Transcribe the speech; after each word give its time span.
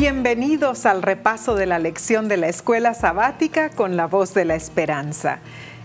Bienvenidos 0.00 0.86
al 0.86 1.02
repaso 1.02 1.56
de 1.56 1.66
la 1.66 1.78
lección 1.78 2.26
de 2.26 2.38
la 2.38 2.48
escuela 2.48 2.94
sabática 2.94 3.68
con 3.68 3.98
la 3.98 4.06
voz 4.06 4.32
de 4.32 4.46
la 4.46 4.54
esperanza. 4.54 5.40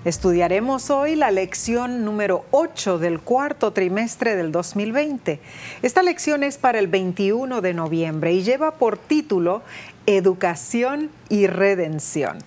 Estudiaremos 0.06 0.90
hoy 0.90 1.18
la 1.18 1.32
lección 1.32 2.06
número 2.06 2.46
8 2.52 2.98
del 2.98 3.20
cuarto 3.20 3.74
trimestre 3.74 4.38
del 4.38 4.54
2020. 4.54 5.42
Esta 5.82 6.02
lección 6.02 6.44
es 6.44 6.58
para 6.58 6.80
el 6.80 6.88
21 6.88 7.60
de 7.60 7.74
noviembre 7.74 8.32
y 8.32 8.42
lleva 8.42 8.76
por 8.76 8.98
título 8.98 9.64
Educación 10.06 11.10
y 11.28 11.48
Redención. 11.48 12.38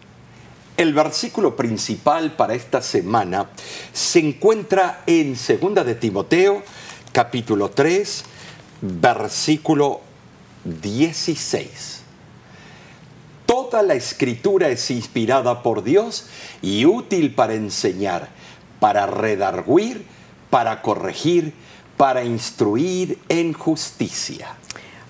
El 0.79 0.95
versículo 0.95 1.55
principal 1.55 2.33
para 2.33 2.55
esta 2.55 2.81
semana 2.81 3.51
se 3.93 4.21
encuentra 4.21 5.03
en 5.07 5.35
2 5.35 5.85
de 5.85 5.95
Timoteo, 5.97 6.63
capítulo 7.13 7.69
3, 7.69 8.25
versículo 8.81 10.08
16. 10.65 12.03
Toda 13.47 13.83
la 13.83 13.95
escritura 13.95 14.69
es 14.69 14.91
inspirada 14.91 15.63
por 15.63 15.83
Dios 15.83 16.27
y 16.61 16.85
útil 16.85 17.35
para 17.35 17.55
enseñar, 17.55 18.29
para 18.79 19.07
redarguir, 19.07 20.05
para 20.51 20.83
corregir, 20.83 21.55
para 21.97 22.25
instruir 22.25 23.19
en 23.29 23.53
justicia. 23.53 24.55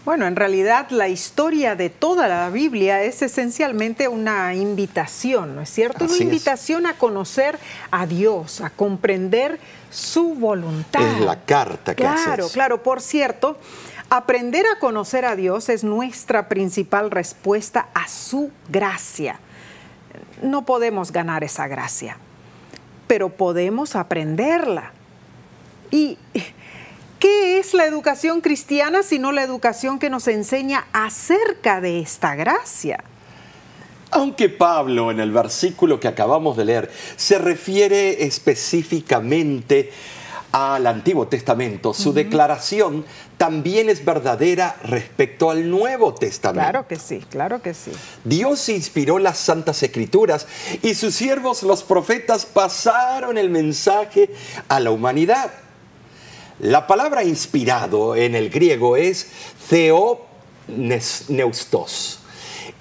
Bueno, 0.09 0.27
en 0.27 0.37
realidad 0.37 0.89
la 0.89 1.09
historia 1.09 1.75
de 1.75 1.91
toda 1.91 2.29
la 2.29 2.49
Biblia 2.49 3.03
es 3.03 3.21
esencialmente 3.21 4.09
una 4.09 4.55
invitación, 4.55 5.55
¿no 5.55 5.61
es 5.61 5.69
cierto? 5.69 6.07
una 6.07 6.17
invitación 6.17 6.87
a 6.87 6.95
conocer 6.95 7.59
a 7.91 8.07
Dios, 8.07 8.63
a 8.63 8.71
comprender 8.71 9.61
su 9.91 10.35
voluntad. 10.35 11.03
Es 11.03 11.21
la 11.21 11.45
carta 11.45 11.95
que 11.95 12.03
Claro, 12.03 12.49
claro. 12.49 12.83
Por 12.83 13.03
cierto, 13.03 13.59
Aprender 14.11 14.65
a 14.65 14.79
conocer 14.79 15.27
a 15.27 15.37
Dios 15.37 15.69
es 15.69 15.85
nuestra 15.85 16.49
principal 16.49 17.11
respuesta 17.11 17.89
a 17.93 18.09
su 18.09 18.51
gracia. 18.71 19.39
No 20.43 20.65
podemos 20.65 21.13
ganar 21.13 21.45
esa 21.45 21.69
gracia, 21.69 22.17
pero 23.07 23.29
podemos 23.29 23.97
aprenderla. 23.97 24.93
¿Y 25.91 26.17
qué 27.19 27.59
es 27.59 27.75
la 27.75 27.85
educación 27.85 28.41
cristiana 28.41 29.03
sino 29.03 29.31
la 29.31 29.43
educación 29.43 29.99
que 29.99 30.09
nos 30.09 30.27
enseña 30.27 30.87
acerca 30.95 31.83
de 31.83 32.01
esta 32.01 32.35
gracia? 32.35 33.05
Aunque 34.11 34.49
Pablo 34.49 35.11
en 35.11 35.21
el 35.21 35.33
versículo 35.33 36.01
que 36.01 36.09
acabamos 36.09 36.57
de 36.57 36.65
leer 36.65 36.91
se 37.17 37.37
refiere 37.37 38.25
específicamente 38.25 39.93
al 40.53 40.87
Antiguo 40.87 41.29
Testamento, 41.29 41.93
su 41.93 42.13
declaración 42.13 43.05
también 43.37 43.89
es 43.89 44.05
verdadera 44.05 44.77
respecto 44.85 45.51
al 45.51 45.71
Nuevo 45.71 46.15
Testamento. 46.15 46.71
Claro 46.71 46.89
que 46.89 46.97
sí, 46.97 47.25
claro 47.29 47.63
que 47.63 47.75
sí. 47.75 47.93
Dios 48.25 48.69
inspiró 48.69 49.19
las 49.19 49.39
Santas 49.39 49.83
Escrituras 49.83 50.47
y 50.83 50.95
sus 50.95 51.15
siervos, 51.15 51.63
los 51.63 51.83
profetas, 51.83 52.47
pasaron 52.47 53.37
el 53.37 53.51
mensaje 53.51 54.31
a 54.69 54.81
la 54.81 54.91
humanidad. 54.91 55.51
La 56.61 56.87
palabra 56.87 57.23
inspirado 57.23 58.17
en 58.17 58.35
el 58.35 58.51
griego 58.51 58.97
es 58.97 59.29
theopneustos, 59.69 62.21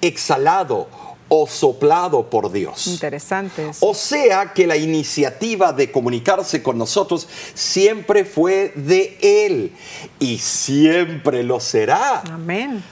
exhalado 0.00 0.88
o 1.28 1.46
soplado 1.46 2.30
por 2.30 2.50
Dios. 2.50 2.86
Interesante. 2.86 3.70
O 3.80 3.94
sea 3.94 4.52
que 4.52 4.66
la 4.66 4.76
iniciativa 4.76 5.72
de 5.72 5.92
comunicarse 5.92 6.62
con 6.62 6.78
nosotros 6.78 7.28
siempre 7.54 8.24
fue 8.24 8.72
de 8.74 9.18
Él 9.20 9.72
y 10.18 10.38
siempre 10.38 11.42
lo 11.42 11.60
será. 11.60 12.22
Amén. 12.22 12.82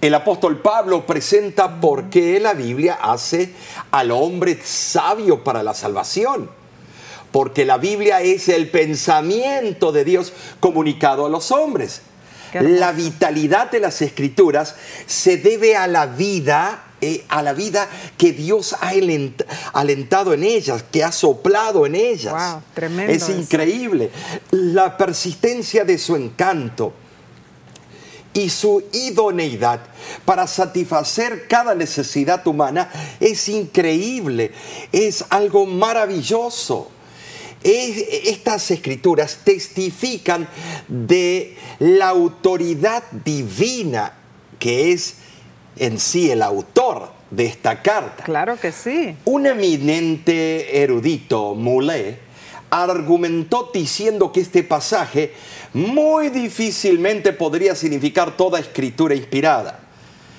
El 0.00 0.14
apóstol 0.14 0.60
Pablo 0.60 1.06
presenta 1.06 1.80
por 1.80 2.10
qué 2.10 2.38
la 2.38 2.52
Biblia 2.52 2.98
hace 3.00 3.54
al 3.90 4.10
hombre 4.10 4.60
sabio 4.62 5.42
para 5.42 5.62
la 5.62 5.72
salvación. 5.72 6.50
Porque 7.32 7.64
la 7.64 7.78
Biblia 7.78 8.20
es 8.20 8.48
el 8.48 8.70
pensamiento 8.70 9.92
de 9.92 10.04
Dios 10.04 10.32
comunicado 10.60 11.26
a 11.26 11.28
los 11.28 11.50
hombres. 11.50 12.02
La 12.52 12.92
vitalidad 12.92 13.70
de 13.70 13.80
las 13.80 14.00
escrituras 14.00 14.76
se 15.06 15.36
debe 15.36 15.76
a 15.76 15.86
la 15.86 16.06
vida 16.06 16.85
eh, 17.00 17.24
a 17.28 17.42
la 17.42 17.52
vida 17.52 17.88
que 18.16 18.32
Dios 18.32 18.74
ha 18.80 18.92
alentado 19.74 20.32
en 20.32 20.44
ellas, 20.44 20.82
que 20.90 21.04
ha 21.04 21.12
soplado 21.12 21.84
en 21.84 21.94
ellas. 21.94 22.32
Wow, 22.32 22.62
tremendo 22.72 23.12
es 23.12 23.28
increíble. 23.28 24.10
La 24.50 24.96
persistencia 24.96 25.84
de 25.84 25.98
su 25.98 26.16
encanto 26.16 26.94
y 28.32 28.48
su 28.48 28.84
idoneidad 28.92 29.80
para 30.24 30.46
satisfacer 30.46 31.46
cada 31.48 31.74
necesidad 31.74 32.46
humana 32.46 32.90
es 33.20 33.48
increíble, 33.48 34.52
es 34.90 35.24
algo 35.30 35.66
maravilloso. 35.66 36.90
estas 37.62 38.70
escrituras 38.70 39.40
testifican 39.44 40.48
de 40.88 41.56
la 41.78 42.08
autoridad 42.08 43.02
divina 43.24 44.12
que 44.58 44.92
es 44.92 45.25
en 45.76 45.98
sí 45.98 46.30
el 46.30 46.42
autor 46.42 47.10
de 47.30 47.46
esta 47.46 47.82
carta. 47.82 48.24
Claro 48.24 48.58
que 48.58 48.72
sí. 48.72 49.16
Un 49.24 49.46
eminente 49.46 50.82
erudito, 50.82 51.54
Moulet, 51.54 52.20
argumentó 52.70 53.70
diciendo 53.72 54.32
que 54.32 54.40
este 54.40 54.62
pasaje 54.62 55.32
muy 55.72 56.30
difícilmente 56.30 57.32
podría 57.32 57.74
significar 57.74 58.36
toda 58.36 58.58
escritura 58.58 59.14
inspirada. 59.14 59.80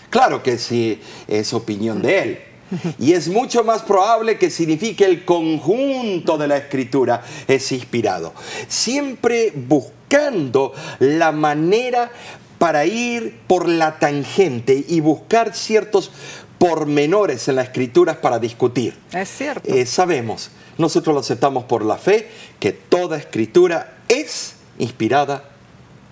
Claro 0.09 0.42
que 0.42 0.58
sí, 0.58 1.00
es 1.28 1.54
opinión 1.54 2.02
de 2.02 2.19
él. 2.19 2.40
Y 3.00 3.14
es 3.14 3.30
mucho 3.30 3.64
más 3.64 3.81
probable 3.81 4.38
que 4.38 4.50
signifique 4.50 5.06
el 5.06 5.24
conjunto 5.24 6.38
de 6.38 6.48
la 6.48 6.58
escritura 6.58 7.24
es 7.48 7.72
inspirado. 7.72 8.34
Siempre 8.68 9.54
buscando 9.56 10.74
la 11.00 11.31
manera 11.31 12.12
para 12.57 12.85
ir 12.85 13.40
por 13.47 13.68
la 13.68 14.00
tangente 14.00 14.84
y 14.88 15.00
buscar 15.00 15.56
ciertos 15.56 16.12
pormenores 16.57 17.47
en 17.47 17.56
las 17.56 17.68
escrituras 17.68 18.18
para 18.18 18.40
discutir. 18.40 18.97
Es 19.13 19.29
cierto. 19.29 19.72
Eh, 19.72 19.85
sabemos, 19.85 20.50
nosotros 20.78 21.13
lo 21.13 21.19
aceptamos 21.19 21.66
por 21.66 21.85
la 21.85 21.97
fe, 21.97 22.29
que 22.59 22.72
toda 22.72 23.18
escritura 23.18 23.97
es 24.07 24.56
inspirada 24.79 25.44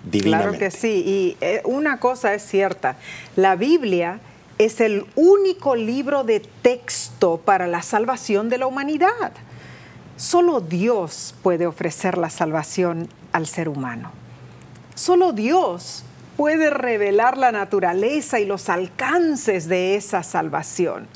divinamente. 0.04 0.58
Claro 0.58 0.58
que 0.58 0.76
sí, 0.76 1.02
y 1.04 1.36
eh, 1.40 1.62
una 1.64 1.98
cosa 1.98 2.34
es 2.34 2.42
cierta, 2.42 2.96
la 3.34 3.56
Biblia 3.56 4.20
es 4.58 4.80
el 4.80 5.04
único 5.16 5.76
libro 5.76 6.24
de 6.24 6.40
texto 6.40 7.40
para 7.44 7.66
la 7.66 7.82
salvación 7.82 8.48
de 8.48 8.58
la 8.58 8.66
humanidad. 8.66 9.32
Solo 10.16 10.60
Dios 10.60 11.34
puede 11.42 11.66
ofrecer 11.66 12.16
la 12.16 12.30
salvación 12.30 13.08
al 13.32 13.46
ser 13.46 13.68
humano. 13.68 14.12
Solo 14.94 15.32
Dios 15.32 16.04
puede 16.36 16.70
revelar 16.70 17.38
la 17.38 17.52
naturaleza 17.52 18.38
y 18.40 18.46
los 18.46 18.68
alcances 18.68 19.68
de 19.68 19.96
esa 19.96 20.22
salvación. 20.22 21.08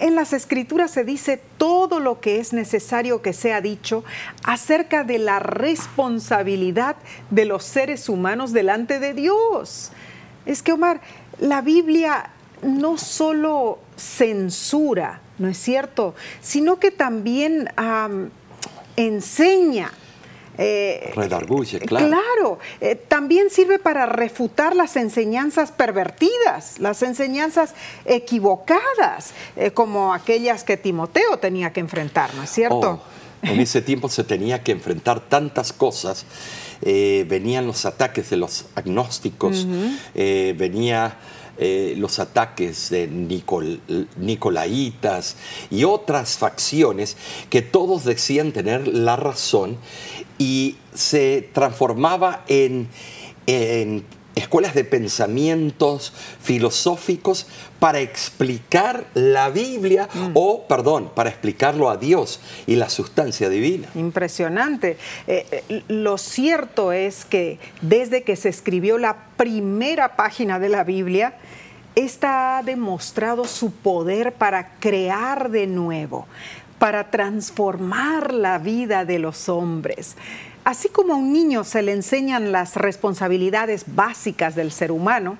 En 0.00 0.14
las 0.14 0.32
escrituras 0.32 0.90
se 0.90 1.04
dice 1.04 1.40
todo 1.56 2.00
lo 2.00 2.20
que 2.20 2.40
es 2.40 2.52
necesario 2.52 3.22
que 3.22 3.32
sea 3.32 3.60
dicho 3.60 4.04
acerca 4.42 5.04
de 5.04 5.18
la 5.18 5.38
responsabilidad 5.38 6.96
de 7.30 7.44
los 7.44 7.64
seres 7.64 8.08
humanos 8.08 8.52
delante 8.52 8.98
de 8.98 9.14
Dios. 9.14 9.92
Es 10.46 10.62
que, 10.62 10.72
Omar, 10.72 11.00
la 11.38 11.60
Biblia 11.60 12.30
no 12.62 12.98
solo 12.98 13.78
censura, 13.96 15.20
¿no 15.38 15.48
es 15.48 15.58
cierto?, 15.58 16.14
sino 16.40 16.80
que 16.80 16.90
también 16.90 17.68
enseña 18.96 19.92
eh, 20.58 21.12
Redarguye, 21.14 21.80
claro. 21.80 22.06
Claro, 22.06 22.58
eh, 22.80 22.94
también 22.94 23.50
sirve 23.50 23.78
para 23.78 24.06
refutar 24.06 24.76
las 24.76 24.96
enseñanzas 24.96 25.72
pervertidas, 25.72 26.78
las 26.78 27.02
enseñanzas 27.02 27.74
equivocadas, 28.04 29.32
eh, 29.56 29.72
como 29.72 30.14
aquellas 30.14 30.64
que 30.64 30.76
Timoteo 30.76 31.38
tenía 31.38 31.72
que 31.72 31.80
enfrentar, 31.80 32.32
¿no 32.34 32.42
es 32.42 32.50
cierto? 32.50 33.00
Oh, 33.02 33.46
en 33.46 33.60
ese 33.60 33.82
tiempo 33.82 34.08
se 34.08 34.24
tenía 34.24 34.62
que 34.62 34.72
enfrentar 34.72 35.20
tantas 35.20 35.72
cosas. 35.72 36.24
venían 36.82 37.66
los 37.66 37.84
ataques 37.84 38.30
de 38.30 38.36
los 38.36 38.66
agnósticos, 38.74 39.66
venía 40.14 41.18
eh, 41.56 41.94
los 41.98 42.18
ataques 42.18 42.90
de 42.90 43.06
Nicolaitas 44.16 45.36
y 45.70 45.84
otras 45.84 46.36
facciones 46.36 47.16
que 47.48 47.62
todos 47.62 48.02
decían 48.02 48.50
tener 48.50 48.88
la 48.88 49.14
razón 49.14 49.76
y 50.38 50.76
se 50.94 51.48
transformaba 51.52 52.44
en, 52.48 52.88
en 53.46 54.04
escuelas 54.34 54.74
de 54.74 54.84
pensamientos 54.84 56.12
filosóficos 56.40 57.46
para 57.78 58.00
explicar 58.00 59.06
la 59.14 59.50
Biblia 59.50 60.08
mm. 60.12 60.30
o, 60.34 60.66
perdón, 60.66 61.10
para 61.14 61.30
explicarlo 61.30 61.90
a 61.90 61.96
Dios 61.96 62.40
y 62.66 62.76
la 62.76 62.88
sustancia 62.88 63.48
divina. 63.48 63.88
Impresionante. 63.94 64.96
Eh, 65.26 65.64
eh, 65.68 65.82
lo 65.88 66.18
cierto 66.18 66.92
es 66.92 67.24
que 67.24 67.58
desde 67.80 68.22
que 68.22 68.36
se 68.36 68.48
escribió 68.48 68.98
la 68.98 69.26
primera 69.36 70.16
página 70.16 70.58
de 70.58 70.68
la 70.68 70.84
Biblia, 70.84 71.36
esta 71.94 72.58
ha 72.58 72.62
demostrado 72.62 73.44
su 73.44 73.70
poder 73.70 74.32
para 74.32 74.74
crear 74.80 75.50
de 75.50 75.68
nuevo, 75.68 76.26
para 76.78 77.10
transformar 77.10 78.32
la 78.32 78.58
vida 78.58 79.04
de 79.04 79.18
los 79.18 79.48
hombres. 79.48 80.16
Así 80.64 80.88
como 80.88 81.14
a 81.14 81.16
un 81.16 81.32
niño 81.32 81.64
se 81.64 81.82
le 81.82 81.92
enseñan 81.92 82.52
las 82.52 82.76
responsabilidades 82.76 83.84
básicas 83.94 84.54
del 84.54 84.72
ser 84.72 84.92
humano, 84.92 85.36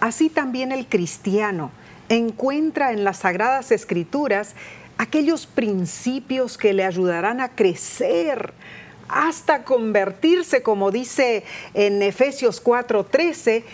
así 0.00 0.28
también 0.28 0.72
el 0.72 0.86
cristiano 0.86 1.70
encuentra 2.10 2.92
en 2.92 3.04
las 3.04 3.18
sagradas 3.18 3.70
escrituras 3.70 4.54
aquellos 4.98 5.46
principios 5.46 6.58
que 6.58 6.74
le 6.74 6.84
ayudarán 6.84 7.40
a 7.40 7.50
crecer 7.50 8.52
hasta 9.08 9.64
convertirse, 9.64 10.62
como 10.62 10.90
dice 10.90 11.44
en 11.72 12.02
Efesios 12.02 12.62
4:13, 12.62 13.64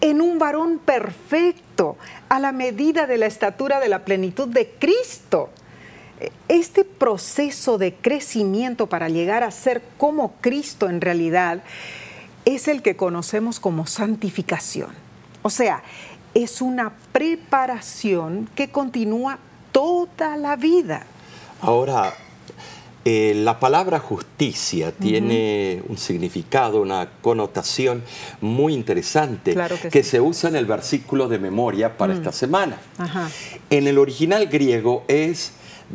en 0.00 0.20
un 0.20 0.38
varón 0.38 0.78
perfecto 0.78 1.96
a 2.28 2.40
la 2.40 2.52
medida 2.52 3.06
de 3.06 3.18
la 3.18 3.26
estatura 3.26 3.80
de 3.80 3.88
la 3.88 4.04
plenitud 4.04 4.48
de 4.48 4.68
Cristo. 4.78 5.50
Este 6.48 6.84
proceso 6.84 7.78
de 7.78 7.94
crecimiento 7.94 8.86
para 8.86 9.08
llegar 9.08 9.42
a 9.42 9.50
ser 9.50 9.82
como 9.98 10.34
Cristo 10.40 10.88
en 10.88 11.00
realidad 11.00 11.62
es 12.44 12.68
el 12.68 12.82
que 12.82 12.96
conocemos 12.96 13.60
como 13.60 13.86
santificación. 13.86 14.90
O 15.42 15.50
sea, 15.50 15.82
es 16.34 16.60
una 16.60 16.92
preparación 17.12 18.48
que 18.54 18.70
continúa 18.70 19.38
toda 19.72 20.36
la 20.36 20.56
vida. 20.56 21.06
Ahora, 21.60 22.14
eh, 23.04 23.34
la 23.36 23.60
palabra 23.60 23.98
justicia 23.98 24.92
tiene 24.92 25.82
un 25.88 25.98
significado, 25.98 26.80
una 26.80 27.10
connotación 27.20 28.02
muy 28.40 28.72
interesante 28.72 29.54
que, 29.90 30.02
se 30.02 30.20
usa 30.22 30.48
en 30.48 30.56
el 30.56 30.64
versículo 30.64 31.28
de 31.28 31.38
memoria 31.38 31.98
para 31.98 32.14
mm. 32.14 32.16
esta 32.16 32.32
semana. 32.32 32.78
En 33.68 33.86
el 33.86 33.98
original 33.98 34.46
griego 34.46 35.04
es 35.06 35.52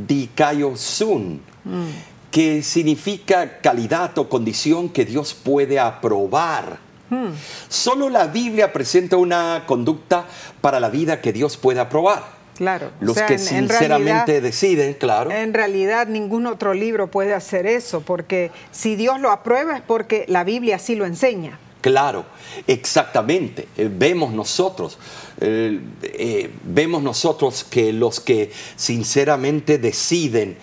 dikaiosun, 0.07 1.42
mm. 1.63 1.88
que 2.31 2.62
significa 2.63 3.60
calidad 3.60 4.18
o 4.18 4.30
condición 4.30 4.90
que 4.90 5.06
Dios 5.06 5.34
puede 5.34 5.80
aprobar. 5.80 6.80
Mm. 7.10 7.30
Solo 7.68 8.10
la 8.10 8.28
Biblia 8.28 8.72
presenta 8.72 9.18
una 9.18 9.63
conducta 9.66 10.25
para 10.62 10.80
la 10.80 10.90
vida 10.90 11.22
que 11.22 11.34
Dios 11.34 11.57
puede 11.57 11.80
aprobar. 11.80 12.40
Claro. 12.56 12.92
Los 13.00 13.18
que 13.22 13.38
sinceramente 13.38 14.42
deciden, 14.42 14.94
claro. 14.94 15.31
En 15.31 15.54
realidad 15.54 16.07
ningún 16.07 16.46
otro 16.46 16.74
libro 16.74 17.07
puede 17.07 17.34
hacer 17.34 17.66
eso, 17.66 18.01
porque 18.01 18.51
si 18.72 18.98
Dios 18.98 19.22
lo 19.22 19.31
aprueba 19.31 19.78
es 19.78 19.81
porque 19.81 20.25
la 20.28 20.44
Biblia 20.44 20.75
así 20.75 20.96
lo 20.96 21.06
enseña. 21.06 21.57
Claro, 21.81 22.26
exactamente. 22.68 23.70
Eh, 23.78 23.90
vemos 23.90 24.34
nosotros, 24.34 24.98
eh, 25.40 25.80
eh, 26.04 26.50
vemos 26.64 27.02
nosotros 27.02 27.64
que 27.64 27.94
los 27.94 28.20
que 28.20 28.52
sinceramente 28.76 29.78
deciden 29.78 30.58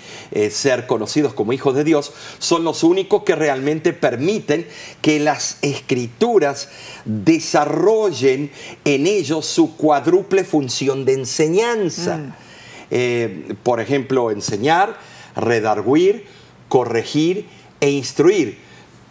ser 0.50 0.86
conocidos 0.86 1.32
como 1.32 1.54
hijos 1.54 1.74
de 1.74 1.84
Dios 1.84 2.12
son 2.38 2.64
los 2.64 2.82
únicos 2.82 3.22
que 3.22 3.34
realmente 3.34 3.94
permiten 3.94 4.66
que 5.00 5.18
las 5.18 5.56
escrituras 5.62 6.68
desarrollen 7.06 8.50
en 8.84 9.06
ellos 9.06 9.46
su 9.46 9.74
cuádruple 9.76 10.44
función 10.44 11.04
de 11.04 11.14
enseñanza. 11.14 12.18
Mm. 12.18 13.54
por 13.64 13.80
ejemplo, 13.80 14.30
enseñar, 14.30 14.96
redarguir, 15.34 16.26
corregir 16.68 17.46
e 17.80 17.90
instruir 17.90 18.65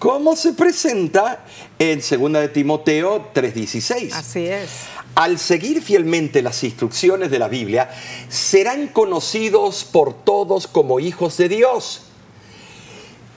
¿Cómo 0.05 0.35
se 0.35 0.53
presenta 0.53 1.43
en 1.79 1.97
2 1.97 2.33
de 2.33 2.49
Timoteo 2.49 3.31
3:16. 3.33 4.13
Así 4.13 4.45
es. 4.45 4.69
Al 5.15 5.39
seguir 5.39 5.81
fielmente 5.81 6.43
las 6.43 6.63
instrucciones 6.63 7.31
de 7.31 7.39
la 7.39 7.47
Biblia, 7.47 7.89
serán 8.29 8.89
conocidos 8.89 9.83
por 9.83 10.13
todos 10.13 10.67
como 10.67 10.99
hijos 10.99 11.37
de 11.37 11.49
Dios. 11.49 12.03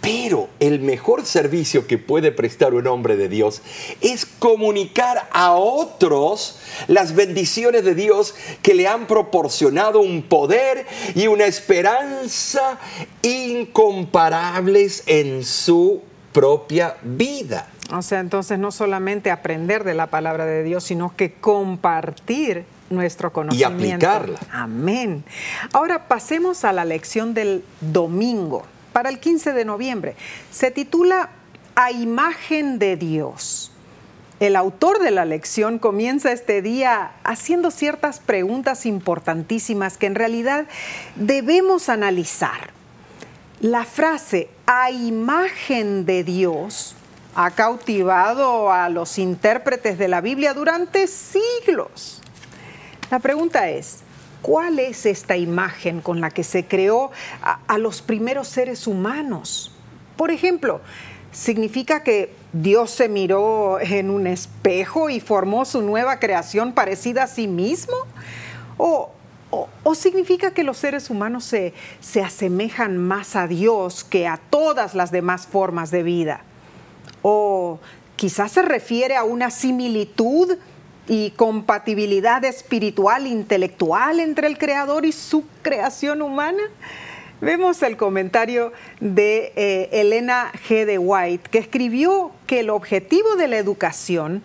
Pero 0.02 0.50
el 0.60 0.80
mejor 0.80 1.24
servicio 1.24 1.86
que 1.86 1.96
puede 1.96 2.32
prestar 2.32 2.74
un 2.74 2.86
hombre 2.86 3.16
de 3.16 3.30
Dios 3.30 3.62
es 4.02 4.26
comunicar 4.26 5.26
a 5.32 5.54
otros 5.54 6.58
las 6.86 7.14
bendiciones 7.14 7.82
de 7.82 7.94
Dios 7.94 8.34
que 8.60 8.74
le 8.74 8.86
han 8.86 9.06
proporcionado 9.06 10.00
un 10.00 10.20
poder 10.20 10.86
y 11.14 11.28
una 11.28 11.46
esperanza 11.46 12.78
incomparables 13.22 15.04
en 15.06 15.46
su 15.46 16.02
propia 16.38 16.94
vida. 17.02 17.66
O 17.90 18.00
sea, 18.00 18.20
entonces 18.20 18.60
no 18.60 18.70
solamente 18.70 19.32
aprender 19.32 19.82
de 19.82 19.94
la 19.94 20.06
palabra 20.06 20.46
de 20.46 20.62
Dios, 20.62 20.84
sino 20.84 21.16
que 21.16 21.32
compartir 21.32 22.64
nuestro 22.90 23.32
conocimiento. 23.32 23.72
Y 23.76 23.86
aplicarla. 23.88 24.38
Amén. 24.52 25.24
Ahora 25.72 26.06
pasemos 26.06 26.64
a 26.64 26.72
la 26.72 26.84
lección 26.84 27.34
del 27.34 27.64
domingo, 27.80 28.64
para 28.92 29.08
el 29.08 29.18
15 29.18 29.52
de 29.52 29.64
noviembre. 29.64 30.14
Se 30.52 30.70
titula 30.70 31.30
A 31.74 31.90
imagen 31.90 32.78
de 32.78 32.96
Dios. 32.96 33.72
El 34.38 34.54
autor 34.54 35.00
de 35.00 35.10
la 35.10 35.24
lección 35.24 35.80
comienza 35.80 36.30
este 36.30 36.62
día 36.62 37.10
haciendo 37.24 37.72
ciertas 37.72 38.20
preguntas 38.20 38.86
importantísimas 38.86 39.98
que 39.98 40.06
en 40.06 40.14
realidad 40.14 40.66
debemos 41.16 41.88
analizar. 41.88 42.77
La 43.60 43.84
frase 43.84 44.48
a 44.66 44.92
imagen 44.92 46.06
de 46.06 46.22
Dios 46.22 46.94
ha 47.34 47.50
cautivado 47.50 48.70
a 48.70 48.88
los 48.88 49.18
intérpretes 49.18 49.98
de 49.98 50.06
la 50.06 50.20
Biblia 50.20 50.54
durante 50.54 51.08
siglos. 51.08 52.20
La 53.10 53.18
pregunta 53.18 53.68
es, 53.68 54.02
¿cuál 54.42 54.78
es 54.78 55.06
esta 55.06 55.36
imagen 55.36 56.00
con 56.02 56.20
la 56.20 56.30
que 56.30 56.44
se 56.44 56.66
creó 56.66 57.10
a, 57.42 57.78
los 57.78 58.00
primeros 58.00 58.46
seres 58.46 58.86
humanos? 58.86 59.72
Por 60.16 60.30
ejemplo, 60.30 60.80
¿significa 61.32 62.04
que 62.04 62.32
Dios 62.52 62.92
se 62.92 63.08
miró 63.08 63.80
en 63.80 64.10
un 64.10 64.28
espejo 64.28 65.10
y 65.10 65.18
formó 65.18 65.64
su 65.64 65.82
nueva 65.82 66.20
creación 66.20 66.74
parecida 66.74 67.24
a 67.24 67.26
sí 67.26 67.48
mismo? 67.48 67.96
¿O 68.76 69.10
o, 69.50 69.94
significa 69.94 70.52
que 70.52 70.62
los 70.62 70.76
seres 70.76 71.08
humanos 71.10 71.44
se, 71.44 71.72
se 72.00 72.22
asemejan 72.22 72.98
más 72.98 73.34
a 73.36 73.46
Dios 73.46 74.04
que 74.04 74.26
a 74.26 74.36
todas 74.36 74.94
las 74.94 75.10
demás 75.10 75.46
formas 75.46 75.90
de 75.90 76.02
vida? 76.02 76.42
¿O 77.22 77.78
quizás 78.16 78.52
se 78.52 78.62
refiere 78.62 79.16
a 79.16 79.24
una 79.24 79.50
similitud 79.50 80.58
y 81.06 81.30
compatibilidad 81.30 82.44
espiritual, 82.44 83.26
intelectual 83.26 84.20
entre 84.20 84.46
el 84.48 84.58
Creador 84.58 85.06
y 85.06 85.12
su 85.12 85.44
creación 85.62 86.20
humana? 86.20 86.62
Vemos 87.40 87.82
el 87.82 87.96
comentario 87.96 88.72
de 89.00 89.52
eh, 89.54 89.88
Elena 89.92 90.52
G. 90.68 90.84
de 90.84 90.98
White, 90.98 91.48
que 91.50 91.58
escribió 91.58 92.32
que 92.46 92.60
el 92.60 92.70
objetivo 92.70 93.36
de 93.36 93.48
la 93.48 93.58
educación 93.58 94.42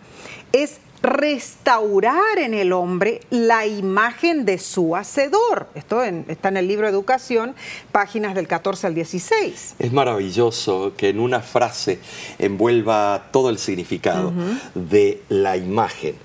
es 0.51 0.79
restaurar 1.03 2.39
en 2.39 2.53
el 2.53 2.71
hombre 2.71 3.19
la 3.29 3.67
imagen 3.67 4.45
de 4.45 4.57
su 4.57 4.95
hacedor. 4.95 5.67
Esto 5.75 6.01
está 6.01 6.47
en 6.47 6.57
el 6.57 6.67
libro 6.67 6.87
Educación, 6.87 7.55
páginas 7.91 8.33
del 8.35 8.47
14 8.47 8.87
al 8.87 8.95
16. 8.95 9.75
Es 9.77 9.91
maravilloso 9.91 10.93
que 10.95 11.09
en 11.09 11.19
una 11.19 11.41
frase 11.41 11.99
envuelva 12.39 13.27
todo 13.31 13.49
el 13.49 13.57
significado 13.57 14.31
de 14.75 15.21
la 15.27 15.57
imagen. 15.57 16.15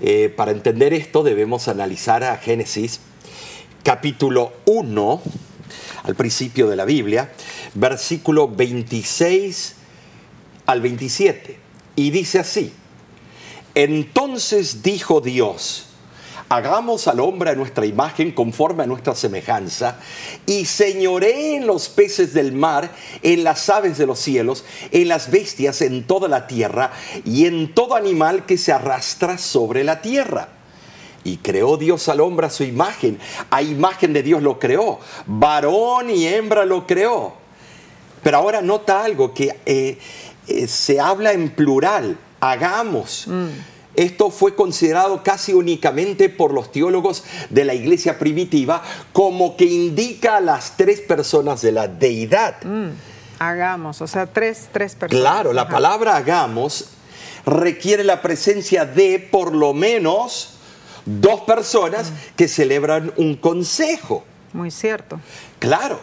Eh, 0.00 0.32
para 0.34 0.50
entender 0.50 0.94
esto 0.94 1.22
debemos 1.22 1.68
analizar 1.68 2.24
a 2.24 2.36
Génesis 2.38 3.00
capítulo 3.82 4.52
1, 4.64 5.22
al 6.04 6.14
principio 6.14 6.68
de 6.68 6.76
la 6.76 6.86
Biblia, 6.86 7.30
versículo 7.74 8.48
26 8.48 9.74
al 10.64 10.80
27. 10.80 11.58
Y 11.96 12.10
dice 12.10 12.38
así, 12.38 12.72
entonces 13.76 14.82
dijo 14.82 15.20
Dios, 15.20 15.84
hagamos 16.48 17.08
al 17.08 17.20
hombre 17.20 17.50
a 17.50 17.54
nuestra 17.54 17.84
imagen 17.84 18.32
conforme 18.32 18.84
a 18.84 18.86
nuestra 18.86 19.14
semejanza, 19.14 19.98
y 20.46 20.64
señoré 20.64 21.56
en 21.56 21.66
los 21.66 21.90
peces 21.90 22.32
del 22.32 22.52
mar, 22.52 22.90
en 23.22 23.44
las 23.44 23.68
aves 23.68 23.98
de 23.98 24.06
los 24.06 24.18
cielos, 24.18 24.64
en 24.92 25.08
las 25.08 25.30
bestias, 25.30 25.82
en 25.82 26.06
toda 26.06 26.26
la 26.26 26.46
tierra, 26.46 26.90
y 27.26 27.44
en 27.44 27.74
todo 27.74 27.96
animal 27.96 28.46
que 28.46 28.56
se 28.56 28.72
arrastra 28.72 29.36
sobre 29.36 29.84
la 29.84 30.00
tierra. 30.00 30.48
Y 31.22 31.36
creó 31.36 31.76
Dios 31.76 32.08
al 32.08 32.20
hombre 32.20 32.46
a 32.46 32.50
su 32.50 32.64
imagen, 32.64 33.18
a 33.50 33.60
imagen 33.60 34.14
de 34.14 34.22
Dios 34.22 34.42
lo 34.42 34.58
creó, 34.58 35.00
varón 35.26 36.08
y 36.08 36.26
hembra 36.26 36.64
lo 36.64 36.86
creó. 36.86 37.34
Pero 38.22 38.38
ahora 38.38 38.62
nota 38.62 39.04
algo 39.04 39.34
que 39.34 39.54
eh, 39.66 39.98
eh, 40.48 40.66
se 40.66 40.98
habla 40.98 41.32
en 41.32 41.50
plural, 41.50 42.16
hagamos. 42.40 43.26
Mm. 43.26 43.48
Esto 43.94 44.30
fue 44.30 44.54
considerado 44.54 45.22
casi 45.22 45.54
únicamente 45.54 46.28
por 46.28 46.52
los 46.52 46.70
teólogos 46.70 47.24
de 47.48 47.64
la 47.64 47.72
iglesia 47.72 48.18
primitiva 48.18 48.82
como 49.12 49.56
que 49.56 49.64
indica 49.64 50.36
a 50.36 50.40
las 50.40 50.76
tres 50.76 51.00
personas 51.00 51.62
de 51.62 51.72
la 51.72 51.88
deidad. 51.88 52.62
Mm. 52.62 52.90
Hagamos, 53.38 54.02
o 54.02 54.06
sea, 54.06 54.26
tres, 54.26 54.68
tres 54.70 54.94
personas. 54.94 55.22
Claro, 55.22 55.52
la 55.52 55.68
palabra 55.68 56.16
hagamos 56.16 56.90
requiere 57.46 58.04
la 58.04 58.20
presencia 58.20 58.84
de 58.84 59.18
por 59.18 59.54
lo 59.54 59.72
menos 59.72 60.56
dos 61.06 61.42
personas 61.42 62.12
que 62.36 62.48
celebran 62.48 63.12
un 63.16 63.36
consejo. 63.36 64.24
Muy 64.52 64.70
cierto. 64.70 65.20
Claro, 65.58 66.00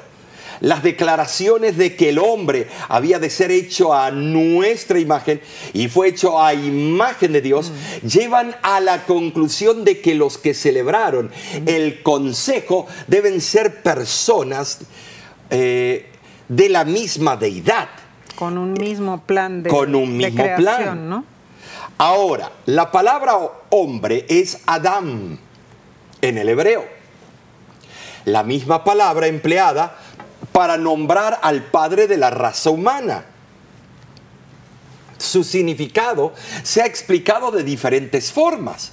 las 0.63 0.81
declaraciones 0.81 1.75
de 1.75 1.93
que 1.97 2.09
el 2.09 2.19
hombre 2.19 2.67
había 2.87 3.19
de 3.19 3.29
ser 3.29 3.51
hecho 3.51 3.93
a 3.93 4.11
nuestra 4.11 4.97
imagen 4.97 5.41
y 5.73 5.89
fue 5.89 6.07
hecho 6.07 6.41
a 6.41 6.53
imagen 6.53 7.33
de 7.33 7.41
Dios, 7.41 7.73
llevan 8.01 8.55
a 8.61 8.79
la 8.79 9.03
conclusión 9.03 9.83
de 9.83 9.99
que 9.99 10.15
los 10.15 10.37
que 10.37 10.53
celebraron 10.53 11.31
el 11.65 12.01
consejo 12.01 12.87
deben 13.07 13.41
ser 13.41 13.83
personas 13.83 14.79
eh, 15.49 16.09
de 16.47 16.69
la 16.69 16.85
misma 16.85 17.35
deidad. 17.35 17.89
Con 18.37 18.57
un 18.57 18.71
mismo 18.71 19.21
plan 19.21 19.63
de, 19.63 19.69
Con 19.69 19.93
un 19.93 20.17
de 20.17 20.27
mismo 20.27 20.43
creación, 20.43 20.63
plan. 20.65 21.09
¿no? 21.09 21.25
Ahora, 21.97 22.53
la 22.67 22.89
palabra 22.89 23.37
hombre 23.69 24.25
es 24.29 24.61
Adam 24.65 25.37
en 26.21 26.37
el 26.37 26.47
hebreo. 26.47 26.85
La 28.23 28.43
misma 28.43 28.85
palabra 28.85 29.27
empleada 29.27 29.99
para 30.53 30.77
nombrar 30.77 31.39
al 31.41 31.63
padre 31.63 32.07
de 32.07 32.15
la 32.15 32.29
raza 32.29 32.69
humana. 32.69 33.25
Su 35.17 35.43
significado 35.43 36.33
se 36.63 36.81
ha 36.81 36.85
explicado 36.85 37.51
de 37.51 37.63
diferentes 37.63 38.31
formas. 38.31 38.91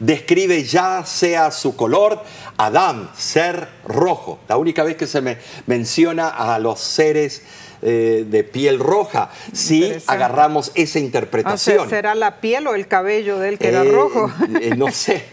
Describe 0.00 0.62
ya 0.64 1.04
sea 1.06 1.50
su 1.50 1.76
color, 1.76 2.22
Adam, 2.56 3.08
ser 3.16 3.68
rojo. 3.84 4.38
La 4.48 4.56
única 4.56 4.82
vez 4.84 4.96
que 4.96 5.06
se 5.06 5.20
me 5.20 5.38
menciona 5.66 6.28
a 6.28 6.58
los 6.58 6.80
seres 6.80 7.42
eh, 7.84 8.24
de 8.28 8.44
piel 8.44 8.78
roja, 8.78 9.30
si 9.52 9.92
agarramos 10.06 10.70
esa 10.76 10.82
O 10.82 10.86
sea, 10.92 11.00
interpretación. 11.02 11.90
¿será 11.90 12.14
la 12.14 12.40
piel 12.40 12.68
o 12.68 12.74
el 12.76 12.86
cabello 12.86 13.38
de 13.40 13.48
él 13.48 13.58
que 13.58 13.68
era 13.68 13.82
Eh, 13.82 13.90
rojo? 13.90 14.30
eh, 14.60 14.74
no 14.76 14.90
sé. 14.92 15.24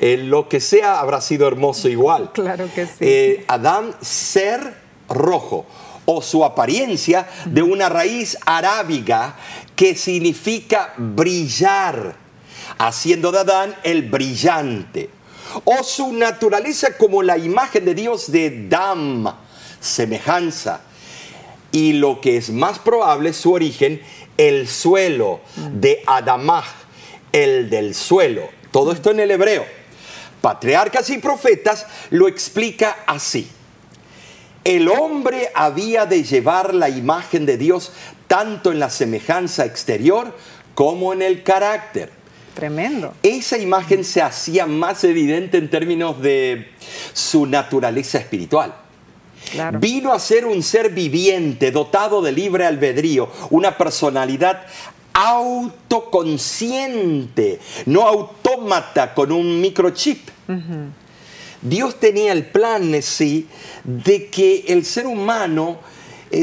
Lo 0.00 0.48
que 0.48 0.60
sea 0.60 1.00
habrá 1.00 1.20
sido 1.20 1.48
hermoso 1.48 1.88
igual. 1.88 2.30
Claro 2.34 2.68
que 2.72 2.86
sí. 2.86 3.44
Adán 3.48 3.96
ser 4.00 4.74
rojo 5.08 5.66
o 6.04 6.22
su 6.22 6.44
apariencia 6.44 7.26
de 7.46 7.62
una 7.62 7.88
raíz 7.88 8.38
arábiga 8.46 9.34
que 9.74 9.94
significa 9.96 10.94
brillar, 10.96 12.14
haciendo 12.78 13.32
de 13.32 13.40
Adán 13.40 13.76
el 13.82 14.02
brillante. 14.02 15.10
O 15.64 15.82
su 15.82 16.12
naturaleza 16.12 16.96
como 16.96 17.22
la 17.22 17.38
imagen 17.38 17.84
de 17.84 17.94
Dios 17.94 18.30
de 18.30 18.68
Dam, 18.68 19.34
semejanza. 19.80 20.82
Y 21.72 21.94
lo 21.94 22.20
que 22.20 22.36
es 22.36 22.50
más 22.50 22.78
probable, 22.78 23.32
su 23.32 23.52
origen, 23.52 24.00
el 24.36 24.68
suelo 24.68 25.40
de 25.74 26.02
Adamaj, 26.06 26.66
el 27.32 27.68
del 27.68 27.94
suelo. 27.94 28.48
Todo 28.70 28.92
esto 28.92 29.10
en 29.10 29.20
el 29.20 29.30
hebreo. 29.30 29.66
Patriarcas 30.40 31.10
y 31.10 31.18
profetas 31.18 31.86
lo 32.10 32.28
explica 32.28 32.98
así. 33.06 33.50
El 34.64 34.88
hombre 34.88 35.50
había 35.54 36.06
de 36.06 36.22
llevar 36.22 36.74
la 36.74 36.88
imagen 36.88 37.46
de 37.46 37.56
Dios 37.56 37.92
tanto 38.26 38.70
en 38.70 38.78
la 38.78 38.90
semejanza 38.90 39.64
exterior 39.64 40.36
como 40.74 41.12
en 41.12 41.22
el 41.22 41.42
carácter. 41.42 42.17
Tremendo. 42.58 43.14
Esa 43.22 43.56
imagen 43.56 44.02
se 44.02 44.20
hacía 44.20 44.66
más 44.66 45.04
evidente 45.04 45.58
en 45.58 45.70
términos 45.70 46.20
de 46.20 46.72
su 47.12 47.46
naturaleza 47.46 48.18
espiritual. 48.18 48.74
Claro. 49.52 49.78
Vino 49.78 50.12
a 50.12 50.18
ser 50.18 50.44
un 50.44 50.60
ser 50.64 50.90
viviente, 50.90 51.70
dotado 51.70 52.20
de 52.20 52.32
libre 52.32 52.66
albedrío, 52.66 53.30
una 53.50 53.78
personalidad 53.78 54.66
autoconsciente, 55.12 57.60
no 57.86 58.08
autómata 58.08 59.14
con 59.14 59.30
un 59.30 59.60
microchip. 59.60 60.28
Dios 61.62 62.00
tenía 62.00 62.32
el 62.32 62.46
plan, 62.46 62.92
sí, 63.02 63.46
de 63.84 64.26
que 64.26 64.64
el 64.66 64.84
ser 64.84 65.06
humano 65.06 65.78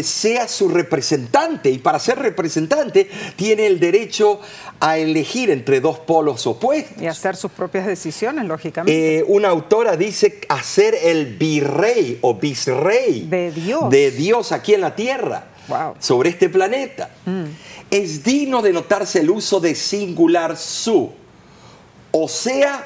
sea 0.04 0.48
su 0.48 0.68
representante 0.70 1.70
y 1.70 1.78
para 1.80 2.00
ser 2.00 2.20
representante 2.20 3.10
tiene 3.36 3.68
el 3.68 3.80
derecho 3.80 4.40
a 4.80 4.98
elegir 4.98 5.50
entre 5.52 5.80
dos 5.80 6.00
polos 6.00 6.46
opuestos. 6.48 7.02
Y 7.02 7.08
hacer 7.08 7.36
sus 7.36 7.52
propias 7.52 7.86
decisiones, 7.86 8.46
lógicamente. 8.46 9.20
Eh, 9.20 9.24
una 9.28 9.50
autora 9.50 9.96
dice 9.96 10.42
hacer 10.50 10.96
el 11.04 11.36
virrey 11.38 12.20
o 12.22 12.36
visrey 12.36 13.28
De 13.30 13.52
Dios. 13.52 13.90
de 13.90 14.12
Dios 14.12 14.52
aquí 14.52 14.74
en 14.74 14.82
la 14.82 14.96
tierra, 14.96 15.48
Wow. 15.68 15.96
sobre 16.00 16.30
este 16.30 16.50
planeta. 16.50 17.10
Es 17.90 18.24
digno 18.24 18.62
de 18.62 18.74
notarse 18.74 19.20
el 19.20 19.30
uso 19.30 19.60
de 19.60 19.74
singular 19.76 20.58
su, 20.58 21.12
o 22.12 22.28
sea, 22.28 22.86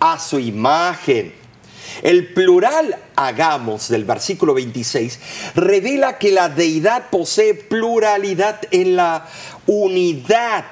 a 0.00 0.18
su 0.18 0.38
imagen. 0.38 1.32
El 2.02 2.32
plural 2.32 2.96
hagamos 3.16 3.88
del 3.88 4.04
versículo 4.04 4.54
26 4.54 5.18
revela 5.54 6.18
que 6.18 6.32
la 6.32 6.48
deidad 6.48 7.10
posee 7.10 7.54
pluralidad 7.54 8.60
en 8.70 8.96
la 8.96 9.26
unidad 9.66 10.64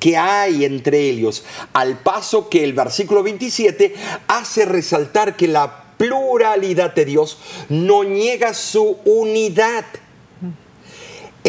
que 0.00 0.16
hay 0.16 0.64
entre 0.64 1.00
ellos, 1.00 1.44
al 1.72 1.98
paso 1.98 2.48
que 2.48 2.64
el 2.64 2.72
versículo 2.72 3.22
27 3.22 3.94
hace 4.28 4.64
resaltar 4.64 5.36
que 5.36 5.48
la 5.48 5.84
pluralidad 5.96 6.94
de 6.94 7.04
Dios 7.04 7.38
no 7.68 8.04
niega 8.04 8.54
su 8.54 8.98
unidad. 9.04 9.84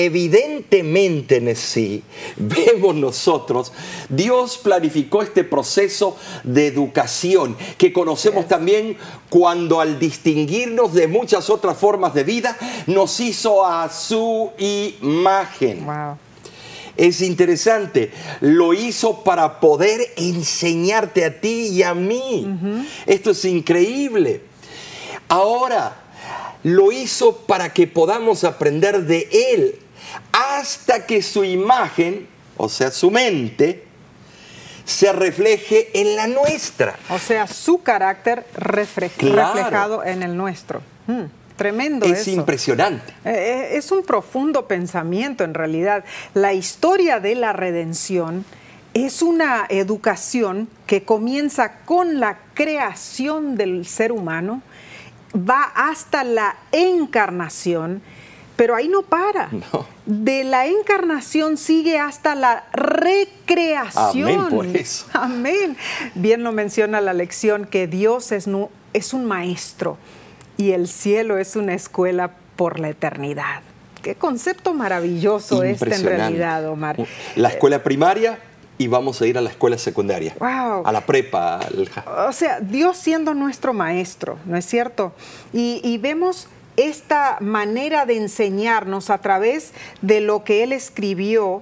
Evidentemente 0.01 1.36
en 1.36 1.53
sí, 1.58 2.03
vemos 2.38 2.96
nosotros, 2.96 3.74
Dios 4.08 4.58
planificó 4.58 5.22
este 5.22 5.44
proceso 5.44 6.15
de 6.46 6.68
educación 6.68 7.58
que 7.77 7.91
conocemos 7.91 8.48
también 8.48 8.96
cuando 9.29 9.82
al 9.82 10.00
distinguirnos 10.00 10.94
de 10.94 11.10
muchas 11.10 11.50
otras 11.50 11.77
formas 11.77 12.13
de 12.13 12.24
vida, 12.24 12.58
nos 12.88 13.20
hizo 13.20 13.65
a 13.65 13.89
su 13.89 14.51
imagen. 14.58 15.86
Wow. 15.86 16.18
Es 16.96 17.20
interesante, 17.20 18.13
lo 18.39 18.74
hizo 18.74 19.22
para 19.25 19.60
poder 19.60 20.13
enseñarte 20.15 21.25
a 21.25 21.41
ti 21.41 21.72
y 21.74 21.84
a 21.84 21.94
mí. 21.94 22.48
Esto 23.06 23.32
es 23.32 23.44
increíble. 23.44 24.44
Ahora, 25.27 26.03
lo 26.63 26.94
hizo 26.94 27.36
para 27.36 27.74
que 27.74 27.86
podamos 27.86 28.46
aprender 28.46 29.03
de 29.03 29.27
Él 29.53 29.79
hasta 30.32 31.06
que 31.06 31.22
su 31.22 31.44
imagen, 31.44 32.28
o 32.58 32.70
sea, 32.70 32.92
su 32.92 33.12
mente, 33.12 33.84
se 34.86 35.12
refleje 35.13 35.89
en 35.94 36.16
la 36.16 36.28
nuestra. 36.28 36.96
O 37.10 37.20
sea, 37.20 37.46
su 37.48 37.82
carácter 37.84 38.46
Claro. 38.54 39.54
reflejado 39.54 40.04
en 40.04 40.24
el 40.24 40.36
nuestro. 40.36 40.82
Mm, 41.08 41.24
tremendo 41.56 42.06
Es 42.08 42.22
eso. 42.22 42.32
impresionante. 42.32 43.12
Eh, 43.24 43.30
eh, 43.74 43.78
Es 43.78 43.92
un 43.92 44.04
profundo 44.04 44.68
pensamiento 44.68 45.44
en 45.44 45.54
realidad. 45.54 46.04
La 46.34 46.54
historia 46.54 47.20
de 47.20 47.36
la 47.36 47.54
redención 47.54 48.46
es 48.96 49.22
una 49.22 49.68
educación 49.70 50.68
que 50.88 51.04
comienza 51.04 51.82
con 51.86 52.20
la 52.20 52.39
creación 52.56 53.56
del 53.58 53.86
ser 53.86 54.12
humano, 54.12 54.63
va 55.36 55.72
hasta 55.75 56.24
la 56.24 56.56
encarnación, 56.72 58.01
pero 58.60 58.75
ahí 58.75 58.89
no 58.89 59.04
para. 59.04 59.50
No. 59.72 59.86
De 60.06 60.44
la 60.44 60.66
encarnación 60.66 61.56
sigue 61.56 61.98
hasta 61.98 62.36
la 62.36 62.66
recreación. 62.74 64.28
Amén 64.28 64.50
por 64.50 64.66
eso. 64.66 65.06
Amén. 65.13 65.78
Bien 66.16 66.44
lo 66.44 66.51
menciona 66.51 67.00
la 67.00 67.13
lección 67.13 67.66
que 67.66 67.88
Dios 67.88 68.32
es, 68.32 68.50
es 68.94 69.13
un 69.13 69.25
maestro 69.25 69.98
y 70.58 70.72
el 70.72 70.88
cielo 70.88 71.38
es 71.38 71.56
una 71.56 71.74
escuela 71.74 72.32
por 72.56 72.80
la 72.80 72.89
eternidad. 72.89 73.62
Qué 74.01 74.16
concepto 74.16 74.74
maravilloso 74.74 75.63
este 75.63 75.94
en 75.94 76.04
realidad, 76.04 76.68
Omar. 76.68 76.98
La 77.36 77.50
escuela 77.50 77.82
primaria 77.84 78.39
y 78.78 78.88
vamos 78.88 79.22
a 79.22 79.28
ir 79.28 79.38
a 79.38 79.42
la 79.42 79.51
escuela 79.51 79.78
secundaria. 79.78 80.36
Wow. 80.39 80.86
A 80.86 80.92
la 80.92 81.06
prepa. 81.06 81.60
al 81.60 81.89
O 82.28 82.34
sea, 82.34 82.60
Dios 82.60 82.98
siendo 82.98 83.34
nuestro 83.34 83.74
maestro, 83.74 84.38
¿no 84.46 84.58
es 84.58 84.66
cierto? 84.66 85.13
Y, 85.54 85.82
y 85.84 85.98
vemos 85.98 86.48
esta 86.78 87.38
manera 87.42 88.06
de 88.06 88.18
enseñarnos 88.18 89.10
a 89.10 89.18
través 89.20 89.74
de 90.02 90.22
lo 90.22 90.44
que 90.44 90.64
Él 90.64 90.72
escribió 90.74 91.62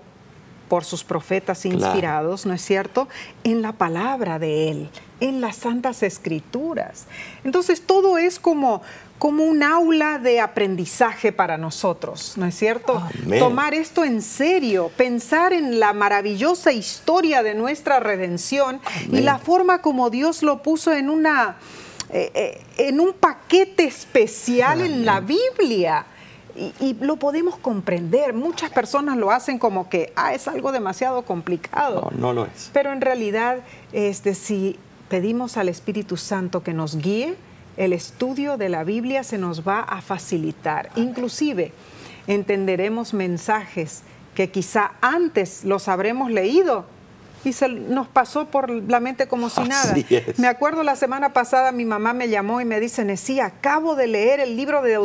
por 0.69 0.83
sus 0.83 1.03
profetas 1.03 1.61
Claro. 1.61 1.77
inspirados, 1.77 2.45
¿no 2.45 2.53
es 2.53 2.61
cierto? 2.61 3.07
En 3.43 3.61
la 3.61 3.71
palabra 3.71 4.37
de 4.37 4.69
Él, 4.69 4.89
en 5.21 5.39
las 5.41 5.55
santas 5.55 6.03
escrituras. 6.03 7.05
Entonces 7.45 7.81
todo 7.81 8.17
es 8.17 8.37
como, 8.37 8.81
como 9.17 9.45
un 9.45 9.63
aula 9.63 10.19
de 10.19 10.41
aprendizaje 10.41 11.31
para 11.31 11.57
nosotros, 11.57 12.33
¿no 12.35 12.45
es 12.45 12.53
cierto? 12.55 13.01
Amén. 13.23 13.39
Tomar 13.39 13.73
esto 13.73 14.03
en 14.03 14.21
serio, 14.21 14.91
pensar 14.97 15.53
en 15.53 15.79
la 15.79 15.93
maravillosa 15.93 16.73
historia 16.73 17.43
de 17.43 17.55
nuestra 17.55 18.01
redención 18.01 18.81
y 19.09 19.21
la 19.21 19.39
forma 19.39 19.81
como 19.81 20.09
Dios 20.09 20.43
lo 20.43 20.61
puso 20.61 20.91
en 20.91 21.09
una 21.09 21.55
eh, 22.09 22.31
eh, 22.33 22.61
en 22.77 22.99
un 22.99 23.13
paquete 23.13 23.83
especial 23.83 24.81
en 24.81 25.05
la 25.05 25.19
Biblia. 25.19 26.05
Y, 26.55 26.73
y 26.79 26.93
lo 27.01 27.17
podemos 27.17 27.57
comprender. 27.57 28.33
Muchas 28.33 28.71
personas 28.71 29.17
lo 29.17 29.29
hacen 29.29 29.59
como 29.59 29.89
que 29.89 30.11
ah, 30.15 30.33
es 30.33 30.47
algo 30.47 30.71
demasiado 30.71 31.21
complicado. 31.21 32.09
No, 32.11 32.17
no 32.17 32.33
lo 32.33 32.45
es. 32.45 32.71
Pero 32.73 32.91
en 32.91 33.01
realidad, 33.01 33.59
este, 33.93 34.33
si 34.33 34.79
pedimos 35.07 35.57
al 35.57 35.69
Espíritu 35.69 36.17
Santo 36.17 36.63
que 36.63 36.73
nos 36.73 36.97
guíe, 36.97 37.35
el 37.77 37.93
estudio 37.93 38.57
de 38.57 38.69
la 38.69 38.83
Biblia 38.83 39.23
se 39.23 39.37
nos 39.37 39.67
va 39.67 39.81
a 39.81 40.01
facilitar. 40.01 40.89
Inclusive 40.95 41.71
entenderemos 42.25 43.13
mensajes 43.13 44.01
que 44.35 44.49
quizá 44.49 44.93
antes 45.01 45.63
los 45.63 45.87
habremos 45.87 46.31
leído 46.31 46.85
y 47.43 47.53
se 47.53 47.69
nos 47.69 48.07
pasó 48.07 48.47
por 48.47 48.69
la 48.69 48.99
mente 48.99 49.27
como 49.27 49.49
si 49.49 49.61
nada. 49.61 49.93
Me 50.37 50.47
acuerdo 50.47 50.83
la 50.83 50.95
semana 50.95 51.33
pasada 51.33 51.71
mi 51.71 51.85
mamá 51.85 52.13
me 52.13 52.29
llamó 52.29 52.61
y 52.61 52.65
me 52.65 52.79
dice, 52.79 53.17
sí, 53.17 53.39
acabo 53.39 53.95
de 53.95 54.07
leer 54.07 54.39
el 54.39 54.55
libro 54.55 54.81
de 54.81 54.97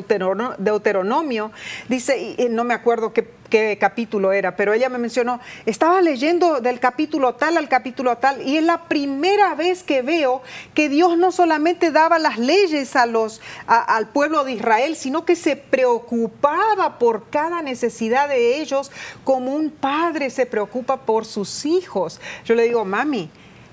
Deuteronomio. 0.59 1.53
Dice, 1.89 2.37
y 2.39 2.49
no 2.49 2.65
me 2.65 2.75
acuerdo 2.75 3.13
qué 3.13 3.42
qué 3.53 3.77
capítulo 3.79 4.33
era, 4.33 4.57
pero 4.57 4.73
ella 4.73 4.89
me 4.89 4.97
mencionó, 4.97 5.39
estaba 5.67 6.01
leyendo 6.01 6.63
del 6.63 6.81
capítulo 6.81 7.35
tal 7.35 7.59
al 7.59 7.69
capítulo 7.69 8.17
tal, 8.17 8.41
y 8.41 8.57
es 8.57 8.65
la 8.65 8.85
primera 8.85 9.55
vez 9.55 9.83
que 9.83 10.01
veo 10.01 10.41
que 10.73 10.89
Dios 10.89 11.19
no 11.19 11.33
solamente 11.33 11.91
daba 11.91 12.19
las 12.19 12.39
leyes 12.39 12.97
a 12.97 13.05
los, 13.05 13.43
al 13.67 14.09
pueblo 14.09 14.45
de 14.45 14.53
Israel, 14.53 14.97
sino 14.97 15.27
que 15.27 15.37
se 15.37 15.57
preocupaba 15.57 16.99
por 16.99 17.29
cada 17.29 17.61
necesidad 17.61 18.27
de 18.27 18.63
ellos 18.63 18.91
como 19.23 19.55
un 19.55 19.71
padre 19.71 20.31
se 20.31 20.47
preocupa 20.47 21.03
por 21.03 21.27
sus 21.27 21.67
hijos. 21.67 22.23
Yo 22.47 22.55
le 22.55 22.63
digo, 22.63 22.87
mami, 22.87 23.29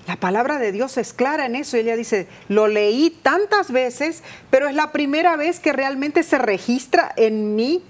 la 0.07 0.17
palabra 0.17 0.59
de 0.59 0.73
Dios 0.73 0.97
es 0.97 1.13
clara 1.13 1.45
en 1.45 1.55
eso. 1.55 1.77
Ella 1.77 1.95
dice, 1.95 2.27
lo 2.49 2.67
leí 2.67 3.11
tantas 3.21 3.71
veces, 3.71 4.23
pero 4.49 4.67
es 4.67 4.75
la 4.75 4.91
primera 4.91 5.37
vez 5.37 5.61
que 5.61 5.71
realmente 5.71 6.23
se 6.23 6.37
registra 6.37 7.13
en 7.15 7.55
mí 7.55 7.81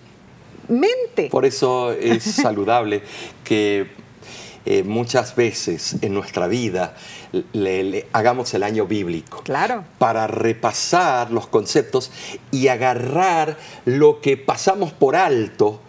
mente. 0.69 1.29
Por 1.29 1.45
eso 1.45 1.91
es 1.91 2.23
saludable 2.23 3.01
que 3.43 3.87
eh, 4.65 4.83
muchas 4.83 5.35
veces 5.35 5.97
en 6.01 6.13
nuestra 6.13 6.47
vida 6.47 6.95
le, 7.53 8.07
hagamos 8.13 8.53
el 8.53 8.63
año 8.63 8.85
bíblico. 8.85 9.41
Claro. 9.43 9.83
Para 9.97 10.27
repasar 10.27 11.31
los 11.31 11.47
conceptos 11.47 12.11
y 12.51 12.67
agarrar 12.67 13.57
lo 13.85 14.21
que 14.21 14.37
pasamos 14.37 14.91
por 14.91 15.15
alto 15.15 15.81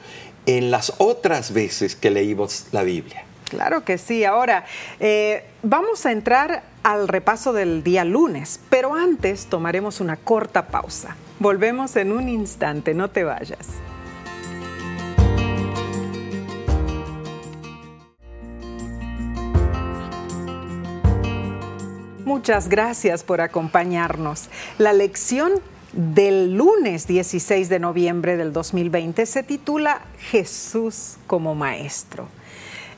en 0.47 0.71
las 0.71 0.95
otras 0.99 1.53
veces 1.53 1.97
que 1.97 2.11
leímos 2.11 2.67
la 2.73 2.83
Biblia. 2.83 3.25
Claro 3.51 3.85
que 3.85 3.99
sí. 3.99 4.25
Ahora, 4.25 4.65
eh, 5.01 5.45
vamos 5.63 6.07
a 6.07 6.13
entrar 6.13 6.63
al 6.83 7.09
repaso 7.09 7.53
del 7.53 7.83
día 7.83 8.05
lunes, 8.05 8.61
pero 8.71 8.95
antes 8.95 9.47
tomaremos 9.47 10.01
una 10.01 10.17
corta 10.17 10.69
pausa. 10.69 11.17
Volvemos 11.41 11.97
en 11.97 12.13
un 12.13 12.29
instante, 12.29 12.95
no 12.95 13.11
te 13.11 13.25
vayas. 13.25 13.67
Muchas 22.31 22.69
gracias 22.69 23.25
por 23.25 23.41
acompañarnos. 23.41 24.51
La 24.79 24.93
lección 24.93 25.51
del 25.93 26.55
lunes 26.55 27.09
16 27.09 27.69
de 27.69 27.81
noviembre 27.81 28.37
del 28.37 28.53
2020 28.53 29.27
se 29.27 29.43
titula 29.43 30.03
Jesús 30.17 31.17
como 31.27 31.57
Maestro. 31.57 32.29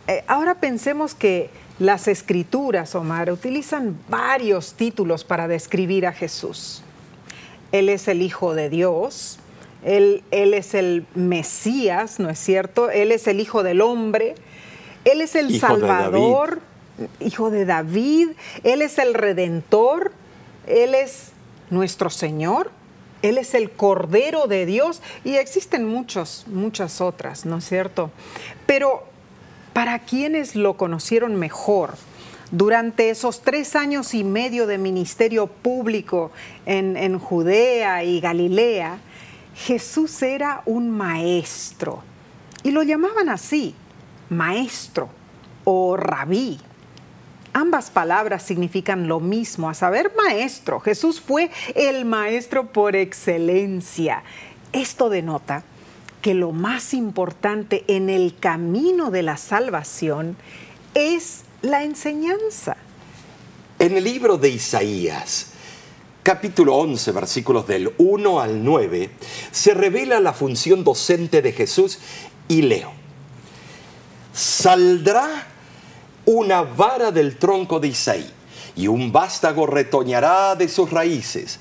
Eh, 0.07 0.23
ahora 0.27 0.57
pensemos 0.57 1.15
que 1.15 1.49
las 1.79 2.09
escrituras, 2.09 2.95
Omar, 2.95 3.33
utilizan 3.33 3.97
varios 4.11 4.75
títulos 4.75 5.25
para 5.25 5.49
describir 5.49 6.07
a 6.07 6.13
Jesús. 6.13 6.83
Él 7.73 7.89
es 7.89 8.09
el 8.09 8.21
Hijo 8.21 8.55
de 8.55 8.69
Dios, 8.69 9.39
él, 9.83 10.25
él, 10.31 10.53
es 10.53 10.75
el 10.75 11.07
Mesías, 11.15 12.21
¿no 12.21 12.29
es 12.29 12.39
cierto? 12.39 12.91
Él 12.91 13.11
es 13.11 13.27
el 13.27 13.41
Hijo 13.41 13.63
del 13.63 13.81
Hombre, 13.81 14.35
Él 15.07 15.23
es 15.23 15.37
el 15.37 15.59
Salvador 15.59 16.61
hijo 17.21 17.51
de 17.51 17.65
David, 17.65 18.31
Él 18.65 18.83
es 18.83 18.99
el 18.99 19.15
redentor, 19.15 20.13
Él 20.67 20.95
es 20.95 21.33
nuestro 21.71 22.11
Señor, 22.11 22.71
Él 23.23 23.39
es 23.39 23.55
el 23.55 23.71
Cordero 23.71 24.47
de 24.47 24.67
Dios 24.67 25.03
y 25.25 25.37
existen 25.37 25.87
muchos, 25.87 26.45
muchas 26.47 27.01
otras, 27.01 27.47
¿no 27.47 27.59
es 27.59 27.65
cierto? 27.65 28.11
Pero 28.67 29.05
para 29.73 30.01
quienes 30.01 30.55
lo 30.55 30.77
conocieron 30.77 31.37
mejor, 31.37 31.95
durante 32.51 33.09
esos 33.09 33.41
tres 33.41 33.75
años 33.75 34.13
y 34.13 34.25
medio 34.25 34.67
de 34.67 34.77
ministerio 34.77 35.47
público 35.47 36.31
en, 36.67 36.99
en 36.99 37.19
Judea 37.19 38.05
y 38.05 38.21
Galilea, 38.21 38.99
Jesús 39.55 40.23
era 40.23 40.63
un 40.67 40.91
maestro 40.91 42.03
y 42.63 42.71
lo 42.71 42.83
llamaban 42.83 43.29
así, 43.29 43.75
maestro 44.29 45.09
o 45.65 45.97
rabí. 45.97 46.61
Ambas 47.55 47.91
palabras 47.91 48.43
significan 48.43 49.09
lo 49.09 49.21
mismo, 49.21 49.69
a 49.69 49.75
saber, 49.75 50.13
maestro. 50.17 50.81
Jesús 50.81 51.21
fue 51.21 51.51
el 51.75 52.05
maestro 52.05 52.73
por 52.73 52.97
excelencia. 52.97 54.23
Esto 54.73 55.11
denota 55.11 55.63
que 56.23 56.33
lo 56.35 56.53
más 56.53 56.95
importante 56.95 57.85
en 57.89 58.09
el 58.09 58.37
camino 58.39 59.11
de 59.11 59.23
la 59.23 59.37
salvación 59.37 60.37
es 60.95 61.43
la 61.61 61.83
enseñanza. 61.83 62.77
En 63.79 63.97
el 63.97 64.05
libro 64.05 64.39
de 64.39 64.49
Isaías, 64.49 65.49
capítulo 66.23 66.77
11, 66.77 67.13
versículos 67.13 67.67
del 67.67 67.93
1 67.99 68.41
al 68.41 68.65
9, 68.65 69.11
se 69.51 69.75
revela 69.75 70.21
la 70.21 70.33
función 70.33 70.85
docente 70.85 71.43
de 71.43 71.53
Jesús 71.53 71.99
y 72.49 72.63
leo. 72.63 72.93
Saldrá 74.33 75.49
una 76.25 76.63
vara 76.63 77.11
del 77.11 77.37
tronco 77.37 77.81
de 77.81 77.89
Isaí, 77.89 78.29
y 78.77 78.87
un 78.87 79.13
vástago 79.13 79.67
retoñará 79.67 80.55
de 80.55 80.69
sus 80.69 80.91
raíces, 80.91 81.59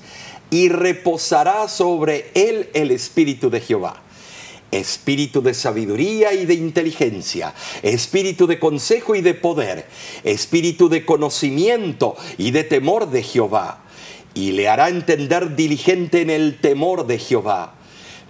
y 0.50 0.68
reposará 0.68 1.68
sobre 1.68 2.30
él 2.34 2.68
el 2.74 2.90
espíritu 2.90 3.50
de 3.50 3.60
Jehová. 3.60 4.02
Espíritu 4.70 5.42
de 5.42 5.52
sabiduría 5.52 6.32
y 6.32 6.46
de 6.46 6.54
inteligencia, 6.54 7.52
espíritu 7.82 8.46
de 8.46 8.58
consejo 8.58 9.14
y 9.14 9.20
de 9.20 9.34
poder, 9.34 9.86
espíritu 10.24 10.88
de 10.88 11.04
conocimiento 11.04 12.16
y 12.38 12.52
de 12.52 12.64
temor 12.64 13.10
de 13.10 13.22
Jehová. 13.22 13.82
Y 14.32 14.52
le 14.52 14.68
hará 14.68 14.88
entender 14.88 15.56
diligente 15.56 16.22
en 16.22 16.30
el 16.30 16.58
temor 16.58 17.06
de 17.06 17.18
Jehová 17.18 17.74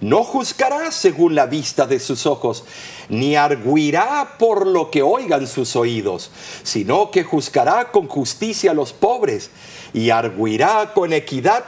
no 0.03 0.23
juzgará 0.23 0.91
según 0.91 1.33
la 1.33 1.45
vista 1.45 1.87
de 1.87 1.99
sus 1.99 2.25
ojos, 2.25 2.65
ni 3.09 3.35
arguirá 3.35 4.35
por 4.37 4.67
lo 4.67 4.91
que 4.91 5.01
oigan 5.01 5.47
sus 5.47 5.75
oídos, 5.75 6.29
sino 6.63 7.09
que 7.09 7.23
juzgará 7.23 7.91
con 7.91 8.07
justicia 8.07 8.71
a 8.71 8.73
los 8.73 8.91
pobres 8.91 9.49
y 9.93 10.09
arguirá 10.09 10.93
con 10.93 11.13
equidad 11.13 11.63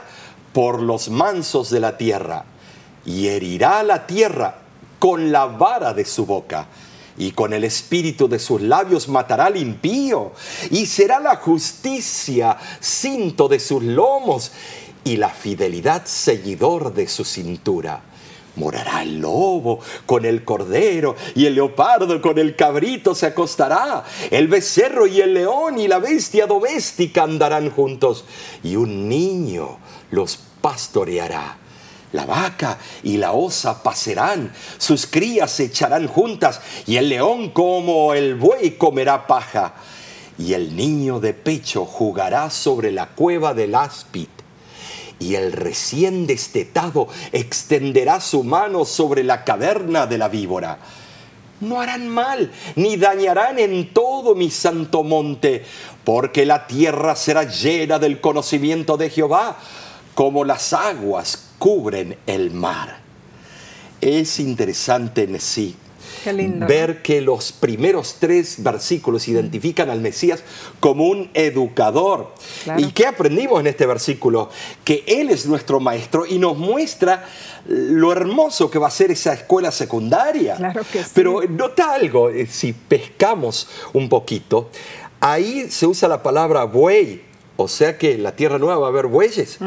por 0.52 0.82
los 0.82 1.08
mansos 1.08 1.70
de 1.70 1.80
la 1.80 1.96
tierra. 1.96 2.44
Y 3.06 3.28
herirá 3.28 3.82
la 3.82 4.06
tierra 4.06 4.58
con 4.98 5.32
la 5.32 5.46
vara 5.46 5.94
de 5.94 6.04
su 6.04 6.26
boca 6.26 6.66
y 7.18 7.30
con 7.30 7.54
el 7.54 7.64
espíritu 7.64 8.28
de 8.28 8.38
sus 8.38 8.60
labios 8.60 9.08
matará 9.08 9.46
al 9.46 9.56
impío, 9.56 10.32
y 10.70 10.84
será 10.84 11.18
la 11.18 11.36
justicia 11.36 12.58
cinto 12.78 13.48
de 13.48 13.58
sus 13.58 13.82
lomos, 13.82 14.52
y 15.02 15.16
la 15.16 15.30
fidelidad 15.30 16.04
seguidor 16.04 16.92
de 16.92 17.08
su 17.08 17.24
cintura. 17.24 18.02
Morará 18.56 19.02
el 19.02 19.20
lobo 19.20 19.80
con 20.06 20.24
el 20.24 20.42
cordero 20.42 21.14
y 21.34 21.44
el 21.44 21.54
leopardo 21.54 22.20
con 22.22 22.38
el 22.38 22.56
cabrito 22.56 23.14
se 23.14 23.26
acostará. 23.26 24.04
El 24.30 24.48
becerro 24.48 25.06
y 25.06 25.20
el 25.20 25.34
león 25.34 25.78
y 25.78 25.88
la 25.88 25.98
bestia 25.98 26.46
doméstica 26.46 27.22
andarán 27.22 27.70
juntos 27.70 28.24
y 28.62 28.76
un 28.76 29.08
niño 29.08 29.78
los 30.10 30.38
pastoreará. 30.60 31.58
La 32.12 32.24
vaca 32.24 32.78
y 33.02 33.18
la 33.18 33.32
osa 33.32 33.82
pasarán, 33.82 34.52
sus 34.78 35.06
crías 35.06 35.50
se 35.50 35.64
echarán 35.64 36.06
juntas 36.06 36.60
y 36.86 36.96
el 36.96 37.10
león 37.10 37.50
como 37.50 38.14
el 38.14 38.36
buey 38.36 38.72
comerá 38.78 39.26
paja. 39.26 39.74
Y 40.38 40.54
el 40.54 40.76
niño 40.76 41.20
de 41.20 41.34
pecho 41.34 41.84
jugará 41.84 42.50
sobre 42.50 42.92
la 42.92 43.08
cueva 43.08 43.54
del 43.54 43.74
áspid 43.74 44.28
y 45.18 45.34
el 45.34 45.52
recién 45.52 46.26
destetado 46.26 47.08
extenderá 47.32 48.20
su 48.20 48.44
mano 48.44 48.84
sobre 48.84 49.24
la 49.24 49.44
caverna 49.44 50.06
de 50.06 50.18
la 50.18 50.28
víbora. 50.28 50.78
No 51.60 51.80
harán 51.80 52.08
mal, 52.08 52.52
ni 52.74 52.96
dañarán 52.96 53.58
en 53.58 53.94
todo 53.94 54.34
mi 54.34 54.50
santo 54.50 55.02
monte, 55.02 55.64
porque 56.04 56.44
la 56.44 56.66
tierra 56.66 57.16
será 57.16 57.44
llena 57.44 57.98
del 57.98 58.20
conocimiento 58.20 58.96
de 58.96 59.08
Jehová, 59.08 59.56
como 60.14 60.44
las 60.44 60.72
aguas 60.72 61.50
cubren 61.58 62.18
el 62.26 62.50
mar. 62.50 62.98
Es 64.00 64.38
interesante 64.38 65.22
en 65.22 65.40
sí 65.40 65.76
ver 66.32 67.02
que 67.02 67.20
los 67.20 67.52
primeros 67.52 68.16
tres 68.18 68.62
versículos 68.62 69.28
identifican 69.28 69.90
al 69.90 70.00
Mesías 70.00 70.42
como 70.80 71.06
un 71.06 71.30
educador. 71.34 72.32
¿Y 72.76 72.92
qué 72.92 73.06
aprendimos 73.06 73.60
en 73.60 73.66
este 73.66 73.86
versículo? 73.86 74.50
Que 74.84 75.04
Él 75.06 75.30
es 75.30 75.46
nuestro 75.46 75.80
maestro 75.80 76.26
y 76.26 76.38
nos 76.38 76.56
muestra 76.56 77.24
lo 77.68 78.12
hermoso 78.12 78.70
que 78.70 78.78
va 78.78 78.88
a 78.88 78.90
ser 78.90 79.10
esa 79.10 79.32
escuela 79.32 79.70
secundaria. 79.70 80.56
Claro 80.56 80.82
que 80.90 81.02
Pero 81.14 81.42
nota 81.48 81.92
algo, 81.92 82.30
eh, 82.30 82.46
si 82.46 82.72
pescamos 82.72 83.68
un 83.92 84.08
poquito, 84.08 84.70
ahí 85.20 85.70
se 85.70 85.86
usa 85.86 86.08
la 86.08 86.22
palabra 86.22 86.64
buey 86.64 87.22
O 87.56 87.68
sea 87.68 87.96
que 87.98 88.14
en 88.14 88.22
la 88.22 88.36
tierra 88.36 88.58
nueva 88.58 88.78
va 88.78 88.86
a 88.86 88.90
haber 88.90 89.06
bueyes. 89.06 89.58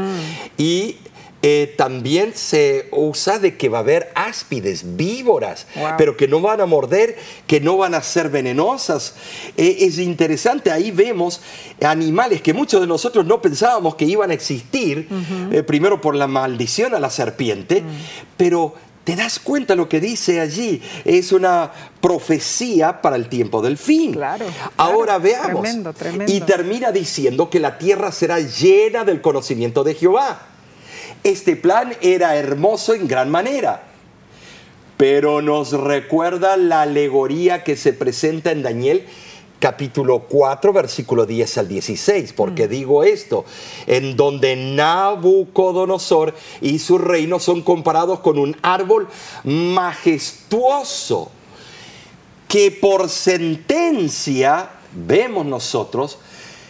Y 0.57 0.97
eh, 1.41 1.73
también 1.77 2.33
se 2.35 2.89
usa 2.91 3.39
de 3.39 3.55
que 3.55 3.69
va 3.69 3.77
a 3.77 3.81
haber 3.81 4.11
áspides, 4.13 4.97
víboras, 4.97 5.67
Wow. 5.75 5.91
pero 5.97 6.17
que 6.17 6.27
no 6.27 6.41
van 6.41 6.59
a 6.59 6.65
morder, 6.65 7.15
que 7.47 7.61
no 7.61 7.77
van 7.77 7.93
a 7.95 8.01
ser 8.01 8.29
venenosas. 8.29 9.13
Eh, 9.55 9.77
es 9.81 9.97
interesante, 9.99 10.69
ahí 10.71 10.91
vemos 10.91 11.41
animales 11.81 12.41
que 12.41 12.53
muchos 12.53 12.81
de 12.81 12.87
nosotros 12.87 13.25
no 13.25 13.41
pensábamos 13.41 13.95
que 13.95 14.03
iban 14.05 14.31
a 14.31 14.33
existir, 14.33 15.07
eh, 15.51 15.63
primero 15.63 16.01
por 16.01 16.13
la 16.15 16.27
maldición 16.27 16.93
a 16.93 16.99
la 16.99 17.09
serpiente, 17.09 17.83
pero 18.35 18.73
te 19.05 19.15
das 19.15 19.39
cuenta 19.39 19.75
lo 19.75 19.87
que 19.89 19.99
dice 20.01 20.41
allí, 20.41 20.81
es 21.05 21.31
una 21.31 21.71
profecía 22.01 23.01
para 23.01 23.15
el 23.15 23.27
tiempo 23.29 23.61
del 23.61 23.77
fin. 23.77 24.11
Claro, 24.13 24.45
Ahora 24.77 25.17
veamos. 25.17 25.61
Tremendo, 25.61 25.93
tremendo. 25.93 26.31
Y 26.33 26.41
termina 26.41 26.91
diciendo 26.91 27.49
que 27.49 27.59
la 27.59 27.77
tierra 27.77 28.11
será 28.11 28.39
llena 28.39 29.05
del 29.05 29.21
conocimiento 29.21 29.83
de 29.85 29.95
Jehová. 29.95 30.48
Este 31.23 31.55
plan 31.55 31.93
era 32.01 32.35
hermoso 32.37 32.93
en 32.93 33.07
gran 33.07 33.29
manera, 33.29 33.83
pero 34.97 35.41
nos 35.41 35.71
recuerda 35.71 36.55
la 36.57 36.83
alegoría 36.83 37.63
que 37.63 37.75
se 37.75 37.93
presenta 37.93 38.51
en 38.51 38.63
Daniel 38.63 39.05
capítulo 39.59 40.27
4, 40.29 40.71
versículo 40.71 41.25
10 41.25 41.57
al 41.57 41.67
16. 41.67 42.33
porque 42.33 42.67
digo 42.67 43.03
esto? 43.03 43.45
En 43.85 44.15
donde 44.15 44.55
Nabucodonosor 44.55 46.33
y 46.61 46.79
su 46.79 46.97
reino 46.97 47.39
son 47.39 47.61
comparados 47.61 48.21
con 48.21 48.39
un 48.39 48.55
árbol 48.61 49.09
majestuoso 49.43 51.31
que 52.47 52.71
por 52.71 53.09
sentencia, 53.09 54.69
vemos 54.93 55.45
nosotros, 55.45 56.17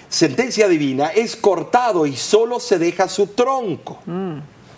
sentencia 0.10 0.68
divina, 0.68 1.08
es 1.08 1.36
cortado 1.36 2.06
y 2.06 2.16
solo 2.16 2.60
se 2.60 2.80
deja 2.80 3.08
su 3.08 3.28
tronco. 3.28 4.00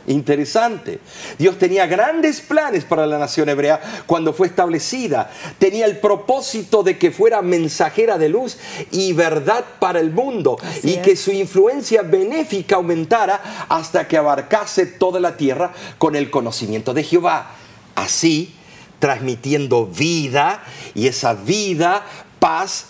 Interesante. 0.07 0.99
Dios 1.37 1.59
tenía 1.59 1.85
grandes 1.85 2.41
planes 2.41 2.83
para 2.85 3.05
la 3.05 3.19
nación 3.19 3.49
hebrea 3.49 3.79
cuando 4.07 4.33
fue 4.33 4.47
establecida. 4.47 5.29
Tenía 5.59 5.85
el 5.85 5.99
propósito 5.99 6.81
de 6.81 6.97
que 6.97 7.11
fuera 7.11 7.41
mensajera 7.41 8.17
de 8.17 8.29
luz 8.29 8.57
y 8.89 9.13
verdad 9.13 9.63
para 9.79 9.99
el 9.99 10.11
mundo 10.11 10.57
Así 10.61 10.89
y 10.89 10.93
es. 10.95 11.01
que 11.01 11.15
su 11.15 11.31
influencia 11.31 12.01
benéfica 12.01 12.77
aumentara 12.77 13.65
hasta 13.69 14.07
que 14.07 14.17
abarcase 14.17 14.87
toda 14.87 15.19
la 15.19 15.37
tierra 15.37 15.71
con 15.99 16.15
el 16.15 16.31
conocimiento 16.31 16.93
de 16.95 17.03
Jehová. 17.03 17.51
Así, 17.93 18.55
transmitiendo 18.97 19.85
vida 19.85 20.63
y 20.95 21.07
esa 21.07 21.35
vida, 21.35 22.03
paz 22.39 22.87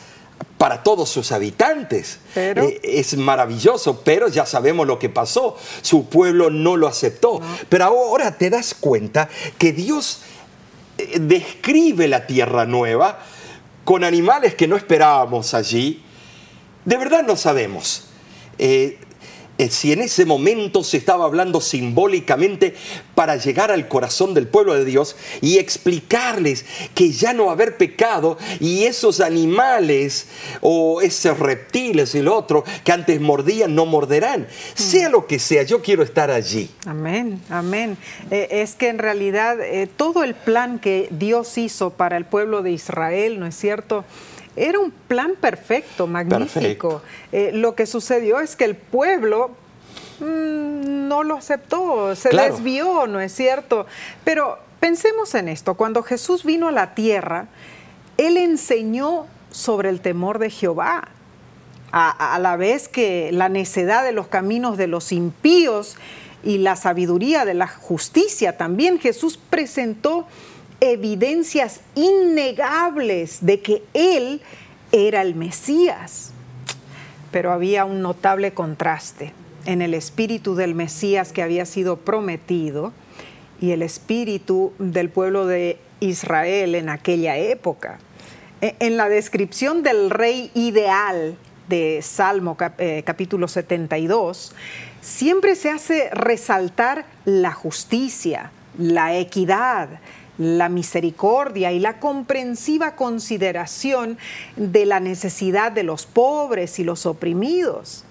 para 0.62 0.84
todos 0.84 1.10
sus 1.10 1.32
habitantes. 1.32 2.20
Pero- 2.36 2.62
Eh, 2.62 2.80
es 2.84 3.18
maravilloso, 3.18 4.02
pero 4.04 4.28
ya 4.28 4.46
sabemos 4.46 4.86
lo 4.86 5.00
que 5.00 5.10
pasó. 5.10 5.58
Su 5.82 6.06
pueblo 6.08 6.52
no 6.52 6.78
lo 6.78 6.88
aceptó. 6.88 7.42
Pero 7.68 7.86
ahora 7.86 8.38
te 8.38 8.52
das 8.52 8.76
cuenta 8.76 9.28
que 9.58 9.72
Dios 9.74 10.20
eh, 11.00 11.18
describe 11.20 12.08
la 12.08 12.28
tierra 12.28 12.68
nueva 12.68 13.18
con 13.86 14.04
animales 14.04 14.54
que 14.54 14.68
no 14.68 14.78
esperábamos 14.78 15.56
allí. 15.56 16.04
De 16.86 16.96
verdad 16.96 17.24
no 17.24 17.36
sabemos. 17.36 18.04
Eh, 18.60 19.00
si 19.70 19.92
en 19.92 20.02
ese 20.02 20.26
momento 20.26 20.84
se 20.84 20.98
estaba 20.98 21.26
hablando 21.26 21.62
simbólicamente 21.62 22.76
para 23.16 23.36
llegar 23.36 23.72
al 23.72 23.88
corazón 23.88 24.34
del 24.34 24.48
pueblo 24.48 24.74
de 24.74 24.86
Dios 24.86 25.16
y 25.42 25.58
explicarles 25.58 26.66
que 26.96 27.12
ya 27.12 27.34
no 27.34 27.46
va 27.46 27.52
a 27.52 27.54
haber 27.54 27.78
pecado 27.78 28.38
y 28.60 28.86
esos 28.86 29.20
animales 29.20 30.28
o 30.62 31.02
esos 31.02 31.38
reptiles 31.38 32.16
y 32.16 32.20
el 32.20 32.28
otro 32.28 32.64
que 32.84 32.92
antes 32.92 33.22
mordían 33.22 33.76
no 33.76 33.86
morderán. 33.86 34.48
Sea 34.74 35.10
lo 35.10 35.28
que 35.28 35.40
sea, 35.40 35.64
yo 35.64 35.82
quiero 35.82 36.04
estar 36.04 36.32
allí. 36.32 36.70
Amén, 36.86 37.42
amén. 37.50 37.98
Eh, 38.32 38.48
es 38.50 38.76
que 38.76 38.90
en 38.90 38.98
realidad 38.98 39.60
eh, 39.62 39.88
todo 39.96 40.24
el 40.24 40.34
plan 40.34 40.80
que 40.80 41.08
Dios 41.12 41.58
hizo 41.58 41.92
para 41.92 42.18
el 42.18 42.26
pueblo 42.26 42.64
de 42.64 42.72
Israel, 42.72 43.40
¿no 43.40 43.46
es 43.46 43.56
cierto? 43.56 44.06
Era 44.56 44.80
un 44.80 44.92
plan 44.92 45.34
perfecto, 45.40 46.08
magnífico. 46.08 47.02
Eh, 47.32 47.52
lo 47.54 47.74
que 47.76 47.86
sucedió 47.86 48.40
es 48.40 48.56
que 48.56 48.66
el 48.66 48.76
pueblo 48.76 49.52
mm, 50.20 51.08
no 51.08 51.24
lo 51.24 51.36
aceptó, 51.36 52.16
se 52.16 52.30
Claro. 52.30 52.54
desvió, 52.54 53.08
¿no 53.08 53.20
es 53.20 53.34
cierto? 53.34 53.86
Pero 54.24 54.58
pensemos 54.80 55.34
en 55.36 55.48
esto, 55.48 55.76
cuando 55.76 56.04
Jesús 56.04 56.44
vino 56.44 56.68
a 56.68 56.72
la 56.72 56.94
tierra, 56.96 57.48
Él 58.18 58.38
enseñó 58.38 59.26
sobre 59.52 59.90
el 59.90 60.02
temor 60.02 60.40
de 60.40 60.50
Jehová 60.50 61.10
a, 61.92 62.36
a 62.36 62.40
la 62.40 62.56
vez 62.56 62.88
que 62.88 63.32
la 63.34 63.50
necedad 63.50 64.04
de 64.04 64.12
los 64.12 64.28
caminos 64.28 64.78
de 64.78 64.88
los 64.88 65.12
impíos 65.12 65.98
y 66.44 66.58
la 66.58 66.76
sabiduría 66.76 67.46
de 67.46 67.54
la 67.54 67.68
justicia, 67.68 68.58
también 68.58 69.00
Jesús 69.00 69.38
presentó 69.38 70.26
evidencias 70.82 71.80
innegables 71.96 73.38
de 73.42 73.62
que 73.62 73.84
Él 73.94 74.42
era 74.92 75.22
el 75.22 75.36
Mesías. 75.36 76.32
Pero 77.32 77.54
había 77.54 77.86
un 77.86 78.02
notable 78.02 78.54
contraste 78.54 79.32
en 79.66 79.82
el 79.82 79.94
espíritu 79.94 80.56
del 80.56 80.76
Mesías 80.76 81.32
que 81.32 81.44
había 81.44 81.66
sido 81.66 81.98
prometido 81.98 82.92
y 83.62 83.72
el 83.72 83.84
espíritu 83.84 84.74
del 84.80 85.10
pueblo 85.10 85.46
de 85.46 85.78
Israel 86.00 86.76
en 86.76 86.90
aquella 86.90 87.38
época. 87.38 88.00
E- 88.60 88.76
En 88.80 88.98
la 88.98 89.08
descripción 89.08 89.84
del 89.84 90.10
rey 90.10 90.52
ideal 90.56 91.38
de 91.70 92.02
Salmo 92.02 92.58
eh, 92.80 93.04
capítulo 93.06 93.48
72, 93.48 94.54
siempre 95.00 95.56
se 95.56 95.70
hace 95.70 96.10
resaltar 96.12 97.06
la 97.24 97.54
justicia, 97.54 98.52
la 98.78 99.16
equidad, 99.16 99.88
la 100.38 100.70
misericordia 100.70 101.72
y 101.72 101.80
la 101.80 102.00
comprensiva 102.00 102.96
consideración 102.96 104.18
de 104.56 104.86
la 104.86 105.00
necesidad 105.00 105.72
de 105.72 105.84
los 105.84 106.06
pobres 106.06 106.80
y 106.80 106.84
los 106.84 107.06
oprimidos. 107.06 108.06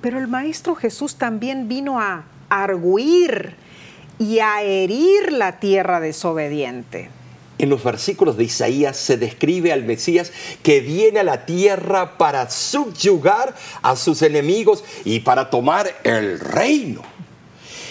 Pero 0.00 0.18
el 0.18 0.28
Maestro 0.28 0.74
Jesús 0.74 1.16
también 1.16 1.68
vino 1.68 2.00
a 2.00 2.24
arguir 2.48 3.54
y 4.18 4.40
a 4.40 4.62
herir 4.62 5.32
la 5.32 5.58
tierra 5.58 6.00
desobediente. 6.00 7.10
En 7.58 7.70
los 7.70 7.84
versículos 7.84 8.36
de 8.36 8.44
Isaías 8.44 8.96
se 8.96 9.16
describe 9.16 9.72
al 9.72 9.84
Mesías 9.84 10.32
que 10.64 10.80
viene 10.80 11.20
a 11.20 11.24
la 11.24 11.46
tierra 11.46 12.18
para 12.18 12.50
subyugar 12.50 13.54
a 13.82 13.94
sus 13.94 14.22
enemigos 14.22 14.82
y 15.04 15.20
para 15.20 15.48
tomar 15.48 15.88
el 16.02 16.40
reino. 16.40 17.11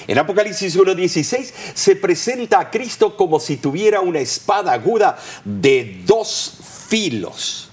En 0.08 0.18
Apocalipsis 0.18 0.78
1.16 0.78 1.52
se 1.74 1.96
presenta 1.96 2.60
a 2.60 2.70
Cristo 2.70 3.16
como 3.16 3.40
si 3.40 3.58
tuviera 3.58 4.02
una 4.02 4.20
espada 4.20 4.74
aguda 4.74 5.18
de 5.44 6.02
dos 6.06 6.58
filos 6.88 7.70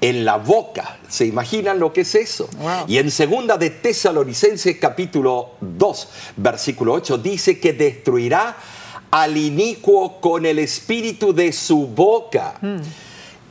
en 0.00 0.24
la 0.24 0.36
boca. 0.36 0.98
¿Se 1.08 1.26
imaginan 1.26 1.78
lo 1.78 1.92
que 1.92 2.02
es 2.02 2.14
eso? 2.14 2.48
Wow. 2.58 2.84
Y 2.86 2.98
en 2.98 3.10
segunda 3.10 3.56
de 3.56 3.70
Tesalonicenses 3.70 4.76
capítulo 4.78 5.52
2, 5.60 6.08
versículo 6.36 6.92
8 6.94 7.18
dice 7.18 7.58
que 7.58 7.72
destruirá 7.72 8.56
al 9.10 9.36
inicuo 9.36 10.20
con 10.20 10.46
el 10.46 10.58
espíritu 10.58 11.32
de 11.32 11.52
su 11.52 11.86
boca. 11.86 12.60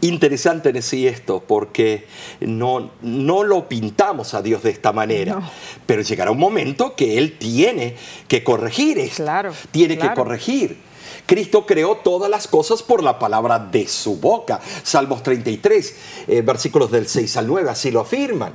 Interesante 0.02 0.70
en 0.70 0.82
sí 0.84 1.08
esto, 1.08 1.44
porque 1.48 2.06
no, 2.40 2.92
no 3.02 3.44
lo 3.44 3.68
pintamos 3.68 4.36
a 4.36 4.42
Dios 4.44 4.62
de 4.62 4.70
esta 4.70 4.92
manera, 4.94 5.36
No. 5.36 5.50
pero 5.88 6.04
llegará 6.04 6.30
un 6.30 6.38
momento 6.38 6.96
que 6.96 7.18
Él 7.18 7.38
tiene 7.40 7.96
que 8.28 8.44
corregir 8.44 9.00
esto, 9.00 9.24
Claro, 9.24 9.54
tiene 9.72 9.98
claro. 9.98 10.12
que 10.14 10.16
corregir. 10.22 10.78
Cristo 11.26 11.66
creó 11.66 11.96
todas 11.98 12.30
las 12.30 12.48
cosas 12.48 12.84
por 12.84 13.02
la 13.04 13.18
palabra 13.20 13.60
de 13.60 13.88
su 13.88 14.18
boca. 14.18 14.62
Salmos 14.84 15.24
33, 15.24 15.96
eh, 16.28 16.42
versículos 16.42 16.92
del 16.92 17.08
6 17.08 17.36
al 17.38 17.48
9, 17.48 17.70
así 17.70 17.92
lo 17.92 18.02
afirman. 18.02 18.54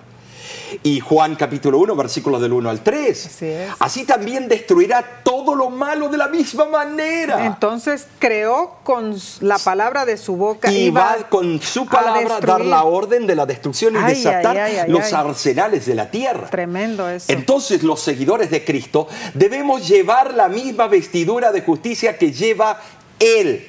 Y 0.83 1.01
Juan 1.01 1.37
capítulo 1.37 1.79
1, 1.79 1.97
versículos 1.97 2.41
del 2.41 2.53
1 2.53 2.71
al 2.71 2.81
3. 2.81 3.27
Así 3.27 3.47
es. 3.47 3.71
Así 3.79 4.05
también 4.05 4.49
destruirá 4.49 5.23
todo 5.23 5.55
lo 5.55 5.71
malo 5.71 6.09
de 6.09 6.17
la 6.17 6.29
misma 6.29 6.67
manera. 6.67 7.47
Entonces 7.47 8.07
creó 8.19 8.77
con 8.83 9.17
la 9.41 9.59
palabra 9.59 10.05
de 10.05 10.17
su 10.17 10.37
boca 10.37 10.71
y 10.71 10.91
va 10.91 11.17
con 11.29 11.61
su 11.61 11.87
palabra 11.87 12.37
a 12.37 12.41
dar 12.41 12.65
la 12.65 12.85
orden 12.85 13.27
de 13.27 13.35
la 13.35 13.47
destrucción 13.47 13.95
y 13.95 13.99
Ay, 13.99 14.15
desatar 14.15 14.57
ay, 14.57 14.73
ay, 14.73 14.79
ay, 14.85 14.91
los 14.91 15.13
arsenales 15.13 15.87
de 15.87 15.95
la 15.95 16.11
tierra. 16.11 16.49
Tremendo 16.49 17.09
eso. 17.09 17.33
Entonces 17.33 17.83
los 17.83 18.01
seguidores 18.01 18.51
de 18.51 18.65
Cristo 18.65 19.09
debemos 19.35 19.87
llevar 19.87 20.35
la 20.35 20.49
misma 20.49 20.87
vestidura 20.87 21.53
de 21.53 21.63
justicia 21.63 22.17
que 22.17 22.33
lleva 22.33 22.81
Él. 23.19 23.69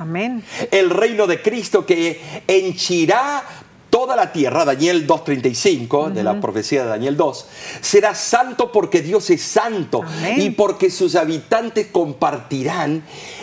Amén. 0.00 0.42
El 0.70 0.88
reino 0.88 1.26
de 1.26 1.42
Cristo 1.42 1.84
que 1.84 2.42
henchirá 2.46 3.44
toda 3.90 4.14
la 4.16 4.32
tierra, 4.32 4.64
Daniel 4.64 5.06
2.35, 5.06 6.12
de 6.12 6.22
la 6.22 6.40
profecía 6.40 6.84
de 6.84 6.88
Daniel 6.88 7.16
2, 7.16 7.46
será 7.80 8.14
santo 8.14 8.70
porque 8.72 9.02
Dios 9.02 9.28
es 9.30 9.42
santo 9.42 10.02
Amén. 10.02 10.40
y 10.40 10.50
porque 10.50 10.90
sus 10.90 11.16
habitantes 11.16 11.88
compartirán. 11.88 13.02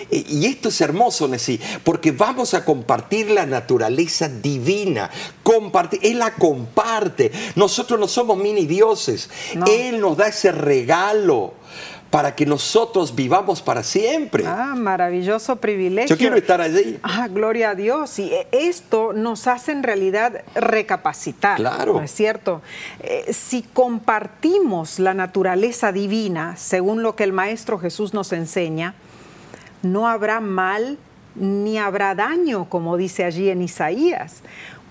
eh, 0.09 0.23
Y 0.27 0.45
esto 0.45 0.69
es 0.69 0.79
hermoso, 0.81 1.27
Nesí, 1.27 1.59
porque 1.83 2.11
vamos 2.11 2.53
a 2.53 2.63
compartir 2.65 3.29
la 3.29 3.45
naturaleza 3.45 4.29
divina. 4.29 5.09
Compartir, 5.43 5.99
Él 6.03 6.19
la 6.19 6.33
comparte. 6.35 7.31
Nosotros 7.55 7.99
no 7.99 8.07
somos 8.07 8.37
mini 8.37 8.65
dioses. 8.65 9.29
No. 9.55 9.65
Él 9.67 9.99
nos 9.99 10.17
da 10.17 10.27
ese 10.27 10.51
regalo 10.51 11.53
para 12.09 12.35
que 12.35 12.45
nosotros 12.45 13.13
vivamos 13.13 13.61
para 13.61 13.83
siempre. 13.83 14.45
Ah, 14.47 14.75
maravilloso 14.77 15.57
privilegio. 15.57 16.15
Yo 16.15 16.17
quiero 16.17 16.35
estar 16.37 16.61
allí. 16.61 16.97
Ah, 17.03 17.27
gloria 17.27 17.71
a 17.71 17.75
Dios. 17.75 18.17
Y 18.19 18.31
eh, 18.33 18.47
esto 18.51 19.11
nos 19.13 19.45
hace 19.47 19.73
en 19.73 19.83
realidad 19.83 20.41
recapacitar. 20.55 21.57
Claro. 21.57 21.93
¿No 21.93 22.01
es 22.01 22.11
cierto? 22.11 22.61
Eh, 23.01 23.33
si 23.33 23.61
compartimos 23.63 24.99
la 24.99 25.13
naturaleza 25.13 25.91
divina, 25.91 26.55
según 26.57 27.03
lo 27.03 27.15
que 27.15 27.23
el 27.25 27.33
Maestro 27.33 27.77
Jesús 27.77 28.13
nos 28.13 28.31
enseña, 28.31 28.93
no 29.83 30.07
habrá 30.07 30.39
mal 30.39 30.97
ni 31.35 31.77
habrá 31.77 32.15
daño, 32.15 32.65
como 32.69 32.97
dice 32.97 33.23
allí 33.25 33.49
en 33.49 33.61
Isaías, 33.61 34.37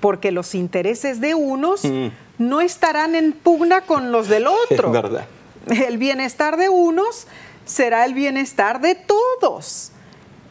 porque 0.01 0.31
los 0.31 0.55
intereses 0.55 1.21
de 1.21 1.35
unos 1.35 1.83
Mm. 1.85 2.09
no 2.39 2.61
estarán 2.61 3.15
en 3.15 3.33
pugna 3.33 3.81
con 3.81 4.13
los 4.13 4.29
del 4.29 4.47
otro. 4.71 4.89
Es 4.89 4.93
verdad. 4.93 5.27
El 5.87 5.99
bienestar 5.99 6.57
de 6.57 6.69
unos 6.69 7.27
será 7.65 8.05
el 8.05 8.15
bienestar 8.15 8.81
de 8.81 8.95
todos. 8.95 9.91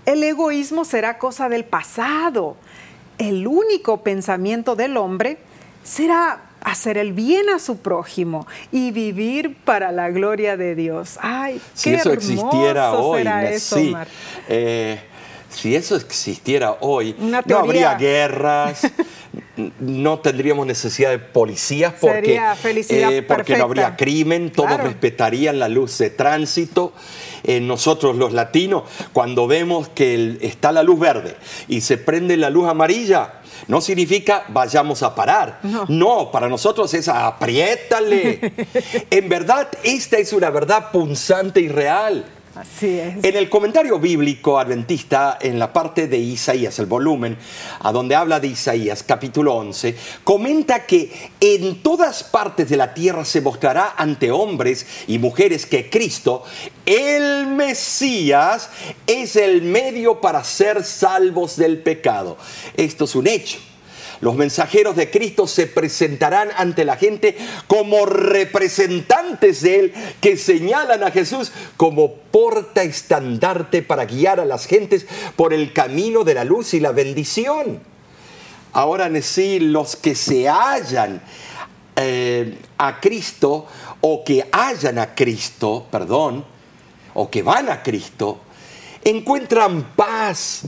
El 0.06 0.24
egoísmo 0.24 0.86
será 0.86 1.18
cosa 1.18 1.50
del 1.50 1.64
pasado. 1.64 2.58
El 3.18 3.48
único 3.48 4.04
pensamiento 4.04 4.76
del 4.76 4.98
hombre 4.98 5.38
será 5.84 6.42
hacer 6.62 6.98
el 6.98 7.14
bien 7.14 7.48
a 7.50 7.60
su 7.60 7.78
prójimo 7.78 8.48
y 8.72 8.92
vivir 8.92 9.56
para 9.64 9.92
la 9.92 10.10
gloria 10.10 10.58
de 10.58 10.76
Dios. 10.76 11.18
Ay, 11.22 11.62
Si 11.74 11.92
qué 11.92 11.96
eso 11.96 12.12
hermoso 12.12 12.32
existiera 12.32 12.92
hoy, 12.94 13.20
será 13.20 13.50
eso, 13.50 13.78
sí, 13.78 13.96
eh, 14.50 15.00
si 15.50 15.76
eso 15.76 15.96
existiera 15.96 16.78
hoy, 16.82 17.16
no 17.20 17.58
habría 17.58 17.96
guerras, 17.96 18.82
no 19.80 20.20
tendríamos 20.20 20.66
necesidad 20.68 21.12
de 21.12 21.20
policías 21.20 21.94
porque, 22.00 22.40
eh, 22.90 23.22
porque 23.28 23.58
no 23.58 23.64
habría 23.66 23.96
crimen, 23.96 24.52
todos 24.52 24.70
Claro. 24.70 24.84
respetarían 24.86 25.60
la 25.60 25.70
luz 25.70 25.98
de 25.98 26.10
tránsito. 26.10 26.94
Eh, 27.44 27.62
nosotros 27.62 28.16
los 28.16 28.34
latinos, 28.34 28.84
cuando 29.14 29.48
vemos 29.48 29.88
que 29.90 30.16
el- 30.16 30.40
está 30.42 30.72
la 30.72 30.84
luz 30.84 31.00
verde 31.00 31.38
y 31.68 31.82
se 31.82 31.98
prende 31.98 32.36
la 32.38 32.50
luz 32.50 32.68
amarilla, 32.68 33.36
no 33.68 33.82
significa 33.82 34.44
vayamos 34.50 35.04
a 35.04 35.16
parar. 35.16 35.60
No. 35.88 36.32
para 36.32 36.50
nosotros 36.50 36.94
es 36.94 37.08
apriétale. 37.08 38.54
en 39.10 39.30
verdad, 39.30 39.70
esta 39.84 40.18
es 40.18 40.34
una 40.34 40.50
verdad 40.50 40.92
punzante 40.92 41.62
y 41.62 41.70
real. 41.70 42.26
Así 42.56 43.00
es. 43.00 43.22
En 43.22 43.36
el 43.36 43.50
comentario 43.50 44.00
bíblico 44.00 44.58
adventista, 44.58 45.38
en 45.42 45.60
la 45.60 45.74
parte 45.74 46.08
de 46.08 46.18
Isaías, 46.18 46.80
el 46.80 46.86
volumen, 46.86 47.38
a 47.80 47.92
donde 47.92 48.16
habla 48.16 48.40
de 48.40 48.48
Isaías, 48.48 49.04
capítulo 49.04 49.56
11, 49.56 49.96
comenta 50.24 50.86
que 50.86 51.32
en 51.42 51.84
todas 51.84 52.24
partes 52.24 52.70
de 52.70 52.78
la 52.78 52.94
tierra 52.94 53.26
se 53.26 53.42
mostrará 53.42 53.96
ante 53.98 54.32
hombres 54.32 54.88
y 55.08 55.20
mujeres 55.20 55.66
que 55.66 55.90
Cristo, 55.90 56.44
el 56.86 57.48
Mesías, 57.48 58.70
es 59.06 59.36
el 59.36 59.62
medio 59.62 60.22
para 60.22 60.42
ser 60.46 60.86
salvos 60.86 61.58
del 61.58 61.80
pecado. 61.80 62.38
Esto 62.78 63.04
es 63.04 63.16
un 63.16 63.28
hecho. 63.28 63.60
Los 64.26 64.38
mensajeros 64.38 64.96
de 64.96 65.12
Cristo 65.12 65.46
se 65.46 65.68
presentarán 65.68 66.50
ante 66.58 66.84
la 66.84 66.98
gente 66.98 67.38
como 67.68 68.08
representantes 68.08 69.62
de 69.62 69.80
Él 69.80 69.94
que 70.20 70.36
señalan 70.36 71.04
a 71.04 71.12
Jesús 71.12 71.52
como 71.78 72.16
porta 72.16 72.82
estandarte 72.82 73.84
para 73.84 74.06
guiar 74.06 74.40
a 74.40 74.46
las 74.46 74.66
gentes 74.66 75.06
por 75.36 75.54
el 75.54 75.74
camino 75.74 76.24
de 76.24 76.34
la 76.34 76.44
luz 76.44 76.74
y 76.74 76.80
la 76.80 76.92
bendición. 76.92 77.82
Ahora, 78.74 79.12
sí, 79.22 79.60
los 79.60 79.96
que 79.96 80.16
se 80.16 80.50
hallan 80.50 81.22
eh, 81.96 82.58
a 82.80 83.00
Cristo 83.00 83.68
o 84.02 84.24
que 84.24 84.50
hallan 84.52 84.98
a 84.98 85.14
Cristo, 85.14 85.86
perdón, 85.92 86.44
o 87.14 87.30
que 87.30 87.44
van 87.44 87.70
a 87.70 87.84
Cristo, 87.84 88.40
encuentran 89.04 89.84
paz. 89.96 90.64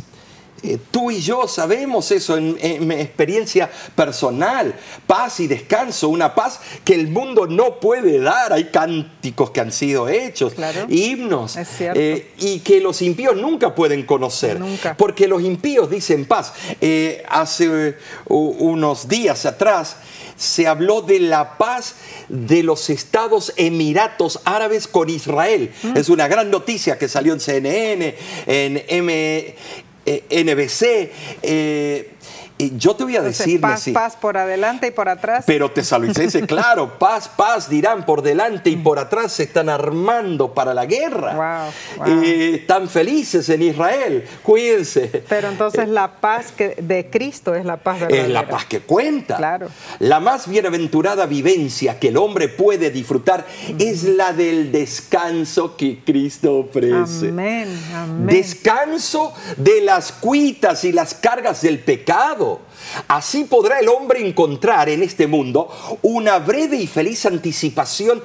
Eh, 0.64 0.78
Tú 0.92 1.12
y 1.12 1.20
yo 1.22 1.48
sabemos 1.48 2.12
eso 2.12 2.36
en, 2.38 2.58
en 2.60 2.88
mi 2.88 2.96
experiencia 2.96 3.70
personal, 3.96 4.74
paz 5.06 5.40
y 5.40 5.48
descanso, 5.48 6.10
una 6.10 6.34
paz 6.34 6.60
que 6.84 6.96
el 6.96 7.08
mundo 7.10 7.46
no 7.48 7.80
puede 7.80 8.20
dar. 8.20 8.52
Hay 8.54 8.66
cánticos 8.66 9.52
que 9.52 9.62
han 9.62 9.72
sido 9.72 10.10
hechos, 10.10 10.54
Claro. 10.54 10.86
himnos, 10.90 11.56
eh, 11.80 12.32
y 12.40 12.60
que 12.60 12.82
los 12.82 13.02
impíos 13.02 13.36
nunca 13.36 13.76
pueden 13.76 14.04
conocer. 14.06 14.60
Nunca. 14.60 14.98
Porque 14.98 15.28
los 15.28 15.44
impíos 15.44 15.90
dicen 15.90 16.26
paz. 16.26 16.54
Eh, 16.82 17.24
hace 17.30 17.96
unos 18.28 19.08
días 19.08 19.46
atrás 19.46 19.98
se 20.36 20.68
habló 20.68 21.02
de 21.02 21.20
la 21.20 21.58
paz 21.58 21.96
de 22.30 22.62
los 22.64 22.90
Estados 22.92 23.54
Emiratos 23.58 24.40
Árabes 24.46 24.88
con 24.88 25.10
Israel. 25.10 25.72
Mm. 25.84 25.98
Es 25.98 26.10
una 26.10 26.28
gran 26.28 26.52
noticia 26.52 26.98
que 26.98 27.08
salió 27.08 27.34
en 27.34 27.40
CNN, 27.40 28.16
en 28.46 28.84
M- 28.88 29.14
eh, 29.14 29.56
NBC. 30.08 31.10
Eh, 32.60 32.64
y 32.66 32.78
yo 32.78 32.96
te 32.96 33.04
voy 33.04 33.16
a 33.16 33.20
Entonces, 33.20 33.46
decir, 33.46 33.62
paz, 33.62 33.72
Messi, 33.72 33.92
paz 33.92 34.16
por 34.16 34.38
adelante 34.38 34.88
y 34.88 34.92
por 34.92 35.10
atrás. 35.10 35.44
pero 35.48 35.72
tesalonicenses, 35.72 36.46
claro, 36.48 36.98
paz, 36.98 37.28
paz 37.30 37.70
dirán 37.70 38.06
por 38.06 38.22
delante 38.22 38.70
y 38.70 38.76
por 38.76 39.00
atrás 39.00 39.34
se 39.34 39.44
están 39.44 39.70
armando 39.70 40.54
para 40.54 40.74
la 40.74 40.86
guerra. 40.86 41.72
Wow, 41.98 42.06
wow. 42.08 42.24
Eh, 42.24 42.56
están 42.62 42.90
felices 42.90 43.48
en 43.50 43.62
Israel, 43.62 44.26
cuídense. 44.44 45.24
Pero 45.28 45.50
entonces 45.50 45.88
la 45.88 46.20
paz 46.20 46.52
que 46.52 46.76
de 46.82 47.10
Cristo 47.10 47.56
es 47.56 47.66
la 47.66 47.78
paz 47.78 48.00
verdadera. 48.00 48.28
Es 48.28 48.34
la 48.34 48.48
paz 48.48 48.66
que 48.66 48.82
cuenta. 48.82 49.38
Claro. 49.38 49.68
La 50.00 50.20
más 50.20 50.48
bienaventurada 50.48 51.26
vivencia 51.26 52.00
que 52.00 52.10
el 52.10 52.18
hombre 52.18 52.48
puede 52.48 52.90
disfrutar 52.92 53.46
es 53.78 54.04
la 54.04 54.34
del 54.34 54.72
descanso 54.72 55.76
que 55.76 56.00
Cristo 56.04 56.58
ofrece. 56.60 57.30
Amén, 57.30 57.68
amén. 57.96 58.28
Descanso 58.28 59.34
de 59.58 59.82
las 59.82 60.12
cuitas 60.12 60.84
y 60.84 60.92
las 60.92 61.14
cargas 61.14 61.62
del 61.62 61.80
pecado. 61.80 62.47
Así 63.08 63.44
podrá 63.44 63.80
el 63.80 63.90
hombre 63.90 64.26
encontrar 64.26 64.90
en 64.90 65.04
este 65.04 65.28
mundo 65.28 65.70
una 66.02 66.40
breve 66.40 66.78
y 66.78 66.88
feliz 66.88 67.26
anticipación 67.26 68.22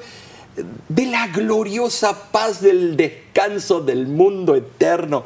de 0.89 1.07
la 1.07 1.29
gloriosa 1.29 2.31
paz 2.31 2.61
del 2.61 2.95
descanso 2.97 3.81
del 3.81 4.07
mundo 4.07 4.55
eterno. 4.55 5.25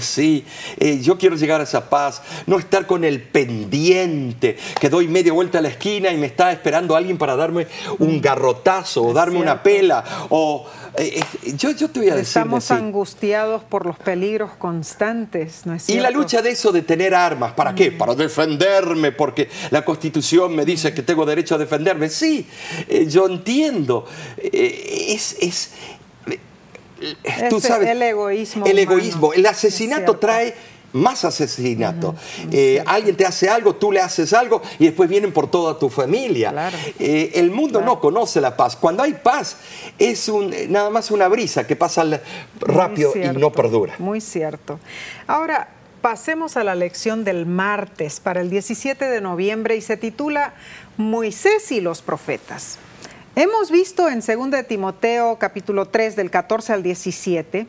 Sí, 0.00 0.44
yo 1.02 1.18
quiero 1.18 1.34
llegar 1.34 1.60
a 1.60 1.64
esa 1.64 1.90
paz, 1.90 2.22
no 2.46 2.58
estar 2.58 2.86
con 2.86 3.04
el 3.04 3.20
pendiente, 3.20 4.56
que 4.80 4.88
doy 4.88 5.08
media 5.08 5.32
vuelta 5.32 5.58
a 5.58 5.62
la 5.62 5.68
esquina 5.68 6.12
y 6.12 6.16
me 6.16 6.26
está 6.26 6.52
esperando 6.52 6.94
alguien 6.94 7.18
para 7.18 7.34
darme 7.34 7.66
un 7.98 8.20
garrotazo 8.20 9.02
o 9.02 9.12
darme 9.12 9.40
una 9.40 9.62
pela. 9.62 10.04
O, 10.30 10.66
eh, 10.96 11.20
eh, 11.44 11.52
yo, 11.56 11.70
yo 11.72 11.88
te 11.90 12.00
voy 12.00 12.08
a 12.10 12.14
decir, 12.14 12.28
Estamos 12.40 12.70
angustiados 12.70 13.62
por 13.64 13.86
los 13.86 13.98
peligros 13.98 14.52
constantes, 14.52 15.62
¿no 15.66 15.74
es 15.74 15.88
y 15.88 16.00
la 16.00 16.10
lucha 16.10 16.42
de 16.42 16.50
eso 16.50 16.72
de 16.72 16.82
tener 16.82 17.14
armas, 17.14 17.52
¿para 17.52 17.74
qué? 17.74 17.90
Mm. 17.90 17.98
Para 17.98 18.14
defenderme, 18.14 19.12
porque 19.12 19.48
la 19.70 19.84
constitución 19.84 20.54
me 20.56 20.64
dice 20.64 20.94
que 20.94 21.02
tengo 21.02 21.26
derecho 21.26 21.54
a 21.54 21.58
defenderme. 21.58 22.08
Sí, 22.08 22.46
eh, 22.88 23.06
yo 23.08 23.26
entiendo. 23.26 24.06
Es, 24.36 25.36
es, 25.40 25.70
tú 27.48 27.58
Es 27.58 27.62
sabes, 27.62 27.88
el 27.88 28.02
egoísmo 28.02 28.66
El 28.66 28.72
humano. 28.78 28.92
egoísmo. 28.92 29.32
El 29.32 29.44
Es 29.44 29.50
asesinato 29.52 30.16
trae 30.16 30.54
más 30.92 31.24
asesinato. 31.24 32.14
es 32.50 32.54
Eh, 32.54 32.82
alguien 32.86 33.16
te 33.16 33.26
hace 33.26 33.48
algo, 33.48 33.74
tú 33.76 33.92
le 33.92 34.00
haces 34.00 34.32
algo 34.32 34.62
y 34.78 34.86
después 34.86 35.08
vienen 35.08 35.32
por 35.32 35.50
toda 35.50 35.78
tu 35.78 35.88
familia. 35.88 36.50
Claro. 36.50 36.76
Eh, 36.98 37.32
el 37.34 37.50
mundo 37.50 37.78
Claro. 37.80 37.94
no 37.94 38.00
conoce 38.00 38.40
la 38.40 38.56
paz. 38.56 38.76
Cuando 38.76 39.02
hay 39.02 39.14
paz 39.14 39.56
es 39.98 40.28
un, 40.28 40.54
nada 40.68 40.90
más 40.90 41.10
una 41.10 41.28
brisa 41.28 41.66
que 41.66 41.76
pasa 41.76 42.04
rápido 42.60 43.12
y 43.14 43.38
no 43.38 43.52
perdura. 43.52 43.94
Muy 43.98 44.20
cierto. 44.20 44.78
Ahora, 45.26 45.68
pasemos 46.00 46.56
a 46.56 46.64
la 46.64 46.74
lección 46.74 47.24
del 47.24 47.44
martes 47.46 48.20
para 48.20 48.40
el 48.40 48.50
17 48.50 49.04
de 49.04 49.20
noviembre 49.20 49.76
y 49.76 49.80
se 49.80 49.96
titula 49.96 50.54
Moisés 50.96 51.70
y 51.72 51.80
los 51.80 52.02
profetas. 52.02 52.78
Hemos 53.36 53.70
visto 53.70 54.08
en 54.08 54.20
2 54.20 54.50
de 54.50 54.64
Timoteo 54.64 55.36
capítulo 55.38 55.86
3 55.86 56.16
del 56.16 56.30
14 56.30 56.72
al 56.72 56.82
17 56.82 57.66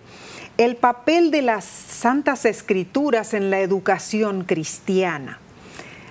el 0.60 0.76
papel 0.76 1.32
de 1.32 1.42
las 1.42 1.64
santas 1.64 2.44
escrituras 2.44 3.34
en 3.34 3.50
la 3.50 3.62
educación 3.62 4.44
cristiana. 4.44 5.40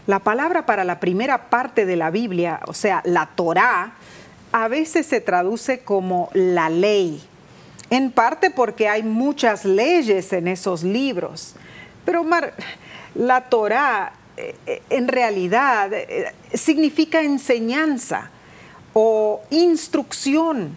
La 0.06 0.20
palabra 0.20 0.64
para 0.64 0.84
la 0.84 1.00
primera 1.00 1.50
parte 1.50 1.84
de 1.84 1.96
la 1.96 2.10
Biblia, 2.10 2.60
o 2.66 2.72
sea, 2.72 3.02
la 3.04 3.26
Torá, 3.26 3.92
a 4.50 4.68
veces 4.68 5.04
se 5.04 5.20
traduce 5.20 5.80
como 5.80 6.30
la 6.32 6.70
ley, 6.70 7.22
en 7.90 8.10
parte 8.10 8.50
porque 8.50 8.88
hay 8.88 9.02
muchas 9.02 9.66
leyes 9.66 10.32
en 10.32 10.48
esos 10.48 10.82
libros. 10.82 11.54
Pero 12.06 12.22
Omar, 12.22 12.54
la 13.14 13.50
Torá 13.50 14.14
eh, 14.38 14.80
en 14.88 15.08
realidad 15.08 15.92
eh, 15.92 16.32
significa 16.54 17.20
enseñanza 17.20 18.30
o 18.94 19.42
instrucción. 19.50 20.74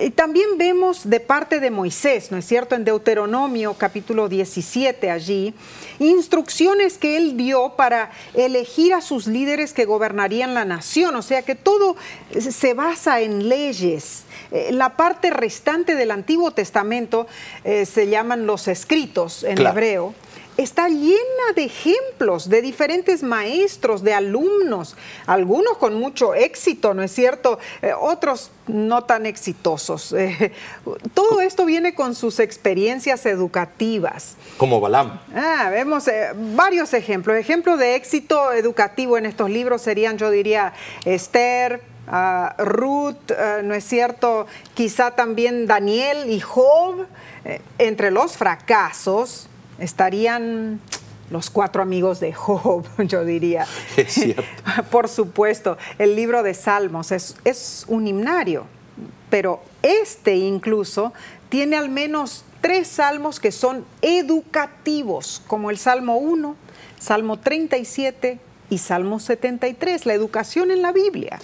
Y 0.00 0.10
también 0.10 0.58
vemos 0.58 1.08
de 1.08 1.20
parte 1.20 1.60
de 1.60 1.70
Moisés, 1.70 2.32
¿no 2.32 2.38
es 2.38 2.46
cierto? 2.46 2.74
En 2.74 2.84
Deuteronomio 2.84 3.74
capítulo 3.74 4.28
17 4.28 5.10
allí, 5.10 5.54
instrucciones 6.00 6.98
que 6.98 7.16
él 7.16 7.36
dio 7.36 7.74
para 7.76 8.10
elegir 8.34 8.92
a 8.94 9.00
sus 9.00 9.26
líderes 9.26 9.72
que 9.72 9.84
gobernarían 9.84 10.54
la 10.54 10.64
nación. 10.64 11.14
O 11.14 11.22
sea 11.22 11.42
que 11.42 11.54
todo 11.54 11.96
se 12.38 12.74
basa 12.74 13.20
en 13.20 13.48
leyes. 13.48 14.24
Eh, 14.50 14.70
la 14.72 14.96
parte 14.96 15.30
restante 15.30 15.94
del 15.94 16.10
Antiguo 16.10 16.50
Testamento 16.50 17.26
se 17.64 18.08
llaman 18.08 18.46
los 18.46 18.68
escritos 18.68 19.44
en 19.44 19.58
hebreo 19.64 20.14
está 20.56 20.88
llena 20.88 21.52
de 21.54 21.64
ejemplos 21.64 22.48
de 22.48 22.62
diferentes 22.62 23.22
maestros, 23.22 24.02
de 24.02 24.14
alumnos, 24.14 24.96
algunos 25.26 25.78
con 25.78 25.94
mucho 25.94 26.34
éxito, 26.34 26.94
¿no 26.94 27.02
es 27.02 27.12
cierto? 27.12 27.58
Eh, 27.82 27.92
otros 27.98 28.50
no 28.66 29.04
tan 29.04 29.26
exitosos. 29.26 30.12
Eh, 30.12 30.52
todo 31.12 31.40
esto 31.40 31.64
viene 31.64 31.94
con 31.94 32.14
sus 32.14 32.40
experiencias 32.40 33.26
educativas. 33.26 34.36
Como 34.56 34.80
Balam. 34.80 35.20
Ah, 35.34 35.68
vemos 35.70 36.08
eh, 36.08 36.30
varios 36.34 36.94
ejemplos. 36.94 37.36
Ejemplos 37.36 37.78
de 37.78 37.96
éxito 37.96 38.52
educativo 38.52 39.18
en 39.18 39.26
estos 39.26 39.50
libros 39.50 39.82
serían, 39.82 40.18
yo 40.18 40.30
diría, 40.30 40.72
Esther, 41.04 41.82
ah, 42.08 42.54
Ruth, 42.58 43.32
¿no 43.62 43.74
es 43.74 43.84
cierto? 43.84 44.46
Quizá 44.74 45.10
también 45.12 45.66
Daniel 45.66 46.30
y 46.30 46.40
Job. 46.40 47.06
entre 47.76 48.10
los 48.10 48.38
fracasos, 48.38 49.48
estarían 49.78 50.80
los 51.30 51.50
cuatro 51.50 51.82
amigos 51.82 52.20
de 52.20 52.32
Job, 52.32 52.84
yo 52.98 53.24
diría. 53.24 53.66
Es 53.96 54.12
cierto. 54.12 54.44
Por 54.90 55.08
supuesto, 55.08 55.78
el 55.98 56.16
libro 56.16 56.42
de 56.42 56.54
Salmos 56.54 57.12
es, 57.12 57.36
es, 57.44 57.84
un 57.88 58.06
himnario, 58.06 58.66
pero 59.30 59.62
este 59.82 60.36
incluso 60.36 61.12
tiene 61.48 61.76
al 61.76 61.88
menos 61.88 62.44
tres 62.60 62.88
salmos 62.88 63.40
que 63.40 63.52
son 63.52 63.84
educativos, 64.00 65.42
como 65.46 65.70
el 65.70 65.78
Salmo 65.78 66.16
1, 66.16 66.56
Salmo 66.98 67.38
37 67.38 68.38
y 68.70 68.78
Salmo 68.78 69.20
73, 69.20 70.06
la 70.06 70.14
educación 70.14 70.70
en 70.70 70.82
la 70.82 70.92
Biblia. 70.92 71.38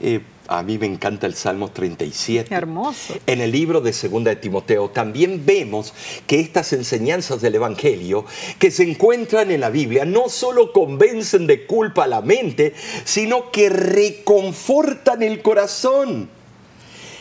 Eh, 0.00 0.22
a 0.50 0.64
mí 0.64 0.78
me 0.78 0.86
encanta 0.86 1.28
el 1.28 1.34
Salmo 1.34 1.70
37. 1.70 2.52
Hermoso. 2.52 3.14
En 3.26 3.40
el 3.40 3.52
libro 3.52 3.80
de 3.80 3.92
Segunda 3.92 4.30
de 4.30 4.36
Timoteo 4.36 4.90
también 4.90 5.46
vemos 5.46 5.94
que 6.26 6.40
estas 6.40 6.72
enseñanzas 6.72 7.40
del 7.40 7.54
Evangelio 7.54 8.24
que 8.58 8.72
se 8.72 8.82
encuentran 8.82 9.52
en 9.52 9.60
la 9.60 9.70
Biblia 9.70 10.04
no 10.04 10.28
solo 10.28 10.72
convencen 10.72 11.46
de 11.46 11.66
culpa 11.66 12.04
a 12.04 12.08
la 12.08 12.20
mente, 12.20 12.74
sino 13.04 13.52
que 13.52 13.70
reconfortan 13.70 15.22
el 15.22 15.40
corazón. 15.40 16.28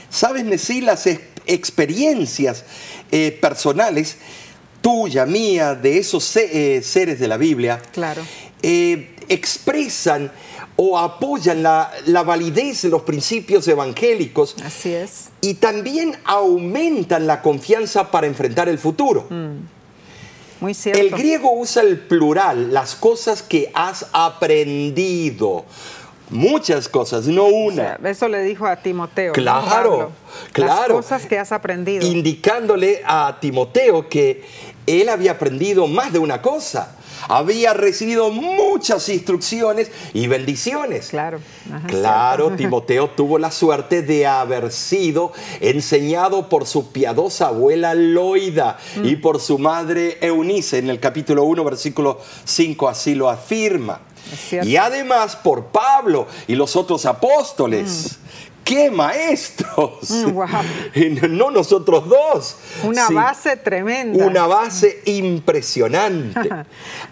¿Sabes, 0.10 0.44
Nesí? 0.44 0.82
Las 0.82 1.08
experiencias 1.46 2.66
eh, 3.12 3.38
personales, 3.40 4.18
tuya, 4.82 5.28
mía, 5.28 5.76
de 5.76 6.00
esos 6.00 6.36
eh, 6.36 6.82
seres 6.84 7.20
de 7.20 7.28
la 7.28 7.38
Biblia, 7.38 7.80
claro. 7.94 8.24
expresan 8.64 10.32
o 10.82 10.98
apoyan 10.98 11.62
la, 11.62 12.24
validez 12.26 12.84
de 12.84 12.90
los 12.90 13.02
principios 13.02 13.68
evangélicos. 13.68 14.56
Así 14.64 14.94
es. 14.94 15.28
Y 15.42 15.56
también 15.56 16.16
aumentan 16.24 17.28
la 17.28 17.42
confianza 17.42 18.10
para 18.10 18.28
enfrentar 18.28 18.70
el 18.70 18.80
futuro. 18.80 19.28
Mm. 19.30 19.58
Muy 20.62 20.74
cierto. 20.74 21.02
El 21.02 21.10
griego 21.10 21.52
usa 21.52 21.84
el 21.84 22.00
plural, 22.00 22.74
las 22.74 22.96
cosas 22.96 23.44
que 23.44 23.70
has 23.74 24.06
aprendido. 24.14 25.66
Muchas 26.30 26.88
cosas, 26.88 27.28
no 27.28 27.46
una. 27.46 27.98
eso 28.04 28.28
le 28.28 28.44
dijo 28.44 28.68
a 28.68 28.76
Timoteo. 28.76 29.34
Claro, 29.34 30.12
claro. 30.52 30.80
Las 30.80 30.88
cosas 30.88 31.26
que 31.26 31.40
has 31.40 31.52
aprendido. 31.52 32.06
Indicándole 32.06 33.02
a 33.06 33.38
Timoteo 33.40 34.08
que 34.08 34.44
él 34.86 35.10
había 35.10 35.32
aprendido 35.32 35.88
más 35.88 36.14
de 36.14 36.20
una 36.20 36.42
cosa 36.42 36.96
había 37.28 37.74
recibido 37.74 38.32
muchas 38.32 39.10
instrucciones 39.10 39.92
y 40.14 40.28
bendiciones. 40.28 41.10
Claro. 41.10 41.40
claro, 41.88 42.52
Timoteo 42.58 43.10
tuvo 43.10 43.38
la 43.38 43.52
suerte 43.52 44.02
de 44.02 44.26
haber 44.26 44.72
sido 44.72 45.34
enseñado 45.60 46.50
por 46.50 46.66
su 46.66 46.92
piadosa 46.92 47.48
abuela 47.48 47.94
Loida 47.94 48.78
mm. 48.98 49.06
y 49.06 49.16
por 49.18 49.40
su 49.40 49.58
madre 49.58 50.18
Eunice. 50.22 50.78
En 50.78 50.90
el 50.90 51.00
capítulo 51.00 51.44
1, 51.44 51.64
versículo 51.64 52.20
5 52.46 52.90
así 52.90 53.16
lo 53.16 53.30
afirma. 53.30 54.02
Y 54.64 54.76
además 54.76 55.36
por 55.36 55.66
Pablo 55.66 56.28
y 56.48 56.56
los 56.56 56.76
otros 56.76 57.06
apóstoles. 57.06 58.18
Mm 58.24 58.29
qué 58.70 58.92
maestros. 58.92 60.12
Mm, 60.12 61.28
no 61.38 61.50
nosotros 61.50 62.08
dos. 62.08 62.56
Una 62.84 63.10
base 63.10 63.58
tremenda. 63.58 64.24
Una 64.24 64.46
base 64.46 65.02
impresionante. 65.06 66.48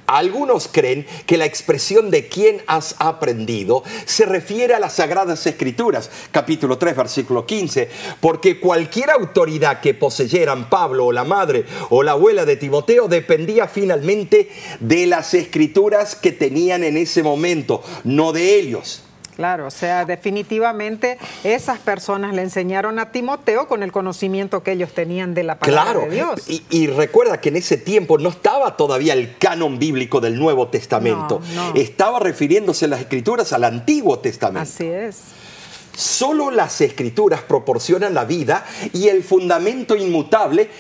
Algunos 0.05 0.69
creen 0.71 1.07
que 1.25 1.35
la 1.35 1.45
expresión 1.45 2.11
de 2.11 2.27
quién 2.27 2.61
has 2.67 2.95
aprendido 2.99 3.83
se 4.05 4.27
refiere 4.27 4.75
a 4.75 4.79
las 4.79 4.93
Sagradas 4.93 5.47
Escrituras, 5.47 6.11
capítulo 6.29 6.77
3, 6.77 6.95
versículo 6.95 7.47
15, 7.47 7.89
porque 8.19 8.59
cualquier 8.59 9.09
autoridad 9.09 9.81
que 9.81 9.95
poseyeran 9.95 10.69
Pablo 10.69 11.07
o 11.07 11.11
la 11.11 11.23
madre 11.23 11.65
o 11.89 12.03
la 12.03 12.11
abuela 12.11 12.45
de 12.45 12.57
Timoteo 12.57 13.07
dependía 13.07 13.67
finalmente 13.67 14.51
de 14.79 15.07
las 15.07 15.33
escrituras 15.33 16.15
que 16.15 16.31
tenían 16.31 16.83
en 16.83 16.97
ese 16.97 17.23
momento, 17.23 17.81
no 18.03 18.31
de 18.31 18.59
ellos. 18.59 19.06
Claro, 19.37 19.67
o 19.67 19.71
sea, 19.71 20.03
definitivamente 20.03 21.19
esas 21.43 21.77
personas 21.77 22.33
le 22.33 22.41
enseñaron 22.41 22.97
a 22.97 23.11
Timoteo 23.11 23.67
con 23.67 23.83
el 23.83 23.91
conocimiento 23.91 24.63
que 24.63 24.71
ellos 24.71 24.91
tenían 24.93 25.35
de 25.35 25.43
la 25.43 25.59
palabra 25.59 26.07
de 26.07 26.09
Dios. 26.09 26.49
Y, 26.49 26.63
y 26.71 26.87
recuerda 26.87 27.39
que 27.39 27.49
en 27.49 27.57
ese 27.57 27.77
tiempo 27.77 28.17
no 28.17 28.29
estaba 28.29 28.75
todavía 28.75 29.13
el 29.13 29.37
canon 29.37 29.77
bíblico 29.77 30.21
del 30.21 30.39
Nuevo 30.39 30.69
Testamento. 30.69 31.39
Estaba 31.75 32.19
refiriéndose 32.19 32.87
las 32.87 32.99
escrituras 32.99 33.53
al 33.53 33.63
Antiguo 33.63 34.17
Testamento. 34.17 34.67
Así 34.67 34.87
es. 34.87 35.21
Solo 35.95 36.49
las 36.49 36.81
escrituras 36.81 37.41
proporcionan 37.41 38.15
la 38.15 38.25
vida 38.25 38.65
y 38.91 39.09
el 39.09 39.23
fundamento 39.23 39.95
inmutable 39.95 40.71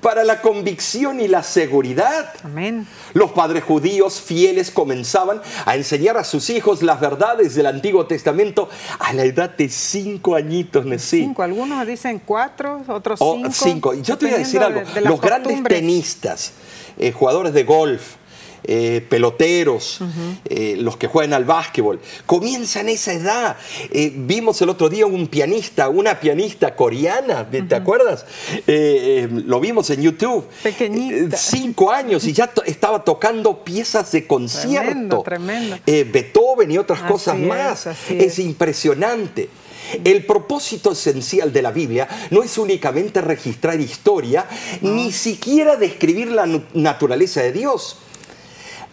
para 0.00 0.24
la 0.24 0.40
convicción 0.40 1.20
y 1.20 1.28
la 1.28 1.42
seguridad. 1.42 2.32
Amén. 2.44 2.86
Los 3.14 3.32
padres 3.32 3.64
judíos 3.64 4.20
fieles 4.20 4.70
comenzaban 4.70 5.40
a 5.64 5.76
enseñar 5.76 6.16
a 6.16 6.24
sus 6.24 6.50
hijos 6.50 6.82
las 6.82 7.00
verdades 7.00 7.54
del 7.54 7.66
Antiguo 7.66 8.06
Testamento 8.06 8.68
a 8.98 9.12
la 9.12 9.24
edad 9.24 9.50
de 9.50 9.68
cinco 9.68 10.34
añitos, 10.34 10.84
Nesí. 10.84 11.22
Cinco, 11.22 11.42
algunos 11.42 11.86
dicen 11.86 12.20
cuatro, 12.24 12.82
otros 12.86 13.18
oh, 13.22 13.36
cinco. 13.36 13.52
cinco. 13.52 13.94
Yo 13.94 14.18
te 14.18 14.26
voy 14.26 14.34
a 14.34 14.38
decir 14.38 14.60
algo, 14.60 14.82
los 15.02 15.20
grandes 15.20 15.62
tenistas, 15.64 16.52
eh, 16.98 17.12
jugadores 17.12 17.52
de 17.52 17.64
golf, 17.64 18.16
eh, 18.64 19.04
peloteros, 19.08 20.00
eh, 20.44 20.76
los 20.78 20.96
que 20.96 21.06
juegan 21.06 21.34
al 21.34 21.44
básquetbol, 21.44 22.00
comienzan 22.26 22.88
esa 22.88 23.12
edad. 23.12 23.56
Eh, 23.90 24.12
vimos 24.14 24.60
el 24.62 24.70
otro 24.70 24.88
día 24.88 25.06
un 25.06 25.28
pianista, 25.28 25.88
una 25.88 26.18
pianista 26.18 26.74
coreana, 26.74 27.48
¿te 27.48 27.74
acuerdas? 27.74 28.26
lo 28.66 29.60
vimos 29.60 29.90
en 29.90 30.02
YouTube. 30.02 30.46
Pequeñita. 30.62 31.36
cinco 31.36 31.90
años 31.92 32.24
y 32.24 32.32
ya 32.32 32.50
estaba 32.64 33.04
tocando 33.04 33.62
piezas 33.62 34.10
de 34.12 34.26
concierto. 34.26 35.22
Tremendo, 35.22 35.78
Beethoven 35.86 36.70
y 36.70 36.78
otras 36.78 37.02
cosas 37.02 37.38
más. 37.38 37.86
Es, 38.10 38.38
impresionante. 38.38 39.48
El 40.04 40.26
propósito 40.26 40.92
esencial 40.92 41.52
de 41.52 41.62
la 41.62 41.70
Biblia 41.70 42.08
no 42.30 42.42
es 42.42 42.58
únicamente 42.58 43.20
registrar 43.20 43.80
historia, 43.80 44.46
ni 44.80 45.12
siquiera 45.12 45.76
describir 45.76 46.32
la 46.32 46.46
naturaleza 46.74 47.42
de 47.42 47.52
Dios. 47.52 47.98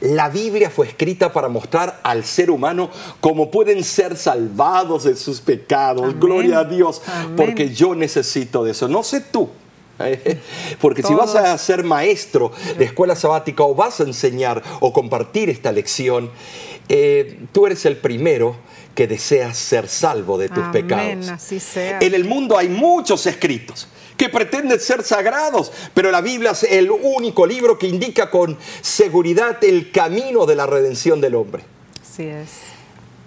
La 0.04 0.28
Biblia 0.28 0.70
fue 0.70 0.88
escrita 0.88 1.32
para 1.32 1.48
mostrar 1.48 2.02
al 2.04 2.26
ser 2.26 2.52
humano 2.52 2.90
cómo 3.22 3.50
pueden 3.50 3.86
ser 3.86 4.18
salvados 4.18 5.06
de 5.06 5.16
sus 5.16 5.40
pecados. 5.40 6.20
Gloria 6.20 6.60
a 6.60 6.64
Dios, 6.66 7.02
porque 7.38 7.74
yo 7.74 7.96
necesito 7.96 8.66
de 8.66 8.72
eso. 8.72 8.90
No 8.90 9.02
sé 9.02 9.22
tú. 9.22 9.50
Porque 10.82 11.04
si 11.04 11.14
vas 11.14 11.36
a 11.36 11.56
ser 11.58 11.84
maestro 11.84 12.52
de 12.78 12.84
escuela 12.84 13.16
sabática 13.16 13.64
o 13.64 13.76
vas 13.76 14.02
a 14.02 14.04
enseñar 14.04 14.62
o 14.80 14.92
compartir 14.92 15.52
esta 15.52 15.72
lección, 15.72 16.32
eh, 16.90 17.40
tú 17.52 17.68
eres 17.68 17.86
el 17.86 17.96
primero 17.96 18.56
que 18.96 19.08
deseas 19.08 19.58
ser 19.58 19.88
salvo 19.88 20.38
de 20.38 20.50
tus 20.50 20.66
pecados. 20.68 21.52
En 21.76 22.14
el 22.14 22.26
mundo 22.26 22.58
hay 22.58 22.70
muchos 22.70 23.26
escritos 23.26 23.88
que 24.18 24.30
pretenden 24.30 24.80
ser 24.80 25.04
sagrados, 25.04 25.72
pero 25.94 26.12
la 26.12 26.22
Biblia 26.22 26.52
es 26.52 26.64
el 26.64 26.92
único 26.92 27.46
libro 27.46 27.78
que 27.78 27.88
indica 27.88 28.30
con 28.30 28.58
seguridad 28.82 29.64
el 29.64 29.92
camino 29.92 30.46
de 30.46 30.56
la 30.56 30.68
redención 30.68 31.20
del 31.20 31.36
hombre. 31.36 31.64
Así 32.02 32.24
es. 32.24 32.50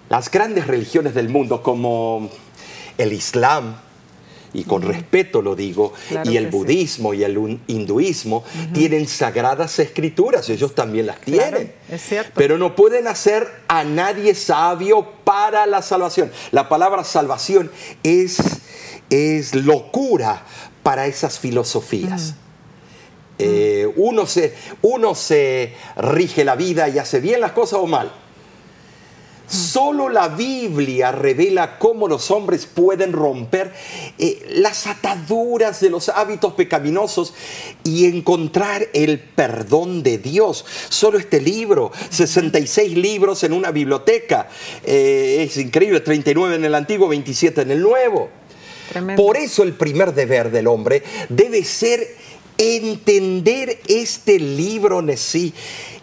Las 0.09 0.31
grandes 0.31 0.67
religiones 0.67 1.13
del 1.13 1.27
mundo 1.27 1.61
como 1.61 2.29
el 2.97 3.11
Islam, 3.11 3.81
y 4.53 4.63
con 4.63 4.81
respeto 4.81 5.41
lo 5.41 5.55
digo, 5.55 5.93
Claro 6.09 6.31
y 6.31 6.37
el 6.37 6.45
sí. 6.45 6.49
budismo 6.51 7.13
y 7.13 7.23
el 7.23 7.59
hinduismo 7.67 8.43
tienen 8.73 9.07
sagradas 9.07 9.79
escrituras, 9.79 10.49
ellos 10.49 10.73
también 10.75 11.05
las 11.07 11.19
Claro, 11.19 11.57
tienen. 11.57 11.73
es 11.89 12.01
cierto. 12.01 12.31
Pero 12.35 12.57
no 12.57 12.75
pueden 12.75 13.07
hacer 13.07 13.47
a 13.67 13.83
nadie 13.83 14.33
sabio 14.35 15.07
para 15.23 15.65
la 15.65 15.81
salvación. 15.81 16.31
La 16.51 16.69
palabra 16.69 17.03
salvación 17.03 17.71
es, 18.03 18.37
es 19.09 19.53
locura 19.55 20.43
para 20.83 21.05
esas 21.07 21.39
filosofías. 21.39 22.35
Eh, 23.39 23.87
uno, 23.97 24.25
se, 24.25 24.55
uno 24.81 25.13
se 25.13 25.73
rige 25.95 26.43
la 26.43 26.55
vida 26.55 26.89
y 26.89 26.97
hace 26.97 27.19
bien 27.19 27.39
las 27.41 27.51
cosas 27.51 27.79
o 27.79 27.85
mal. 27.85 28.11
Solo 29.47 30.09
la 30.09 30.27
Biblia 30.27 31.11
revela 31.13 31.79
cómo 31.79 32.09
los 32.09 32.31
hombres 32.31 32.65
pueden 32.65 33.13
romper 33.13 33.73
eh, 34.17 34.45
las 34.55 34.87
ataduras 34.87 35.79
de 35.79 35.89
los 35.89 36.09
hábitos 36.09 36.53
pecaminosos 36.53 37.33
y 37.83 38.05
encontrar 38.05 38.89
el 38.93 39.19
perdón 39.19 40.03
de 40.03 40.17
Dios. 40.17 40.65
Solo 40.89 41.17
este 41.17 41.39
libro, 41.39 41.91
66 42.09 42.97
libros 42.97 43.43
en 43.45 43.53
una 43.53 43.71
biblioteca, 43.71 44.49
eh, 44.83 45.45
es 45.47 45.55
increíble, 45.57 46.01
39 46.01 46.57
en 46.57 46.65
el 46.65 46.75
Antiguo, 46.75 47.07
27 47.07 47.61
en 47.61 47.71
el 47.71 47.81
Nuevo. 47.81 48.29
Tremendo. 48.89 49.23
Por 49.23 49.37
eso 49.37 49.63
el 49.63 49.73
primer 49.73 50.13
deber 50.13 50.51
del 50.51 50.67
hombre 50.67 51.03
debe 51.29 51.63
ser 51.63 52.05
entender 52.57 53.79
este 53.87 54.39
libro 54.39 54.99
en 54.99 55.17
sí, 55.17 55.53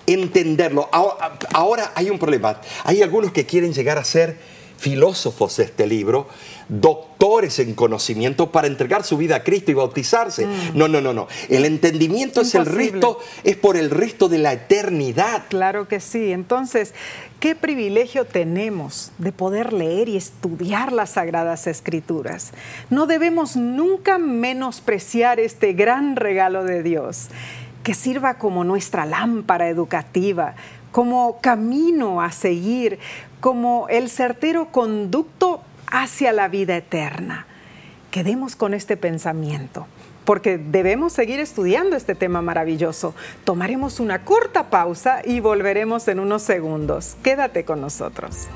entenderlo. 0.07 0.89
Ahora, 0.93 1.39
ahora 1.53 1.93
hay 1.95 2.11
un 2.11 2.19
problema. 2.19 2.61
Hay 2.85 3.03
algunos 3.03 3.33
que 3.33 3.47
quieren 3.47 3.73
llegar 3.73 3.99
a 3.99 4.05
ser 4.05 4.37
filósofos 4.77 5.57
de 5.57 5.65
este 5.65 5.87
libro, 5.87 6.29
doctores 6.69 7.59
en 7.59 7.75
conocimiento 7.75 8.51
para 8.51 8.67
entregar 8.67 9.03
su 9.05 9.17
vida 9.17 9.37
a 9.37 9.43
Cristo 9.43 9.71
y 9.71 9.75
bautizarse. 9.75 10.47
No, 10.75 10.89
no, 10.89 11.01
no, 11.01 11.15
no. 11.15 11.27
El 11.49 11.65
entendimiento 11.65 12.43
es 12.43 12.55
el 12.55 12.65
Mm. 12.65 12.75
Resto, 12.75 13.19
es 13.45 13.57
por 13.57 13.77
el 13.77 13.89
resto 13.89 14.29
de 14.29 14.39
la 14.39 14.53
eternidad. 14.53 15.45
Claro 15.49 15.89
que 15.89 16.01
sí. 16.01 16.33
Entonces, 16.33 16.93
qué 17.41 17.55
privilegio 17.55 18.27
tenemos 18.27 19.13
de 19.19 19.33
poder 19.33 19.73
leer 19.73 20.09
y 20.09 20.17
estudiar 20.17 20.93
las 20.93 21.11
Sagradas 21.11 21.67
Escrituras. 21.67 22.53
No 22.91 23.07
debemos 23.07 23.57
nunca 23.57 24.19
menospreciar 24.19 25.41
este 25.41 25.73
gran 25.73 26.17
regalo 26.17 26.65
de 26.65 26.83
Dios, 26.83 27.29
que 27.85 27.95
sirva 27.95 28.35
como 28.35 28.65
nuestra 28.65 29.07
lámpara 29.07 29.69
educativa, 29.69 30.55
como 30.91 31.39
camino 31.41 32.21
a 32.21 32.33
seguir, 32.33 32.99
como 33.41 33.87
el 33.91 34.09
certero 34.09 34.73
conducto 34.73 35.63
hacia 35.87 36.33
la 36.33 36.49
vida 36.49 36.77
eterna. 36.77 37.47
Quedemos 38.11 38.57
con 38.57 38.75
este 38.75 38.97
pensamiento, 38.97 39.87
porque 40.25 40.57
debemos 40.57 41.13
seguir 41.13 41.41
estudiando 41.41 41.95
este 41.95 42.15
tema 42.15 42.43
maravilloso. 42.43 43.15
Tomaremos 43.45 44.01
una 44.01 44.25
corta 44.25 44.71
pausa 44.71 45.21
y 45.25 45.41
volveremos 45.41 46.09
en 46.09 46.21
unos 46.21 46.43
segundos. 46.43 47.17
Quédate 47.23 47.65
con 47.65 47.81
nosotros. 47.81 48.49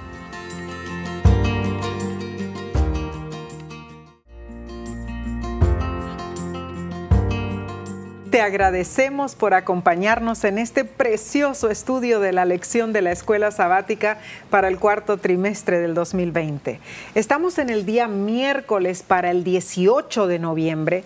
Te 8.39 8.43
agradecemos 8.43 9.35
por 9.35 9.53
acompañarnos 9.53 10.45
en 10.45 10.59
este 10.59 10.85
precioso 10.85 11.71
estudio 11.71 12.21
de 12.21 12.31
la 12.31 12.45
lección 12.45 12.93
de 12.93 13.03
la 13.03 13.11
escuela 13.11 13.51
sabática 13.51 14.19
para 14.49 14.69
el 14.69 14.79
cuarto 14.79 15.17
trimestre 15.17 15.81
del 15.81 15.93
2020. 15.93 16.79
Estamos 17.17 17.59
en 17.59 17.69
el 17.69 17.85
día 17.85 18.07
miércoles 18.07 19.03
para 19.03 19.33
el 19.33 19.43
18 19.43 20.29
de 20.29 20.39
noviembre 20.39 21.03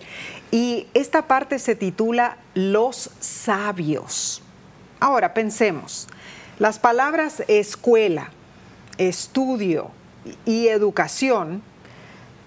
y 0.51 0.85
esta 0.93 1.25
parte 1.25 1.57
se 1.57 1.75
titula 1.75 2.37
Los 2.53 3.09
sabios. 3.19 4.43
Ahora 4.99 5.33
pensemos, 5.33 6.07
las 6.59 6.77
palabras 6.77 7.41
escuela, 7.47 8.29
estudio 8.99 9.89
y 10.45 10.67
educación 10.67 11.63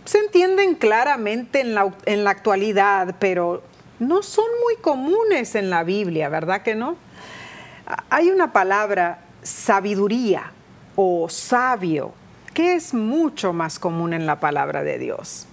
se 0.04 0.18
entienden 0.18 0.76
claramente 0.76 1.58
en 1.58 1.74
la, 1.74 1.92
en 2.04 2.22
la 2.22 2.30
actualidad, 2.30 3.16
pero 3.18 3.64
no 3.98 4.22
son 4.22 4.46
muy 4.64 4.76
comunes 4.76 5.54
en 5.54 5.70
la 5.70 5.84
Biblia, 5.84 6.28
¿verdad 6.28 6.62
que 6.62 6.74
no? 6.74 6.96
Hay 8.10 8.30
una 8.30 8.52
palabra 8.52 9.20
sabiduría 9.42 10.52
o 10.96 11.28
sabio 11.28 12.12
que 12.52 12.74
es 12.74 12.94
mucho 12.94 13.52
más 13.52 13.78
común 13.78 14.12
en 14.12 14.26
la 14.26 14.40
palabra 14.40 14.82
de 14.82 14.98
Dios. 14.98 15.46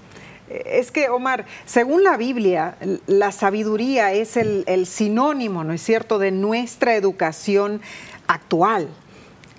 Es 0.49 0.91
que, 0.91 1.09
Omar, 1.09 1.45
según 1.65 2.03
la 2.03 2.15
Biblia, 2.17 2.75
la 3.07 3.31
sabiduría 3.31 4.13
es 4.13 4.37
el, 4.37 4.63
el 4.67 4.85
sinónimo, 4.85 5.63
¿no 5.63 5.73
es 5.73 5.81
cierto?, 5.81 6.19
de 6.19 6.31
nuestra 6.31 6.95
educación 6.95 7.81
actual. 8.27 8.87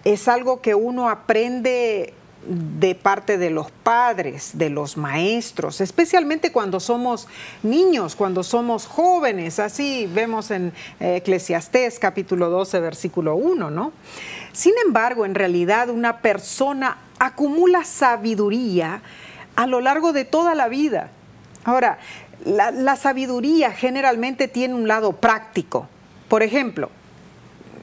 Es 0.05 0.29
algo 0.29 0.61
que 0.61 0.75
uno 0.75 1.09
aprende 1.09 2.15
de 2.47 2.95
parte 2.95 3.39
de 3.39 3.51
los 3.51 3.71
padres, 3.71 4.53
de 4.55 4.71
los 4.71 4.97
maestros, 4.97 5.81
especialmente 5.81 6.53
cuando 6.53 6.81
somos 6.81 7.27
niños, 7.63 8.17
cuando 8.17 8.43
somos 8.43 8.87
jóvenes. 8.87 9.59
Así 9.59 10.09
vemos 10.13 10.51
en 10.51 10.73
eh, 11.01 11.17
Eclesiastés 11.17 11.99
capítulo 11.99 12.51
12, 12.51 12.81
versículo 12.81 13.37
1, 13.37 13.71
¿no? 13.71 13.93
Sin 14.53 14.75
embargo, 14.85 15.25
en 15.25 15.35
realidad 15.35 15.89
una 15.91 16.19
persona 16.19 16.99
acumula 17.19 17.85
sabiduría 17.85 19.03
a 19.57 19.67
lo 19.67 19.81
largo 19.81 20.13
de 20.13 20.25
toda 20.25 20.55
la 20.55 20.69
vida. 20.69 21.11
Ahora, 21.65 21.99
la, 22.45 22.71
la 22.71 22.97
sabiduría 22.97 23.73
generalmente 23.73 24.49
tiene 24.49 24.75
un 24.75 24.87
lado 24.87 25.13
práctico. 25.13 25.89
Por 26.29 26.43
ejemplo, 26.43 26.91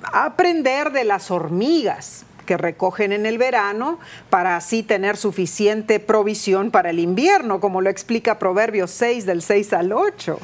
aprender 0.04 0.92
de 0.92 1.04
las 1.04 1.32
hormigas 1.32 2.26
que 2.52 2.58
recogen 2.58 3.14
en 3.14 3.26
el 3.26 3.38
verano 3.38 3.98
para 4.30 4.58
así 4.58 4.84
tener 4.84 5.16
suficiente 5.16 6.02
provisión 6.02 6.70
para 6.70 6.90
el 6.90 7.00
invierno, 7.00 7.62
como 7.62 7.80
lo 7.80 7.90
explica 7.90 8.40
Proverbios 8.40 8.92
6 8.92 9.26
del 9.26 9.42
6 9.42 9.72
al 9.72 9.94
8. 9.94 10.38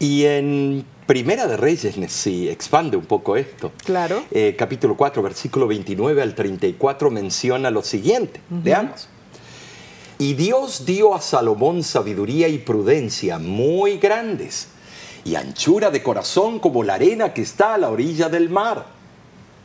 Y 0.00 0.24
en 0.24 0.84
Primera 1.06 1.46
de 1.46 1.56
Reyes 1.56 1.94
sí 2.08 2.48
expande 2.48 2.96
un 2.96 3.04
poco 3.04 3.36
esto. 3.36 3.70
Claro. 3.84 4.24
Eh, 4.32 4.56
capítulo 4.58 4.96
4, 4.96 5.22
versículo 5.22 5.68
29 5.68 6.20
al 6.20 6.34
34 6.34 7.12
menciona 7.12 7.70
lo 7.70 7.84
siguiente. 7.84 8.40
Veamos. 8.48 9.08
Y 10.18 10.34
Dios 10.34 10.84
dio 10.84 11.14
a 11.14 11.20
Salomón 11.20 11.84
sabiduría 11.84 12.48
y 12.48 12.58
prudencia 12.58 13.38
muy 13.38 13.98
grandes, 13.98 14.66
y 15.24 15.36
anchura 15.36 15.92
de 15.92 16.02
corazón 16.02 16.58
como 16.58 16.82
la 16.82 16.94
arena 16.94 17.32
que 17.32 17.42
está 17.42 17.74
a 17.74 17.78
la 17.78 17.88
orilla 17.88 18.28
del 18.28 18.50
mar. 18.50 18.95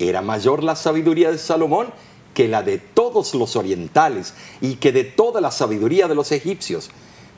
Era 0.09 0.21
mayor 0.21 0.63
la 0.63 0.75
sabiduría 0.75 1.31
de 1.31 1.37
Salomón 1.37 1.87
que 2.33 2.47
la 2.47 2.63
de 2.63 2.77
todos 2.77 3.35
los 3.35 3.55
orientales 3.55 4.33
y 4.61 4.75
que 4.75 4.91
de 4.91 5.03
toda 5.03 5.41
la 5.41 5.51
sabiduría 5.51 6.07
de 6.07 6.15
los 6.15 6.31
egipcios. 6.31 6.89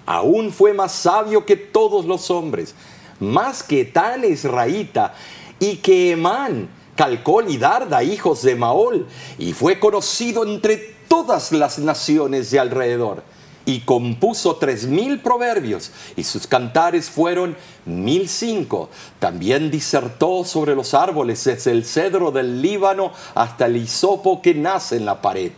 Aún 0.05 0.51
fue 0.51 0.73
más 0.73 0.91
sabio 0.91 1.45
que 1.45 1.55
todos 1.55 2.05
los 2.05 2.29
hombres, 2.29 2.75
más 3.19 3.63
que 3.63 3.85
Tan 3.85 4.23
Israelita 4.23 5.13
y 5.59 5.77
que 5.77 6.11
Emán, 6.11 6.69
Calcol 6.95 7.49
y 7.49 7.57
Darda, 7.57 8.03
hijos 8.03 8.43
de 8.43 8.55
Maol, 8.55 9.07
y 9.37 9.53
fue 9.53 9.79
conocido 9.79 10.45
entre 10.45 10.95
todas 11.07 11.51
las 11.51 11.79
naciones 11.79 12.51
de 12.51 12.59
alrededor. 12.59 13.23
Y 13.65 13.79
compuso 13.81 14.57
tres 14.57 14.87
mil 14.87 15.21
proverbios, 15.21 15.91
y 16.17 16.25
sus 16.25 16.47
cantares 16.47 17.09
fueron 17.09 17.55
mil 17.85 18.27
cinco. 18.27 18.89
También 19.19 19.71
disertó 19.71 20.43
sobre 20.43 20.75
los 20.75 20.93
árboles, 20.93 21.43
desde 21.45 21.71
el 21.71 21.85
cedro 21.85 22.31
del 22.31 22.61
Líbano 22.61 23.13
hasta 23.35 23.67
el 23.67 23.77
hisopo 23.77 24.41
que 24.41 24.53
nace 24.53 24.97
en 24.97 25.05
la 25.05 25.21
pared. 25.21 25.53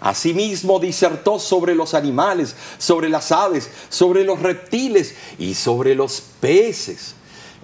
Asimismo 0.00 0.78
disertó 0.78 1.38
sobre 1.38 1.74
los 1.74 1.92
animales, 1.92 2.54
sobre 2.78 3.08
las 3.08 3.32
aves, 3.32 3.68
sobre 3.88 4.24
los 4.24 4.40
reptiles 4.40 5.14
y 5.38 5.54
sobre 5.54 5.94
los 5.94 6.22
peces. 6.40 7.16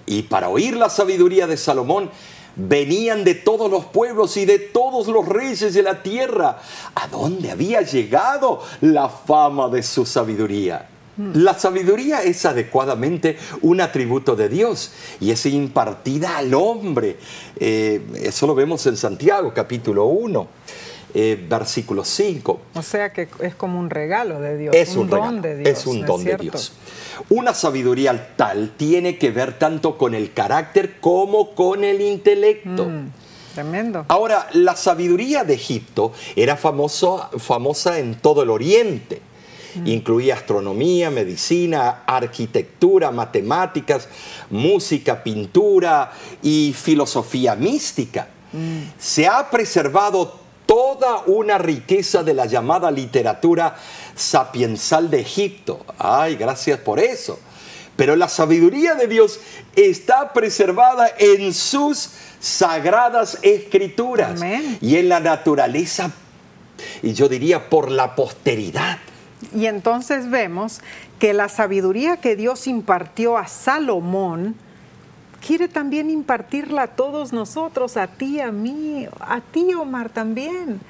Y 0.05 0.23
para 0.23 0.49
oír 0.49 0.75
la 0.75 0.89
sabiduría 0.89 1.47
de 1.47 1.57
Salomón, 1.57 2.11
venían 2.57 3.23
de 3.23 3.35
todos 3.35 3.69
los 3.69 3.85
pueblos 3.85 4.35
y 4.37 4.45
de 4.45 4.59
todos 4.59 5.07
los 5.07 5.27
reyes 5.27 5.73
de 5.73 5.83
la 5.83 6.01
tierra, 6.01 6.59
a 6.95 7.07
donde 7.07 7.51
había 7.51 7.81
llegado 7.81 8.61
la 8.81 9.07
fama 9.07 9.69
de 9.69 9.83
su 9.83 10.05
sabiduría. 10.05 10.89
La 11.33 11.57
sabiduría 11.57 12.21
es 12.21 12.45
adecuadamente 12.45 13.37
un 13.63 13.81
atributo 13.81 14.35
de 14.35 14.49
Dios 14.49 14.91
y 15.19 15.31
es 15.31 15.43
impartida 15.47 16.37
al 16.37 16.53
hombre. 16.53 17.17
Eh, 17.59 18.01
eso 18.21 18.45
lo 18.45 18.53
vemos 18.53 18.85
en 18.85 18.95
Santiago 18.97 19.51
capítulo 19.51 20.05
1, 20.05 20.47
eh, 21.19 21.47
versículo 21.49 22.05
5. 22.05 22.61
O 22.75 22.81
sea 22.83 23.11
que 23.11 23.27
es 23.41 23.55
como 23.55 23.79
un 23.79 23.89
regalo 23.89 24.39
de 24.39 24.55
Dios, 24.55 24.75
Es 24.75 24.95
un, 24.95 25.05
un 25.05 25.09
don 25.09 25.19
regalo, 25.19 25.41
de 25.41 25.57
Dios. 25.57 25.79
Es 25.79 25.87
un 25.87 26.01
¿no 26.01 26.05
don 26.05 26.23
de? 26.23 26.37
Dios. 26.37 26.73
Una 27.29 27.55
sabiduría 27.55 28.35
tal 28.35 28.73
tiene 28.77 29.17
que 29.17 29.31
ver 29.31 29.57
tanto 29.57 29.97
con 29.97 30.13
el 30.13 30.31
carácter 30.33 30.99
como 30.99 31.55
con 31.55 31.83
el 31.83 32.01
intelecto. 32.01 32.85
Mm, 32.85 33.09
tremendo. 33.55 34.05
Ahora, 34.09 34.47
la 34.53 34.75
sabiduría 34.75 35.43
de 35.43 35.55
Egipto 35.55 36.13
era 36.35 36.55
famoso, 36.55 37.27
famosa 37.39 37.97
en 37.97 38.13
todo 38.13 38.43
el 38.43 38.51
oriente. 38.51 39.19
Incluía 39.85 40.35
astronomía, 40.35 41.09
medicina, 41.09 42.03
arquitectura, 42.05 43.09
matemáticas, 43.09 44.07
música, 44.51 45.23
pintura 45.23 46.11
y 46.43 46.75
filosofía 46.77 47.55
mística. 47.55 48.27
Se 48.99 49.27
ha 49.27 49.49
preservado 49.49 50.46
toda 50.67 51.23
una 51.25 51.57
riqueza 51.57 52.21
de 52.21 52.35
la 52.35 52.45
llamada 52.45 52.91
literatura 52.91 53.75
sapiensal 54.15 55.09
de 55.09 55.21
Egipto. 55.21 55.83
Ay, 55.97 56.35
gracias 56.35 56.79
por 56.79 56.99
eso. 56.99 57.39
Pero 57.95 58.15
la 58.15 58.27
sabiduría 58.27 58.93
de 58.93 59.07
Dios 59.07 59.39
está 59.75 60.33
preservada 60.33 61.09
en 61.17 61.51
sus 61.51 62.11
sagradas 62.39 63.39
escrituras 63.41 64.39
y 64.79 64.97
en 64.97 65.09
la 65.09 65.19
naturaleza, 65.19 66.11
y 67.01 67.13
yo 67.13 67.27
diría 67.27 67.69
por 67.69 67.89
la 67.89 68.15
posteridad. 68.15 68.99
Y 69.55 69.65
entonces 69.65 70.29
vemos 70.29 70.81
que 71.17 71.33
la 71.33 71.49
sabiduría 71.49 72.17
que 72.17 72.35
Dios 72.35 72.67
impartió 72.67 73.37
a 73.37 73.47
Salomón, 73.47 74.55
quiere 75.47 75.69
también 75.69 76.09
impartirla 76.09 76.81
a 76.83 76.87
todos 76.87 77.31
nosotros, 77.31 77.95
a 77.95 78.07
ti, 78.07 78.41
a 78.41 78.51
mí, 78.51 79.07
a 79.21 79.39
ti, 79.39 79.73
Omar, 79.73 80.09
también. 80.09 80.81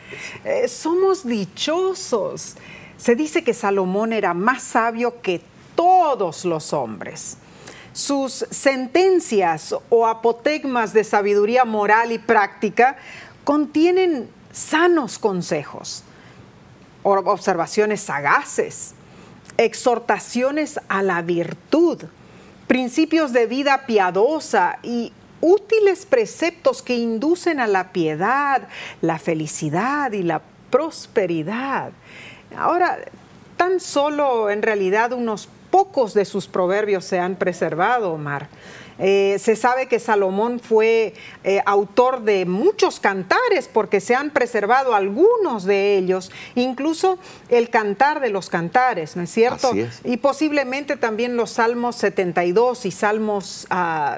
Eh, 0.43 0.67
somos 0.67 1.23
dichosos. 1.27 2.55
Se 2.97 3.15
dice 3.15 3.43
que 3.43 3.53
Salomón 3.53 4.13
era 4.13 4.33
más 4.33 4.63
sabio 4.63 5.21
que 5.21 5.43
todos 5.75 6.43
los 6.43 6.73
hombres. 6.73 7.37
Sus 7.93 8.47
sentencias 8.49 9.75
o 9.89 10.07
apotegmas 10.07 10.91
de 10.91 11.03
sabiduría 11.03 11.63
moral 11.63 12.11
y 12.11 12.17
práctica 12.17 12.97
contienen 13.43 14.27
sanos 14.51 15.19
consejos, 15.19 16.03
observaciones 17.03 18.01
sagaces, 18.01 18.95
exhortaciones 19.57 20.79
a 20.87 21.03
la 21.03 21.21
virtud, 21.21 22.05
principios 22.67 23.33
de 23.33 23.47
vida 23.47 23.85
piadosa 23.87 24.79
y 24.83 25.13
útiles 25.41 26.05
preceptos 26.05 26.81
que 26.81 26.95
inducen 26.95 27.59
a 27.59 27.67
la 27.67 27.91
piedad, 27.91 28.67
la 29.01 29.19
felicidad 29.19 30.11
y 30.11 30.23
la 30.23 30.41
prosperidad. 30.69 31.91
Ahora, 32.55 32.99
tan 33.55 33.79
solo 33.79 34.49
en 34.49 34.61
realidad 34.61 35.13
unos 35.13 35.49
pocos 35.71 36.13
de 36.13 36.25
sus 36.25 36.47
proverbios 36.47 37.05
se 37.05 37.19
han 37.19 37.35
preservado, 37.35 38.13
Omar. 38.13 38.47
Eh, 38.99 39.37
se 39.39 39.55
sabe 39.55 39.87
que 39.87 39.99
Salomón 39.99 40.59
fue 40.59 41.13
eh, 41.43 41.61
autor 41.65 42.23
de 42.23 42.45
muchos 42.45 42.99
cantares 42.99 43.69
porque 43.71 43.99
se 43.99 44.15
han 44.15 44.31
preservado 44.31 44.95
algunos 44.95 45.65
de 45.65 45.97
ellos, 45.97 46.31
incluso 46.55 47.19
el 47.49 47.69
cantar 47.69 48.19
de 48.19 48.29
los 48.29 48.49
cantares, 48.49 49.15
¿no 49.15 49.21
es 49.21 49.29
cierto? 49.29 49.71
Y 50.03 50.17
posiblemente 50.17 50.97
también 50.97 51.35
los 51.35 51.51
Salmos 51.51 51.95
72 51.97 52.85
y 52.85 52.91
Salmos 52.91 53.67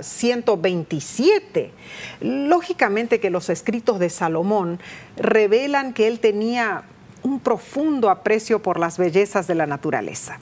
127. 0.02 1.72
Ah, 1.72 1.78
Lógicamente 2.22 3.20
que 3.20 3.30
los 3.30 3.50
escritos 3.50 4.00
de 4.00 4.10
Salomón 4.10 4.80
revelan 5.18 5.94
que 5.94 6.08
él 6.08 6.20
tenía 6.20 6.84
un 7.24 7.40
profundo 7.40 8.10
aprecio 8.10 8.62
por 8.62 8.80
las 8.80 8.98
bellezas 8.98 9.48
de 9.48 9.56
la 9.56 9.66
naturaleza. 9.66 10.40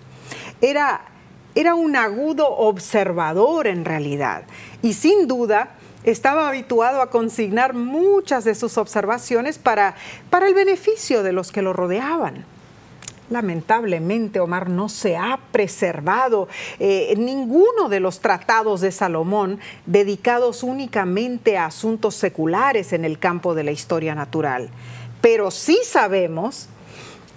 Era, 0.62 1.02
era 1.60 1.76
un 1.76 1.96
agudo 1.96 2.48
observador 2.48 3.68
en 3.68 3.84
realidad 3.84 4.44
y 4.82 4.94
sin 4.94 5.28
duda 5.28 5.70
estaba 6.04 6.48
habituado 6.48 7.02
a 7.02 7.10
consignar 7.10 7.74
muchas 7.74 8.44
de 8.44 8.56
sus 8.56 8.78
observaciones 8.78 9.58
para, 9.58 9.96
para 10.30 10.48
el 10.48 10.54
beneficio 10.54 11.24
de 11.24 11.34
los 11.34 11.52
que 11.52 11.62
lo 11.62 11.74
rodeaban. 11.74 12.46
Lamentablemente, 13.30 14.40
Omar, 14.40 14.70
no 14.70 14.88
se 14.88 15.18
ha 15.18 15.38
preservado 15.52 16.48
eh, 16.80 17.14
ninguno 17.18 17.90
de 17.90 18.00
los 18.00 18.22
tratados 18.22 18.80
de 18.80 18.94
Salomón 18.94 19.60
dedicados 19.86 20.64
únicamente 20.64 21.58
a 21.58 21.66
asuntos 21.66 22.16
seculares 22.16 22.94
en 22.94 23.04
el 23.04 23.20
campo 23.20 23.54
de 23.54 23.64
la 23.64 23.72
historia 23.72 24.16
natural 24.16 24.70
pero 25.22 25.52
sí 25.52 25.80
sabemos 25.84 26.70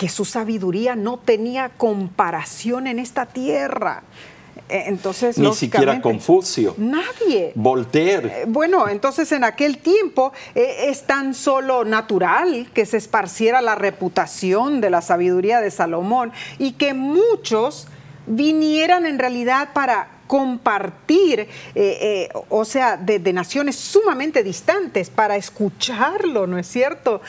que 0.01 0.09
su 0.09 0.25
sabiduría 0.25 0.97
no 0.97 1.19
tenía 1.19 1.69
comparación 1.77 2.87
en 2.87 2.99
esta 2.99 3.27
tierra. 3.27 4.03
E, 4.67 4.85
entonces, 4.87 5.37
Ni 5.37 5.53
siquiera 5.53 6.01
Confucio. 6.01 6.75
Nadie. 6.79 7.53
Voltaire. 7.55 8.29
Eh, 8.29 8.45
bueno, 8.49 8.89
entonces 8.89 9.31
en 9.33 9.45
aquel 9.45 9.77
tiempo 9.77 10.33
eh, 10.55 10.87
es 10.89 11.03
tan 11.03 11.35
solo 11.35 11.85
natural 11.85 12.71
que 12.73 12.87
se 12.87 12.97
esparciera 12.97 13.61
la 13.61 13.75
reputación 13.75 14.81
de 14.81 14.89
la 14.89 15.03
sabiduría 15.03 15.61
de 15.61 15.71
Salomón 15.71 16.33
y 16.59 16.73
que 16.73 16.95
muchos 16.95 17.87
vinieran 18.27 19.05
en 19.05 19.19
realidad 19.19 19.75
para 19.75 20.09
compartir, 20.27 21.47
eh, 21.75 22.31
o 22.49 22.65
sea, 22.65 22.97
de 22.97 23.33
naciones 23.35 23.77
sumamente 23.77 24.43
distantes, 24.43 25.11
para 25.11 25.37
escucharlo, 25.37 26.47
¿no 26.47 26.57
es 26.57 26.69
cierto? 26.69 27.21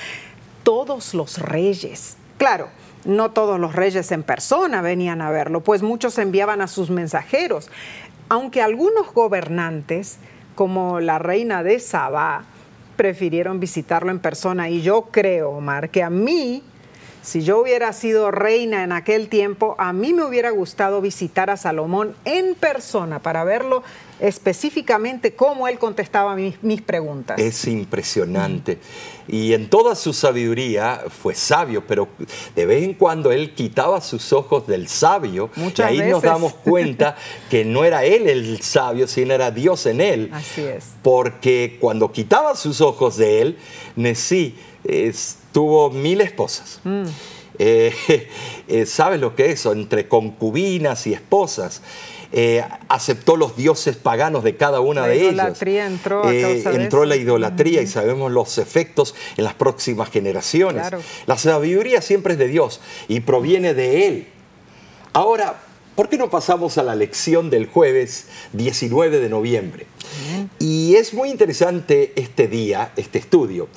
todos 0.63 1.13
los 1.13 1.37
reyes. 1.37 2.17
Claro, 2.41 2.69
no 3.05 3.29
todos 3.29 3.59
los 3.59 3.75
reyes 3.75 4.11
en 4.11 4.23
persona 4.23 4.81
venían 4.81 5.21
a 5.21 5.29
verlo, 5.29 5.61
pues 5.61 5.83
muchos 5.83 6.17
enviaban 6.17 6.59
a 6.61 6.67
sus 6.67 6.89
mensajeros, 6.89 7.69
aunque 8.29 8.63
algunos 8.63 9.13
gobernantes, 9.13 10.17
como 10.55 10.99
la 11.01 11.19
reina 11.19 11.61
de 11.61 11.79
Sabá, 11.79 12.45
prefirieron 12.95 13.59
visitarlo 13.59 14.09
en 14.09 14.17
persona. 14.17 14.71
Y 14.71 14.81
yo 14.81 15.09
creo, 15.11 15.51
Omar, 15.51 15.91
que 15.91 16.01
a 16.01 16.09
mí, 16.09 16.63
si 17.21 17.43
yo 17.43 17.59
hubiera 17.59 17.93
sido 17.93 18.31
reina 18.31 18.83
en 18.83 18.91
aquel 18.91 19.29
tiempo, 19.29 19.75
a 19.77 19.93
mí 19.93 20.13
me 20.13 20.23
hubiera 20.23 20.49
gustado 20.49 21.01
visitar 21.01 21.49
a 21.49 21.57
Salomón 21.57 22.15
en 22.25 22.55
persona 22.55 23.19
para 23.19 23.43
verlo 23.43 23.83
específicamente 24.21 25.33
cómo 25.33 25.67
él 25.67 25.79
contestaba 25.79 26.35
mis, 26.35 26.81
preguntas. 26.81 27.39
Es 27.39 27.65
impresionante. 27.65 28.77
Y 29.27 29.53
en 29.53 29.69
toda 29.69 29.95
su 29.95 30.13
sabiduría 30.13 31.05
fue 31.09 31.33
sabio, 31.33 31.83
pero 31.87 32.07
de 32.55 32.65
vez 32.65 32.83
en 32.83 32.93
cuando 32.93 33.31
él 33.31 33.55
quitaba 33.55 33.99
sus 33.99 34.31
ojos 34.31 34.67
del 34.67 34.87
sabio. 34.87 35.49
y 35.55 35.81
ahí 35.81 36.09
nos 36.09 36.21
damos 36.21 36.53
cuenta 36.53 37.15
que 37.49 37.65
no 37.65 37.83
era 37.83 38.03
él 38.03 38.27
el 38.27 38.61
sabio, 38.61 39.07
sino 39.07 39.33
era 39.33 39.49
Dios 39.49 39.87
en 39.87 40.01
él. 40.01 40.29
Así 40.33 40.61
es. 40.61 40.85
Porque 41.01 41.77
cuando 41.81 42.11
quitaba 42.11 42.55
sus 42.55 42.79
ojos 42.79 43.17
de 43.17 43.41
él, 43.41 43.57
Nesí 43.95 44.55
tuvo 45.51 45.89
mil 45.89 46.21
esposas. 46.21 46.79
Mm. 46.83 47.03
Eh, 47.59 47.93
eh, 48.67 48.85
¿Sabes 48.85 49.19
lo 49.19 49.35
que 49.35 49.45
es 49.45 49.59
eso? 49.59 49.73
Entre 49.73 50.07
concubinas 50.07 51.05
y 51.07 51.13
esposas. 51.13 51.81
Eh, 52.33 52.63
aceptó 52.87 53.35
los 53.35 53.57
dioses 53.57 53.97
paganos 53.97 54.43
de 54.43 54.55
cada 54.55 54.79
una 54.79 55.05
de 55.05 55.29
ellas. 55.29 55.61
Entró, 55.61 56.23
a 56.25 56.33
entró 56.33 57.05
la 57.05 57.17
idolatría 57.17 57.81
y 57.81 57.87
sabemos 57.87 58.31
los 58.31 58.57
efectos 58.57 59.15
en 59.35 59.43
las 59.43 59.53
próximas 59.53 60.09
generaciones. 60.09 60.87
La 61.25 61.37
sabiduría 61.37 62.01
siempre 62.01 62.33
es 62.33 62.39
de 62.39 62.47
Dios 62.47 62.79
y 63.09 63.19
proviene 63.19 63.73
de 63.73 64.07
Él. 64.07 64.27
Ahora, 65.11 65.59
¿por 65.95 66.07
qué 66.07 66.17
no 66.17 66.29
pasamos 66.29 66.77
a 66.77 66.83
la 66.83 66.95
lección 66.95 67.49
del 67.49 67.67
jueves 67.67 68.27
19 68.53 69.19
de 69.19 69.27
noviembre? 69.27 69.87
Y 70.57 70.95
es 70.95 71.13
muy 71.13 71.29
interesante 71.29 72.13
este 72.15 72.47
día, 72.47 72.93
este 72.95 73.19
estudio. 73.19 73.67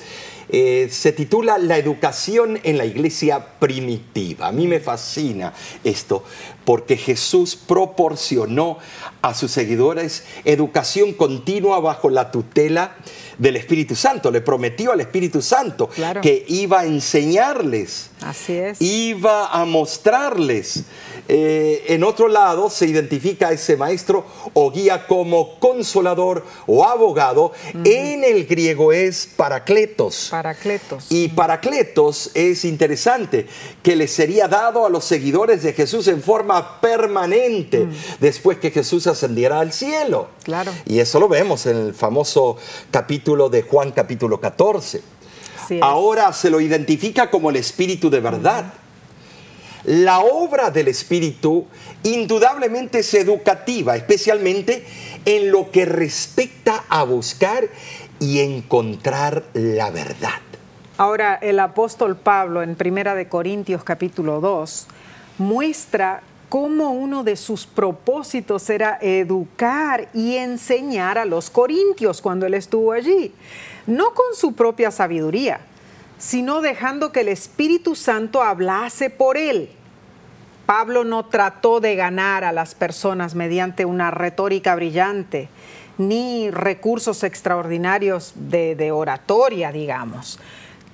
Eh, 0.49 0.87
se 0.91 1.11
titula 1.11 1.57
La 1.57 1.77
educación 1.77 2.59
en 2.63 2.77
la 2.77 2.85
iglesia 2.85 3.59
primitiva. 3.59 4.47
A 4.47 4.51
mí 4.51 4.67
me 4.67 4.79
fascina 4.79 5.53
esto 5.83 6.23
porque 6.65 6.97
Jesús 6.97 7.55
proporcionó 7.55 8.77
a 9.21 9.33
sus 9.33 9.51
seguidores 9.51 10.23
educación 10.43 11.13
continua 11.13 11.79
bajo 11.79 12.09
la 12.09 12.31
tutela 12.31 12.95
del 13.37 13.55
Espíritu 13.55 13.95
Santo. 13.95 14.31
Le 14.31 14.41
prometió 14.41 14.91
al 14.91 15.01
Espíritu 15.01 15.41
Santo 15.41 15.89
que 16.21 16.45
iba 16.47 16.81
a 16.81 16.85
enseñarles, 16.85 18.09
Así 18.21 18.53
es. 18.53 18.81
iba 18.81 19.47
a 19.47 19.65
mostrarles. 19.65 20.83
Eh, 21.27 21.85
en 21.87 22.03
otro 22.03 22.27
lado 22.27 22.69
se 22.69 22.85
identifica 22.85 23.47
a 23.47 23.51
ese 23.51 23.77
maestro 23.77 24.25
o 24.53 24.69
guía 24.71 25.07
como 25.07 25.59
consolador 25.59 26.45
o 26.67 26.85
abogado. 26.85 27.51
En 27.83 28.23
el 28.23 28.45
griego 28.45 28.93
es 28.93 29.27
paracletos. 29.35 30.27
Paracletos. 30.29 31.07
Y 31.09 31.29
paracletos 31.29 32.29
es 32.35 32.63
interesante 32.63 33.47
que 33.81 33.95
le 33.95 34.07
sería 34.07 34.47
dado 34.47 34.85
a 34.85 34.89
los 34.89 35.03
seguidores 35.03 35.63
de 35.63 35.73
Jesús 35.73 36.07
en 36.07 36.21
forma 36.21 36.54
permanente 36.81 37.87
después 38.19 38.57
que 38.57 38.71
Jesús 38.71 39.07
ascendiera 39.07 39.59
al 39.59 39.71
cielo. 39.71 40.29
Claro. 40.43 40.71
Y 40.85 40.99
eso 40.99 41.19
lo 41.19 41.27
vemos 41.27 41.65
en 41.65 41.77
el 41.77 41.93
famoso 41.93 42.57
capítulo 42.91 43.49
de 43.49 43.63
Juan 43.63 43.91
capítulo 43.91 44.39
14. 44.39 45.01
Ahora 45.81 46.31
se 46.33 46.49
lo 46.49 46.61
identifica 46.61 47.29
como 47.29 47.49
el 47.49 47.55
Espíritu 47.55 48.09
de 48.09 48.19
verdad. 48.19 48.73
La 49.85 50.19
obra 50.19 50.71
del 50.71 50.87
Espíritu 50.87 51.67
indudablemente 52.03 52.99
es 52.99 53.13
educativa, 53.13 53.95
especialmente 53.95 54.85
en 55.25 55.51
lo 55.51 55.69
que 55.69 55.85
respecta 55.85 56.85
a 56.89 57.03
buscar 57.03 57.69
y 58.19 58.39
encontrar 58.39 59.43
la 59.53 59.91
verdad. 59.91 60.41
Ahora, 60.97 61.35
el 61.35 61.59
apóstol 61.59 62.15
Pablo 62.15 62.63
en 62.63 62.75
Primera 62.75 63.15
de 63.15 63.27
Corintios 63.27 63.83
capítulo 63.83 64.39
2 64.39 64.87
muestra 65.37 66.23
cómo 66.55 66.91
uno 66.91 67.25
de 67.25 67.35
sus 67.35 67.65
propósitos 67.65 68.69
era 68.69 68.97
educar 69.01 70.07
y 70.13 70.37
enseñar 70.37 71.17
a 71.17 71.25
los 71.25 71.49
corintios 71.49 72.21
cuando 72.21 72.45
él 72.45 72.53
estuvo 72.53 72.93
allí, 72.93 73.33
no 73.87 74.13
con 74.13 74.27
su 74.35 74.53
propia 74.53 74.89
sabiduría, 74.89 75.59
sino 76.17 76.61
dejando 76.61 77.11
que 77.11 77.19
el 77.19 77.27
Espíritu 77.27 77.93
Santo 77.93 78.41
hablase 78.41 79.09
por 79.09 79.35
él. 79.35 79.67
Pablo 80.65 81.03
no 81.03 81.25
trató 81.25 81.81
de 81.81 81.97
ganar 81.97 82.45
a 82.45 82.53
las 82.53 82.73
personas 82.73 83.35
mediante 83.35 83.83
una 83.83 84.09
retórica 84.09 84.75
brillante, 84.75 85.49
ni 85.97 86.51
recursos 86.51 87.25
extraordinarios 87.25 88.31
de, 88.33 88.93
oratoria, 88.93 89.73
digamos. 89.73 90.39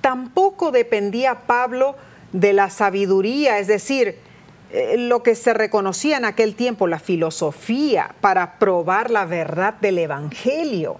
Tampoco 0.00 0.72
dependía 0.72 1.46
Pablo 1.46 1.94
de 2.32 2.52
la 2.52 2.68
sabiduría, 2.68 3.60
es 3.60 3.68
decir, 3.68 4.31
eh, 4.72 4.96
lo 4.98 5.22
que 5.22 5.34
se 5.34 5.54
reconocía 5.54 6.16
en 6.16 6.24
aquel 6.24 6.54
tiempo, 6.54 6.86
la 6.86 6.98
filosofía, 6.98 8.14
para 8.20 8.58
probar 8.58 9.10
la 9.10 9.24
verdad 9.24 9.74
del 9.74 9.98
Evangelio. 9.98 10.96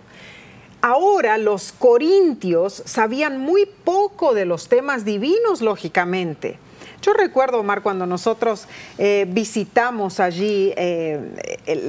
Ahora 0.80 1.38
los 1.38 1.72
corintios 1.72 2.82
sabían 2.86 3.38
muy 3.38 3.66
poco 3.66 4.34
de 4.34 4.44
los 4.44 4.68
temas 4.68 5.04
divinos, 5.04 5.60
lógicamente. 5.60 6.58
Yo 7.02 7.12
recuerdo, 7.12 7.58
Omar, 7.58 7.82
cuando 7.82 8.06
nosotros 8.06 8.68
eh, 8.96 9.26
visitamos 9.28 10.20
allí 10.20 10.72
eh, 10.76 11.20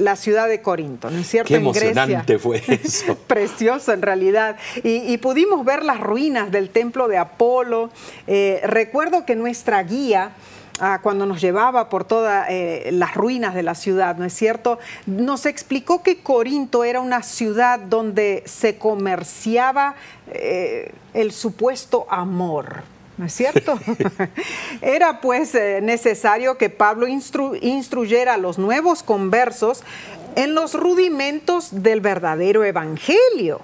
la 0.02 0.16
ciudad 0.16 0.48
de 0.48 0.60
Corinto, 0.60 1.08
¿no 1.08 1.20
es 1.20 1.28
cierto? 1.28 1.48
Qué 1.48 1.54
emocionante 1.54 2.38
fue 2.38 2.60
eso. 2.68 3.16
Precioso, 3.28 3.92
en 3.92 4.02
realidad. 4.02 4.56
Y, 4.82 5.16
pudimos 5.18 5.64
ver 5.64 5.84
las 5.84 6.00
ruinas 6.00 6.50
del 6.50 6.68
templo 6.68 7.06
de 7.06 7.18
Apolo. 7.18 7.90
Eh, 8.26 8.60
recuerdo 8.64 9.24
que 9.24 9.36
nuestra 9.36 9.80
guía 9.84 10.32
Ah, 10.80 10.98
cuando 11.02 11.24
nos 11.24 11.40
llevaba 11.40 11.88
por 11.88 12.04
todas 12.04 12.48
las 12.90 13.14
ruinas 13.14 13.54
de 13.54 13.62
la 13.62 13.76
ciudad, 13.76 14.16
¿no 14.16 14.24
es 14.24 14.32
cierto? 14.32 14.80
Nos 15.06 15.46
explicó 15.46 16.02
que 16.02 16.20
Corinto 16.20 16.82
era 16.82 17.00
una 17.00 17.22
ciudad 17.22 17.78
donde 17.78 18.42
se 18.46 18.76
comerciaba 18.76 19.94
el 21.12 21.30
supuesto 21.30 22.06
amor. 22.10 22.82
¿no 23.16 23.26
es 23.26 23.32
cierto? 23.32 23.78
Era 24.82 25.20
pues 25.20 25.54
eh, 25.54 25.80
necesario 25.82 26.58
que 26.58 26.70
Pablo 26.70 27.06
instruyera 27.06 28.34
a 28.34 28.38
los 28.38 28.58
nuevos 28.58 29.02
conversos 29.02 29.82
en 30.36 30.54
los 30.54 30.74
rudimentos 30.74 31.82
del 31.82 32.00
verdadero 32.00 32.64
evangelio. 32.64 33.60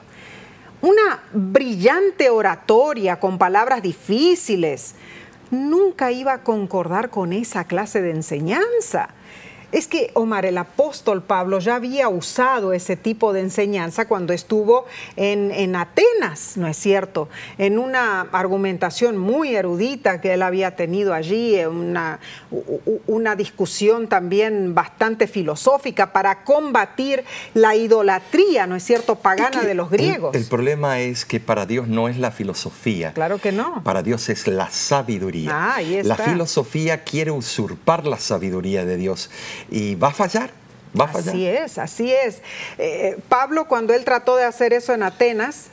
Una 0.82 1.22
brillante 1.32 2.30
oratoria 2.30 3.18
con 3.20 3.38
palabras 3.38 3.82
difíciles 3.82 4.94
nunca 5.51 6.12
iba 6.12 6.32
a 6.32 6.42
concordar 6.42 7.11
con 7.11 7.32
esa 7.32 7.64
clase 7.64 8.03
de 8.03 8.11
enseñanza. 8.11 9.09
Es 9.72 9.86
que, 9.86 10.10
Omar, 10.14 10.46
el 10.46 10.58
apóstol 10.58 11.22
Pablo 11.22 11.58
ya 11.60 11.76
había 11.76 12.08
usado 12.08 12.72
ese 12.72 12.96
tipo 12.96 13.32
de 13.32 13.40
enseñanza 13.40 14.06
cuando 14.08 14.32
estuvo 14.32 14.86
en, 15.16 15.76
Atenas, 15.76 16.56
¿no 16.56 16.66
es 16.66 16.76
cierto? 16.76 17.28
En 17.58 17.78
una 17.78 18.22
argumentación 18.32 19.16
muy 19.16 19.54
erudita 19.54 20.20
que 20.20 20.34
él 20.34 20.42
había 20.42 20.74
tenido 20.74 21.14
allí, 21.14 21.64
una, 21.64 22.18
una 23.06 23.36
discusión 23.36 24.08
también 24.08 24.74
bastante 24.74 25.26
filosófica 25.26 26.12
para 26.12 26.42
combatir 26.44 27.24
la 27.54 27.76
idolatría, 27.76 28.66
¿no 28.66 28.76
es 28.76 28.82
cierto?, 28.82 29.16
pagana 29.16 29.62
de 29.62 29.74
los 29.74 29.90
griegos. 29.90 30.34
El, 30.34 30.46
problema 30.46 30.98
es 31.00 31.24
que 31.24 31.38
para 31.38 31.66
Dios 31.66 31.86
no 31.86 32.08
es 32.08 32.18
la 32.18 32.32
filosofía. 32.32 33.12
Claro 33.12 33.38
que 33.38 33.52
no. 33.52 33.82
Para 33.84 34.02
Dios 34.02 34.28
es 34.28 34.46
la 34.46 34.68
sabiduría. 34.70 35.50
Ah, 35.52 35.74
ahí 35.76 35.96
está. 35.96 36.08
La 36.08 36.16
filosofía 36.16 37.04
quiere 37.04 37.30
usurpar 37.30 38.06
la 38.06 38.18
sabiduría 38.18 38.84
de 38.84 38.96
Dios 38.96 39.30
y 39.68 39.94
va 39.94 40.08
a 40.08 40.12
fallar. 40.12 40.50
Va 40.98 41.04
a 41.04 41.08
fallar. 41.08 41.28
Así 41.28 41.46
es, 41.46 41.78
así 41.78 42.12
es. 42.12 42.42
Eh, 42.78 43.18
Pablo, 43.28 43.68
cuando 43.68 43.94
él 43.94 44.04
trató 44.04 44.36
de 44.36 44.44
hacer 44.44 44.72
eso 44.72 44.92
en 44.92 45.02
Atenas, 45.02 45.66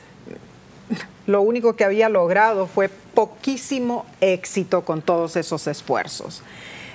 lo 1.26 1.42
único 1.42 1.76
que 1.76 1.84
había 1.84 2.08
logrado 2.08 2.66
fue 2.66 2.88
poquísimo 2.88 4.06
éxito 4.20 4.84
con 4.84 5.02
todos 5.02 5.36
esos 5.36 5.66
esfuerzos. 5.66 6.42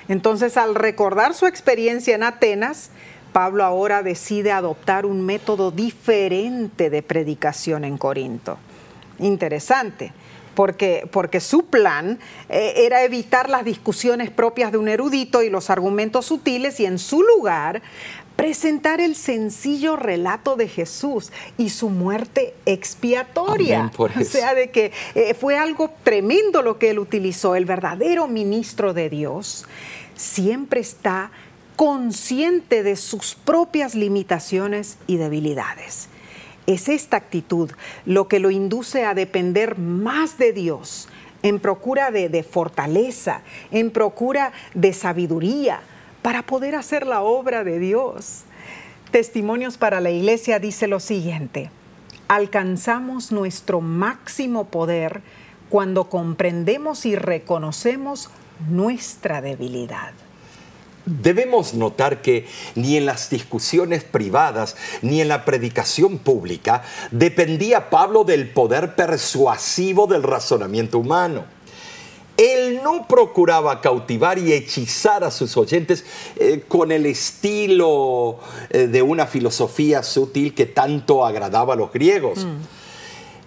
Entonces, 0.07 0.57
al 0.57 0.75
recordar 0.75 1.33
su 1.33 1.45
experiencia 1.45 2.15
en 2.15 2.23
Atenas, 2.23 2.89
Pablo 3.31 3.63
ahora 3.63 4.03
decide 4.03 4.51
adoptar 4.51 5.05
un 5.05 5.25
método 5.25 5.71
diferente 5.71 6.89
de 6.89 7.01
predicación 7.01 7.83
en 7.83 7.97
Corinto. 7.97 8.57
Interesante 9.19 10.13
porque, 10.55 11.07
porque 11.11 11.39
su 11.39 11.65
plan 11.65 12.19
eh, 12.49 12.73
era 12.77 13.03
evitar 13.03 13.49
las 13.49 13.65
discusiones 13.65 14.29
propias 14.29 14.71
de 14.71 14.77
un 14.77 14.87
erudito 14.87 15.43
y 15.43 15.49
los 15.49 15.69
argumentos 15.69 16.25
sutiles 16.25 16.79
y 16.79 16.85
en 16.85 16.99
su 16.99 17.23
lugar 17.23 17.81
presentar 18.35 18.99
el 18.99 19.15
sencillo 19.15 19.95
relato 19.95 20.55
de 20.55 20.67
Jesús 20.67 21.31
y 21.57 21.69
su 21.69 21.89
muerte 21.89 22.53
expiatoria. 22.65 23.91
O 23.99 24.23
sea, 24.23 24.53
de 24.55 24.69
que 24.69 24.91
eh, 25.15 25.33
fue 25.33 25.57
algo 25.57 25.91
tremendo 26.03 26.61
lo 26.61 26.77
que 26.77 26.89
él 26.89 26.99
utilizó. 26.99 27.55
El 27.55 27.65
verdadero 27.65 28.27
ministro 28.27 28.93
de 28.93 29.09
Dios 29.09 29.65
siempre 30.15 30.81
está 30.81 31.31
consciente 31.75 32.83
de 32.83 32.95
sus 32.95 33.35
propias 33.35 33.95
limitaciones 33.95 34.97
y 35.07 35.17
debilidades. 35.17 36.09
Es 36.65 36.87
esta 36.87 37.17
actitud 37.17 37.71
lo 38.05 38.27
que 38.27 38.39
lo 38.39 38.49
induce 38.49 39.05
a 39.05 39.13
depender 39.13 39.77
más 39.77 40.37
de 40.37 40.53
Dios, 40.53 41.09
en 41.41 41.59
procura 41.59 42.09
de, 42.09 42.43
fortaleza, 42.43 43.41
en 43.71 43.91
procura 43.91 44.53
de 44.73 44.93
sabiduría, 44.93 45.81
para 46.21 46.43
poder 46.43 46.75
hacer 46.75 47.05
la 47.05 47.21
obra 47.21 47.65
de 47.65 47.79
Dios. 47.79 48.43
Testimonios 49.11 49.77
para 49.77 49.99
la 49.99 50.09
Iglesia 50.09 50.59
dice 50.59 50.87
lo 50.87 51.01
siguiente, 51.01 51.69
alcanzamos 52.29 53.33
nuestro 53.33 53.81
máximo 53.81 54.65
poder 54.65 55.21
cuando 55.69 56.09
comprendemos 56.09 57.05
y 57.05 57.15
reconocemos 57.15 58.29
nuestra 58.69 59.41
debilidad. 59.41 60.13
Debemos 61.05 61.73
notar 61.73 62.21
que 62.21 62.47
ni 62.75 62.95
en 62.95 63.05
las 63.05 63.29
discusiones 63.29 64.03
privadas 64.03 64.77
ni 65.01 65.19
en 65.19 65.27
la 65.27 65.43
predicación 65.43 66.17
pública 66.17 66.83
dependía 67.11 67.89
Pablo 67.89 68.23
del 68.23 68.49
poder 68.49 68.95
persuasivo 68.95 70.07
del 70.07 70.23
razonamiento 70.23 70.99
humano. 70.99 71.45
Él 72.37 72.81
no 72.83 73.07
procuraba 73.07 73.79
cautivar 73.81 74.39
y 74.39 74.53
hechizar 74.53 75.23
a 75.23 75.29
sus 75.29 75.55
oyentes 75.55 76.03
eh, 76.37 76.63
con 76.67 76.91
el 76.91 77.05
estilo 77.05 78.39
eh, 78.69 78.87
de 78.87 79.01
una 79.01 79.27
filosofía 79.27 80.01
sutil 80.01 80.55
que 80.55 80.65
tanto 80.65 81.25
agradaba 81.25 81.73
a 81.73 81.77
los 81.77 81.91
griegos. 81.91 82.45
Mm. 82.45 82.82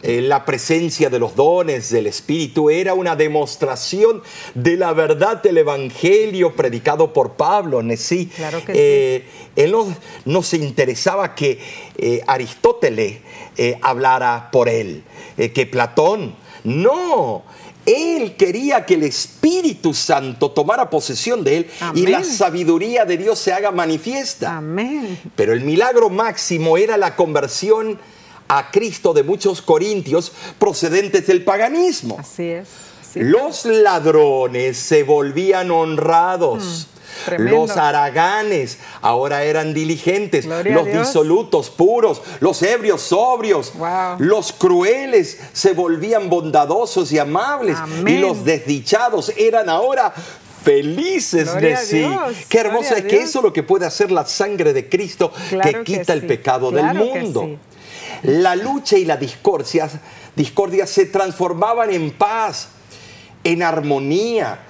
Eh, 0.03 0.21
la 0.21 0.45
presencia 0.45 1.09
de 1.09 1.19
los 1.19 1.35
dones 1.35 1.91
del 1.91 2.07
Espíritu 2.07 2.69
era 2.69 2.93
una 2.93 3.17
demostración 3.17 4.23
de 4.55 4.77
la 4.77 4.93
verdad 4.93 5.43
del 5.43 5.59
Evangelio 5.59 6.55
predicado 6.55 7.13
por 7.13 7.33
Pablo. 7.33 7.83
¿sí? 7.97 8.31
Eh, 8.69 9.25
él 9.57 9.75
no, 10.27 10.43
se 10.43 10.59
interesaba 10.59 11.35
que 11.35 11.59
eh, 11.97 12.23
Aristóteles 12.27 13.21
hablara 13.81 14.51
por 14.53 14.69
él, 14.69 15.03
que 15.37 15.67
Platón. 15.67 16.35
No, 16.65 17.45
él 17.87 18.37
quería 18.37 18.85
que 18.85 18.95
el 18.95 19.05
Espíritu 19.05 19.95
Santo 19.95 20.51
tomara 20.51 20.91
posesión 20.91 21.43
de 21.43 21.59
él 21.59 21.71
y 21.95 22.07
la 22.07 22.23
sabiduría 22.23 23.07
de 23.07 23.17
Dios 23.17 23.39
se 23.39 23.53
haga 23.53 23.71
manifiesta. 23.71 24.59
Amén. 24.59 25.19
Pero 25.37 25.55
el 25.55 25.63
milagro 25.63 26.11
máximo 26.11 26.77
era 26.77 26.97
la 26.97 27.17
conversión 27.17 27.99
a 28.49 28.71
Cristo 28.71 29.13
de 29.13 29.23
muchos 29.23 29.63
corintios 29.63 30.33
procedentes 30.59 31.27
del 31.27 31.45
paganismo. 31.45 32.17
Así 32.19 32.51
es. 32.51 32.69
Los 33.15 33.65
ladrones 33.65 34.77
se 34.77 35.03
volvían 35.03 35.71
honrados. 35.71 36.89
Mm, 36.89 36.97
los 37.39 37.71
araganes 37.79 38.79
ahora 39.01 39.43
eran 39.45 39.73
diligentes, 39.73 40.45
los 40.45 40.87
disolutos 40.87 41.71
puros, 41.71 42.21
los 42.41 42.63
ebrios 42.63 43.01
sobrios, 43.01 43.73
los 44.19 44.53
crueles 44.53 45.39
se 45.55 45.73
volvían 45.73 46.29
bondadosos 46.29 47.11
y 47.13 47.19
amables. 47.19 47.79
Y 48.07 48.19
los 48.19 48.45
desdichados 48.45 49.33
eran 49.37 49.71
ahora 49.71 50.13
felices 50.63 51.55
de 51.55 51.77
sí. 51.79 52.07
Qué 52.51 52.59
hermoso 52.59 52.95
es 52.95 53.05
que 53.05 53.17
eso 53.17 53.39
es 53.39 53.45
lo 53.45 53.53
que 53.53 53.63
puede 53.63 53.87
hacer 53.87 54.13
la 54.13 54.27
sangre 54.27 54.75
de 54.75 54.89
Cristo 54.89 55.33
que 55.63 55.85
quita 55.85 56.13
el 56.13 56.27
pecado 56.27 56.71
del 56.71 56.93
mundo 56.93 57.59
la 58.23 58.57
lucha 58.57 58.97
y 58.97 59.05
la 59.05 59.17
discordia, 59.17 59.89
discordia 60.35 60.87
se 60.87 61.07
transformaban 61.07 61.91
en 61.91 62.11
paz, 62.13 62.69
en 63.45 63.63
armonía. 63.63 64.63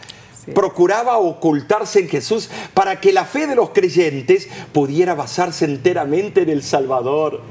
procuraba 0.54 1.18
ocultarse 1.18 1.98
en 1.98 2.08
Jesús 2.08 2.48
para 2.72 3.00
que 3.00 3.12
la 3.12 3.24
fe 3.24 3.48
de 3.48 3.56
los 3.56 3.70
creyentes 3.70 4.48
pudiera 4.72 5.14
basarse 5.14 5.64
enteramente 5.64 6.42
en 6.42 6.50
el 6.50 6.62
Salvador. 6.62 7.42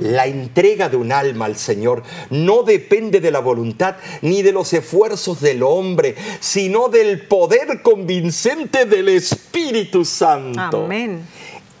La 0.00 0.26
entrega 0.26 0.90
de 0.90 0.98
un 0.98 1.12
alma 1.12 1.46
al 1.46 1.56
Señor 1.56 2.02
no 2.28 2.62
depende 2.62 3.20
de 3.20 3.30
la 3.30 3.38
voluntad 3.38 3.96
ni 4.20 4.42
de 4.42 4.52
los 4.52 4.74
esfuerzos 4.74 5.40
del 5.40 5.62
hombre, 5.62 6.14
sino 6.40 6.90
del 6.90 7.22
poder 7.22 7.80
convincente 7.80 8.84
del 8.84 9.08
Espíritu 9.08 10.04
Santo. 10.04 10.84
Amén. 10.84 11.22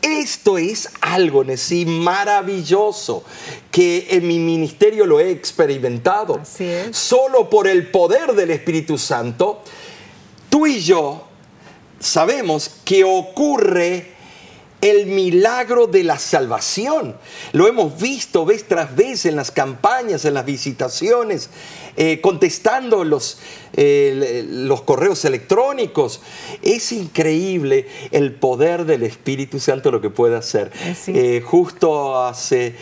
Esto 0.04 0.58
es 0.58 0.90
algo, 1.00 1.44
Nesí, 1.44 1.86
maravilloso, 1.86 3.24
que 3.70 4.06
en 4.10 4.28
mi 4.28 4.38
ministerio 4.38 5.06
lo 5.06 5.18
he 5.18 5.30
experimentado. 5.30 6.40
Así 6.42 6.64
es. 6.64 6.94
Solo 6.94 7.48
por 7.48 7.66
el 7.66 7.90
poder 7.90 8.34
del 8.34 8.50
Espíritu 8.50 8.98
Santo, 8.98 9.62
tú 10.50 10.66
y 10.66 10.80
yo 10.80 11.24
sabemos 12.00 12.70
que 12.84 13.02
ocurre 13.02 14.13
el 14.84 15.06
milagro 15.06 15.86
de 15.86 16.04
la 16.04 16.18
salvación. 16.18 17.16
Lo 17.52 17.66
hemos 17.66 17.98
visto 17.98 18.44
vez 18.44 18.68
tras 18.68 18.94
vez 18.94 19.24
en 19.24 19.34
las 19.34 19.50
campañas, 19.50 20.26
en 20.26 20.34
las 20.34 20.44
visitaciones, 20.44 21.48
eh, 21.96 22.20
contestando 22.20 23.02
los, 23.02 23.38
eh, 23.72 24.44
los 24.46 24.82
correos 24.82 25.24
electrónicos. 25.24 26.20
Es 26.60 26.92
increíble 26.92 27.88
el 28.10 28.34
poder 28.34 28.84
del 28.84 29.04
Espíritu 29.04 29.58
Santo 29.58 29.90
lo 29.90 30.02
que 30.02 30.10
puede 30.10 30.36
hacer. 30.36 30.70
Sí. 30.94 31.40
justo 31.40 32.22
hace 32.22 32.74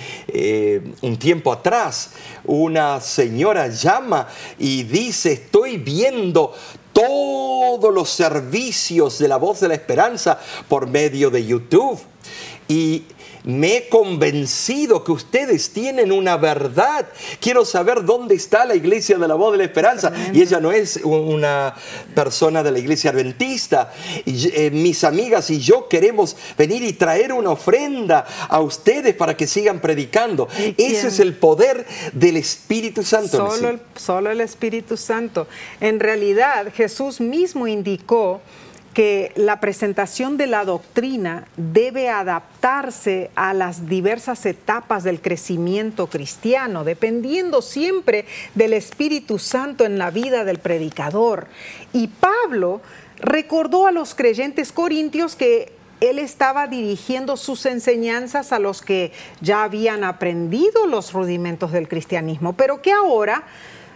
un 1.03 1.17
tiempo 1.19 1.53
atrás, 1.53 2.11
una 2.45 3.01
señora 3.01 3.69
llama 3.69 4.27
y 4.59 4.83
dice, 4.83 5.35
estoy 5.35 5.77
viendo 5.77 6.53
todos 6.93 7.93
los 7.93 8.11
servicios 8.11 9.19
de 9.19 9.29
la 9.29 9.37
voz 9.37 9.61
de 9.61 9.69
la 9.69 9.75
esperanza 9.75 10.39
por 10.69 10.87
medio 10.87 11.31
de 11.31 11.45
YouTube. 11.45 11.99
Y 12.69 13.05
me 13.45 13.77
he 13.77 13.89
convencido 13.89 15.03
que 15.03 15.13
ustedes 15.13 15.71
tienen 15.71 16.13
una 16.13 16.37
verdad. 16.37 17.07
Quiero 17.41 17.65
saber 17.65 18.05
dónde 18.05 18.35
está 18.35 18.65
la 18.65 18.75
iglesia 18.75 19.19
de 19.19 19.27
la 19.27 19.35
voz 19.35 19.53
de 19.53 19.59
la 19.59 19.65
esperanza. 19.65 20.13
Y 20.33 20.43
ella 20.43 20.61
no 20.61 20.73
es 20.73 21.01
una 21.03 21.75
persona 22.15 22.63
de 22.63 22.71
la 22.71 22.79
iglesia 22.79 23.11
adventista. 23.11 23.93
Y, 24.25 24.49
eh, 24.55 24.71
mis 24.71 25.05
amigas 25.05 25.51
y 25.51 25.59
yo 25.59 25.89
queremos 25.89 26.37
venir 26.57 26.83
y 26.83 26.93
traer 26.93 27.33
una 27.33 27.51
ofrenda 27.51 28.27
a 28.49 28.61
ustedes 28.61 29.15
para 29.15 29.37
que 29.37 29.47
sigan 29.47 29.81
predicando. 29.81 30.49
Ese 30.77 31.09
es 31.09 31.21
el 31.21 31.35
poder 31.35 31.87
del 32.13 32.37
Espíritu 32.37 33.03
Santo. 33.03 33.51
Solo 33.51 33.71
el, 33.71 33.81
solo 33.97 34.31
el 34.31 34.41
Espíritu 34.41 34.97
Santo. 34.97 35.47
En 35.81 36.01
realidad, 36.01 36.73
Jesús 36.75 37.21
mismo 37.21 37.67
indicó 37.67 38.41
que 38.93 39.33
la 39.37 39.61
presentación 39.61 40.37
de 40.37 40.47
la 40.47 40.65
doctrina 40.65 41.47
debe 41.57 42.11
adaptarse 42.11 43.31
a 43.35 43.55
las 43.55 43.89
diversas 43.89 44.45
etapas 44.45 45.03
del 45.03 45.21
crecimiento 45.21 46.09
cristiano, 46.09 46.85
dependiendo 46.85 47.63
siempre 47.63 48.27
del 48.55 48.75
Espíritu 48.75 49.39
Santo 49.39 49.85
en 49.85 49.99
la 49.99 50.11
vida 50.11 50.45
del 50.45 50.59
predicador. 50.59 51.47
Y 51.93 52.09
Pablo 52.09 52.83
recordó 53.17 53.87
a 53.87 53.93
los 53.93 54.15
creyentes 54.15 54.73
corintios 54.73 55.37
que 55.37 55.73
él 56.01 56.19
estaba 56.19 56.67
dirigiendo 56.67 57.37
sus 57.37 57.65
enseñanzas 57.65 58.53
a 58.53 58.59
los 58.59 58.83
que 58.83 59.13
ya 59.41 59.63
habían 59.63 60.03
aprendido 60.03 60.87
los 60.87 61.13
rudimentos 61.13 61.71
del 61.71 61.89
cristianismo, 61.89 62.55
pero 62.55 62.83
que 62.83 62.93
ahora 62.93 63.45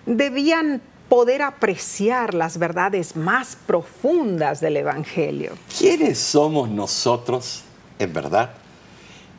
debían 0.07 0.81
poder 1.09 1.43
apreciar 1.43 2.35
las 2.35 2.59
verdades 2.59 3.17
más 3.17 3.57
profundas 3.67 4.61
del 4.61 4.77
Evangelio. 4.77 5.53
¿Quiénes 5.79 6.19
somos 6.19 6.69
nosotros, 6.69 7.63
en 7.99 8.13
verdad? 8.13 8.51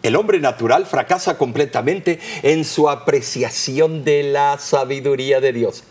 El 0.03 0.15
hombre 0.15 0.39
natural 0.39 0.85
fracasa 0.85 1.37
completamente 1.37 2.19
en 2.43 2.63
su 2.63 2.89
apreciación 2.89 4.03
de 4.03 4.23
la 4.23 4.57
sabiduría 4.59 5.41
de 5.41 5.53
Dios, 5.53 5.83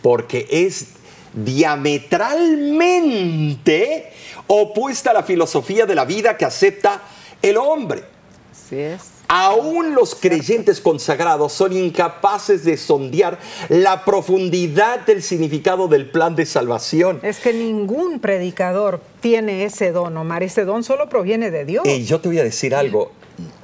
porque 0.00 0.46
es 0.50 0.94
diametralmente 1.34 4.12
opuesta 4.46 5.10
a 5.10 5.14
la 5.14 5.22
filosofía 5.22 5.86
de 5.86 5.94
la 5.94 6.04
vida 6.04 6.36
que 6.36 6.44
acepta 6.44 7.00
el 7.40 7.56
hombre. 7.56 8.04
Así 8.50 8.78
es. 8.78 9.21
Aún 9.34 9.94
los 9.94 10.14
creyentes 10.14 10.82
consagrados 10.82 11.54
son 11.54 11.72
incapaces 11.72 12.66
de 12.66 12.76
sondear 12.76 13.38
la 13.70 14.04
profundidad 14.04 15.06
del 15.06 15.22
significado 15.22 15.88
del 15.88 16.10
plan 16.10 16.36
de 16.36 16.44
salvación. 16.44 17.18
Es 17.22 17.38
que 17.38 17.54
ningún 17.54 18.20
predicador 18.20 19.00
tiene 19.22 19.64
ese 19.64 19.90
don, 19.90 20.14
Omar. 20.18 20.42
Ese 20.42 20.66
don 20.66 20.84
solo 20.84 21.08
proviene 21.08 21.50
de 21.50 21.64
Dios. 21.64 21.88
Y 21.88 22.04
yo 22.04 22.20
te 22.20 22.28
voy 22.28 22.40
a 22.40 22.44
decir 22.44 22.74
algo. 22.74 23.12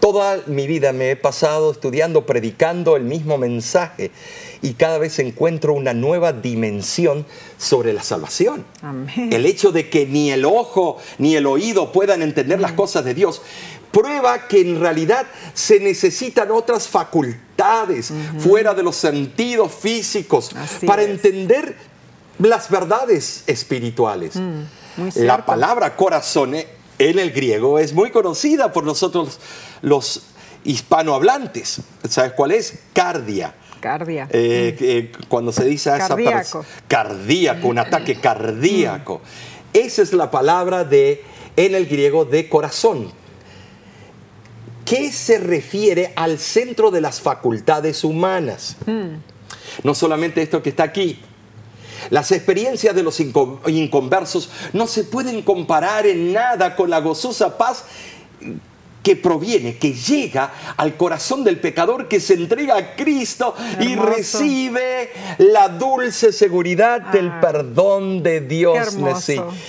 Toda 0.01 0.41
mi 0.47 0.67
vida 0.67 0.95
me 0.95 1.11
he 1.11 1.17
pasado 1.17 1.71
estudiando, 1.71 2.25
predicando 2.25 2.97
el 2.97 3.05
mismo 3.05 3.37
mensaje 3.37 4.11
y 4.63 4.73
cada 4.73 4.97
vez 4.99 5.19
encuentro 5.19 5.75
una 5.75 5.93
nueva 5.93 6.33
dimensión 6.33 7.27
sobre 7.59 7.93
la 7.93 8.03
salvación. 8.03 8.65
Amén. 8.81 9.31
El 9.33 9.45
hecho 9.45 9.71
de 9.71 9.91
que 9.91 10.07
ni 10.07 10.31
el 10.31 10.47
ojo 10.47 10.97
ni 11.19 11.37
el 11.37 11.47
oído 11.47 11.93
puedan 11.93 12.23
entender 12.23 12.59
las 12.61 12.73
cosas 12.73 13.05
de 13.05 13.13
Dios 13.13 13.43
prueba 13.91 14.47
que 14.49 14.61
en 14.61 14.81
realidad 14.81 15.27
se 15.55 15.81
necesitan 15.81 16.51
otras 16.51 16.89
facultades 16.89 18.13
fuera 18.39 18.75
de 18.75 18.83
los 18.83 18.97
sentidos 18.97 19.73
físicos 19.73 20.51
Así 20.55 20.87
para 20.87 21.03
es. 21.03 21.11
entender 21.11 21.77
las 22.39 22.71
verdades 22.71 23.45
espirituales. 23.47 24.37
muy 24.37 25.11
La 25.17 25.45
palabra 25.45 25.97
corazón 25.97 26.55
en 26.55 27.19
el 27.19 27.31
griego 27.33 27.79
es 27.79 27.93
muy 27.93 28.11
conocida 28.11 28.73
por 28.73 28.85
nosotros 28.85 29.39
los 29.83 30.23
hispanohablantes. 30.65 31.81
¿Sabes 32.09 32.33
cuál 32.33 32.53
es? 32.53 32.79
Cardia. 32.93 33.55
Cardia. 33.81 34.27
Eh, 34.31 34.77
eh, 34.81 35.13
cuando 35.29 35.53
se 35.53 35.65
dice 35.65 35.91
a 35.91 35.97
esa 35.99 36.09
Cardíaco. 36.09 36.35
persona 36.37 36.65
cardíaco, 36.89 37.69
un 37.69 37.79
ataque 37.79 38.21
cardíaco. 38.21 39.21
Esa 39.73 40.03
es 40.03 40.13
la 40.13 40.31
palabra 40.31 40.85
de 40.85 41.23
en 41.57 41.75
el 41.75 41.87
griego 41.87 42.25
de 42.25 42.49
corazón. 42.49 43.13
¿Qué 44.89 45.13
se 45.13 45.39
refiere 45.39 46.13
al 46.17 46.39
centro 46.39 46.91
de 46.91 47.01
las 47.01 47.21
facultades 47.21 48.05
humanas? 48.05 48.77
No 49.83 49.95
solamente 49.95 50.41
esto 50.43 50.63
que 50.63 50.71
está 50.71 50.85
aquí. 50.85 51.21
Las 52.11 52.31
experiencias 52.33 52.95
de 52.95 53.03
los 53.03 53.21
inco- 53.21 53.61
inconversos 53.69 54.49
no 54.73 54.87
se 54.87 55.05
pueden 55.05 55.43
comparar 55.43 56.07
en 56.07 56.33
nada 56.33 56.75
con 56.77 56.89
la 56.91 57.01
gozosa 57.01 57.59
paz 57.59 57.85
que 59.03 59.17
proviene, 59.17 59.77
que 59.79 59.93
llega 59.93 60.53
al 60.77 60.97
corazón 60.97 61.43
del 61.45 61.59
pecador 61.61 62.09
que 62.09 62.21
se 62.21 62.35
entrega 62.35 62.77
a 62.77 62.95
Cristo 62.97 63.55
y 63.81 63.95
recibe 63.97 65.11
la 65.39 65.69
dulce 65.69 66.33
seguridad 66.33 67.01
del 67.13 67.29
Ah. 67.29 67.41
perdón 67.41 68.23
de 68.23 68.41
Dios. 68.43 68.75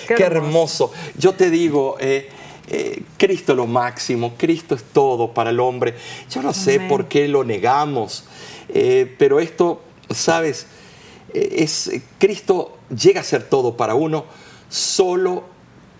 Qué 0.07 0.23
hermoso. 0.23 0.91
Yo 1.17 1.33
te 1.33 1.49
digo, 1.49 1.95
eh, 1.99 2.29
eh, 2.69 3.01
Cristo 3.17 3.53
es 3.53 3.57
lo 3.57 3.65
máximo, 3.67 4.33
Cristo 4.37 4.75
es 4.75 4.83
todo 4.93 5.33
para 5.33 5.49
el 5.49 5.59
hombre. 5.59 5.95
Yo 6.29 6.41
no 6.41 6.53
sé 6.53 6.79
por 6.81 7.07
qué 7.07 7.27
lo 7.27 7.43
negamos, 7.43 8.25
eh, 8.69 9.13
pero 9.17 9.39
esto, 9.39 9.81
sabes, 10.09 10.67
Eh, 11.31 11.63
es 11.63 11.91
Cristo 12.17 12.75
llega 12.89 13.21
a 13.21 13.23
ser 13.23 13.43
todo 13.43 13.77
para 13.77 13.93
uno 13.93 14.25
solo 14.67 15.43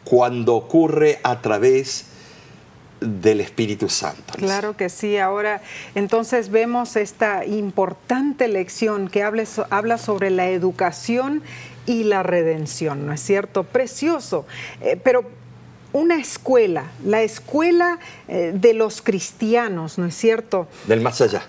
cuando 0.03 0.55
ocurre 0.55 1.19
a 1.21 1.39
través 1.39 2.05
del 2.99 3.39
Espíritu 3.39 3.89
Santo. 3.89 4.33
Claro 4.37 4.75
que 4.75 4.89
sí. 4.89 5.17
Ahora, 5.17 5.61
entonces 5.95 6.49
vemos 6.49 6.95
esta 6.95 7.45
importante 7.45 8.47
lección 8.47 9.07
que 9.07 9.21
habla, 9.21 9.45
so- 9.45 9.67
habla 9.69 9.97
sobre 9.99 10.31
la 10.31 10.49
educación 10.49 11.43
y 11.85 12.03
la 12.05 12.23
redención, 12.23 13.05
¿no 13.05 13.13
es 13.13 13.21
cierto? 13.21 13.63
Precioso. 13.63 14.45
Eh, 14.81 14.99
pero 15.01 15.23
una 15.93 16.17
escuela, 16.17 16.85
la 17.03 17.21
escuela 17.21 17.99
eh, 18.27 18.51
de 18.53 18.73
los 18.73 19.01
cristianos, 19.01 19.97
¿no 19.97 20.05
es 20.05 20.15
cierto? 20.15 20.67
Del 20.87 21.01
más 21.01 21.21
allá. 21.21 21.43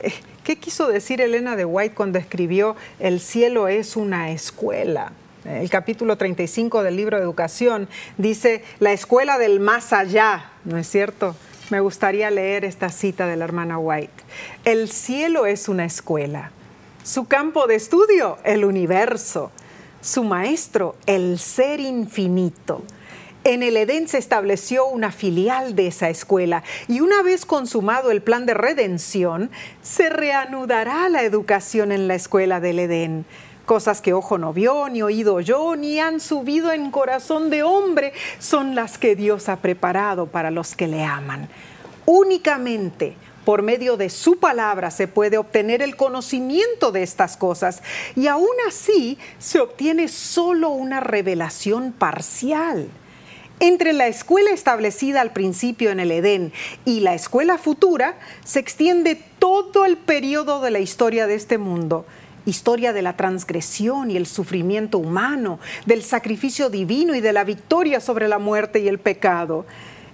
Eh, 0.00 0.12
¿Qué 0.44 0.56
quiso 0.56 0.88
decir 0.88 1.20
Elena 1.20 1.56
de 1.56 1.64
White 1.64 1.94
cuando 1.94 2.18
escribió 2.18 2.76
El 2.98 3.20
cielo 3.20 3.68
es 3.68 3.96
una 3.96 4.30
escuela? 4.30 5.12
El 5.44 5.68
capítulo 5.70 6.16
35 6.16 6.82
del 6.82 6.96
libro 6.96 7.16
de 7.16 7.22
Educación 7.22 7.88
dice 8.16 8.62
la 8.80 8.92
escuela 8.92 9.38
del 9.38 9.60
más 9.60 9.92
allá, 9.92 10.50
¿no 10.64 10.78
es 10.78 10.88
cierto? 10.88 11.36
Me 11.70 11.80
gustaría 11.80 12.30
leer 12.30 12.64
esta 12.64 12.88
cita 12.88 13.26
de 13.26 13.36
la 13.36 13.44
hermana 13.44 13.78
White. 13.78 14.12
El 14.64 14.88
cielo 14.88 15.46
es 15.46 15.68
una 15.68 15.84
escuela, 15.84 16.50
su 17.02 17.26
campo 17.26 17.66
de 17.66 17.74
estudio, 17.74 18.38
el 18.44 18.64
universo, 18.64 19.50
su 20.00 20.24
maestro, 20.24 20.96
el 21.06 21.38
ser 21.38 21.80
infinito. 21.80 22.82
En 23.48 23.62
el 23.62 23.78
Edén 23.78 24.08
se 24.08 24.18
estableció 24.18 24.86
una 24.88 25.10
filial 25.10 25.74
de 25.74 25.86
esa 25.86 26.10
escuela 26.10 26.64
y 26.86 27.00
una 27.00 27.22
vez 27.22 27.46
consumado 27.46 28.10
el 28.10 28.20
plan 28.20 28.44
de 28.44 28.52
redención, 28.52 29.50
se 29.80 30.10
reanudará 30.10 31.08
la 31.08 31.22
educación 31.22 31.90
en 31.90 32.08
la 32.08 32.14
escuela 32.14 32.60
del 32.60 32.78
Edén. 32.78 33.24
Cosas 33.64 34.02
que 34.02 34.12
ojo 34.12 34.36
no 34.36 34.52
vio, 34.52 34.90
ni 34.90 35.00
oído 35.00 35.36
oyó, 35.36 35.76
ni 35.76 35.98
han 35.98 36.20
subido 36.20 36.72
en 36.72 36.90
corazón 36.90 37.48
de 37.48 37.62
hombre, 37.62 38.12
son 38.38 38.74
las 38.74 38.98
que 38.98 39.16
Dios 39.16 39.48
ha 39.48 39.56
preparado 39.56 40.26
para 40.26 40.50
los 40.50 40.76
que 40.76 40.86
le 40.86 41.02
aman. 41.02 41.48
Únicamente 42.04 43.16
por 43.46 43.62
medio 43.62 43.96
de 43.96 44.10
su 44.10 44.38
palabra 44.38 44.90
se 44.90 45.08
puede 45.08 45.38
obtener 45.38 45.80
el 45.80 45.96
conocimiento 45.96 46.92
de 46.92 47.02
estas 47.02 47.38
cosas 47.38 47.82
y 48.14 48.26
aún 48.26 48.56
así 48.68 49.16
se 49.38 49.58
obtiene 49.58 50.08
solo 50.08 50.68
una 50.68 51.00
revelación 51.00 51.92
parcial. 51.92 52.90
Entre 53.60 53.92
la 53.92 54.06
escuela 54.06 54.50
establecida 54.52 55.20
al 55.20 55.32
principio 55.32 55.90
en 55.90 55.98
el 55.98 56.12
Edén 56.12 56.52
y 56.84 57.00
la 57.00 57.14
escuela 57.14 57.58
futura 57.58 58.16
se 58.44 58.60
extiende 58.60 59.20
todo 59.40 59.84
el 59.84 59.96
periodo 59.96 60.60
de 60.60 60.70
la 60.70 60.78
historia 60.78 61.26
de 61.26 61.34
este 61.34 61.58
mundo 61.58 62.06
historia 62.48 62.92
de 62.92 63.02
la 63.02 63.16
transgresión 63.16 64.10
y 64.10 64.16
el 64.16 64.26
sufrimiento 64.26 64.98
humano, 64.98 65.60
del 65.86 66.02
sacrificio 66.02 66.70
divino 66.70 67.14
y 67.14 67.20
de 67.20 67.32
la 67.34 67.44
victoria 67.44 68.00
sobre 68.00 68.26
la 68.26 68.38
muerte 68.38 68.80
y 68.80 68.88
el 68.88 68.98
pecado. 68.98 69.66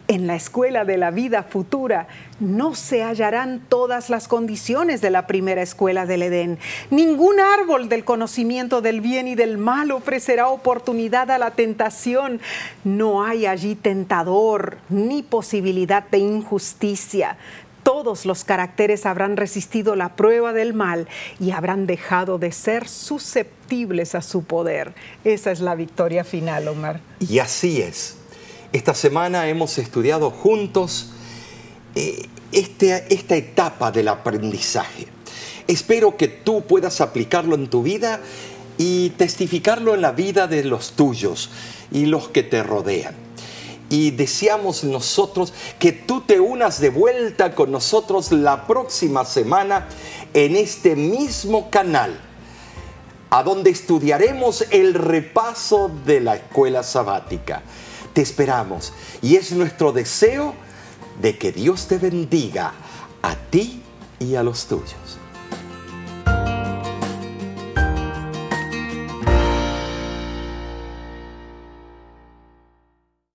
En 0.07 0.27
la 0.27 0.37
escuela 0.37 0.85
de 0.85 0.99
la 0.99 1.11
vida 1.11 1.43
futura 1.45 2.09
no 2.39 2.75
se 2.75 3.03
hallarán 3.03 3.63
todas 3.71 4.11
las 4.11 4.29
condiciones 4.29 5.01
de 5.01 5.09
la 5.09 5.27
primera 5.27 5.63
escuela 5.63 6.05
del 6.05 6.25
Edén. 6.25 6.59
Ningún 6.91 7.41
árbol 7.41 7.89
del 7.89 8.05
conocimiento 8.05 8.83
del 8.83 9.01
bien 9.01 9.29
y 9.29 9.35
del 9.35 9.57
mal 9.57 9.91
ofrecerá 9.93 10.49
oportunidad 10.49 11.31
a 11.31 11.39
la 11.39 11.53
tentación. 11.53 12.43
No 12.85 13.25
hay 13.25 13.47
allí 13.47 13.77
tentador 13.77 14.77
ni 14.91 15.23
posibilidad 15.23 16.05
de 16.11 16.19
injusticia. 16.19 17.39
Todos 17.83 18.27
los 18.27 18.45
caracteres 18.45 19.07
habrán 19.07 19.39
resistido 19.39 19.97
la 19.97 20.17
prueba 20.17 20.53
del 20.53 20.75
mal 20.75 21.09
y 21.41 21.53
habrán 21.53 21.87
dejado 21.87 22.39
de 22.39 22.53
ser 22.53 22.89
susceptibles 22.89 24.15
a 24.15 24.21
su 24.21 24.45
poder. 24.45 24.93
Esa 25.25 25.51
es 25.51 25.61
la 25.61 25.75
victoria 25.75 26.25
final, 26.25 26.69
Omar. 26.69 27.01
Y 27.21 27.39
así 27.39 27.81
es. 27.81 28.19
Esta 28.75 28.93
semana 28.93 29.49
hemos 29.49 29.79
estudiado 29.79 30.33
juntos 30.33 31.11
eh, 31.95 32.27
este, 32.51 33.15
esta 33.15 33.37
etapa 33.37 33.93
del 33.93 34.09
aprendizaje. 34.09 35.07
Espero 35.69 36.17
que 36.17 36.27
tú 36.27 36.63
puedas 36.63 37.01
aplicarlo 37.01 37.55
en 37.55 37.71
tu 37.71 37.85
vida 37.85 38.19
y 38.77 39.11
testificarlo 39.11 39.95
en 39.95 40.01
la 40.01 40.11
vida 40.11 40.49
de 40.49 40.65
los 40.65 40.95
tuyos 40.95 41.51
y 41.93 42.07
los 42.07 42.31
que 42.31 42.43
te 42.43 42.65
rodean. 42.65 43.15
Y 43.91 44.11
deseamos 44.11 44.83
nosotros 44.83 45.53
que 45.79 45.93
tú 45.93 46.23
te 46.23 46.41
unas 46.41 46.81
de 46.81 46.91
vuelta 46.91 47.55
con 47.55 47.71
nosotros 47.71 48.33
la 48.33 48.67
próxima 48.67 49.25
semana 49.25 49.87
en 50.33 50.57
este 50.57 50.97
mismo 50.97 51.71
canal, 51.71 52.19
a 53.31 53.45
donde 53.45 53.71
estudiaremos 53.71 54.65
el 54.73 54.95
repaso 54.95 55.93
de 56.05 56.21
la 56.21 56.35
escuela 56.35 56.83
sabática. 56.83 57.63
Te 58.15 58.23
esperamos 58.23 58.95
y 59.21 59.37
es 59.37 59.53
nuestro 59.53 59.93
deseo 59.93 60.55
de 61.21 61.37
que 61.37 61.53
Dios 61.53 61.87
te 61.87 61.99
bendiga 61.99 62.73
a 63.21 63.37
ti 63.37 63.83
y 64.19 64.37
a 64.37 64.43
los 64.43 64.67
tuyos. 64.67 65.19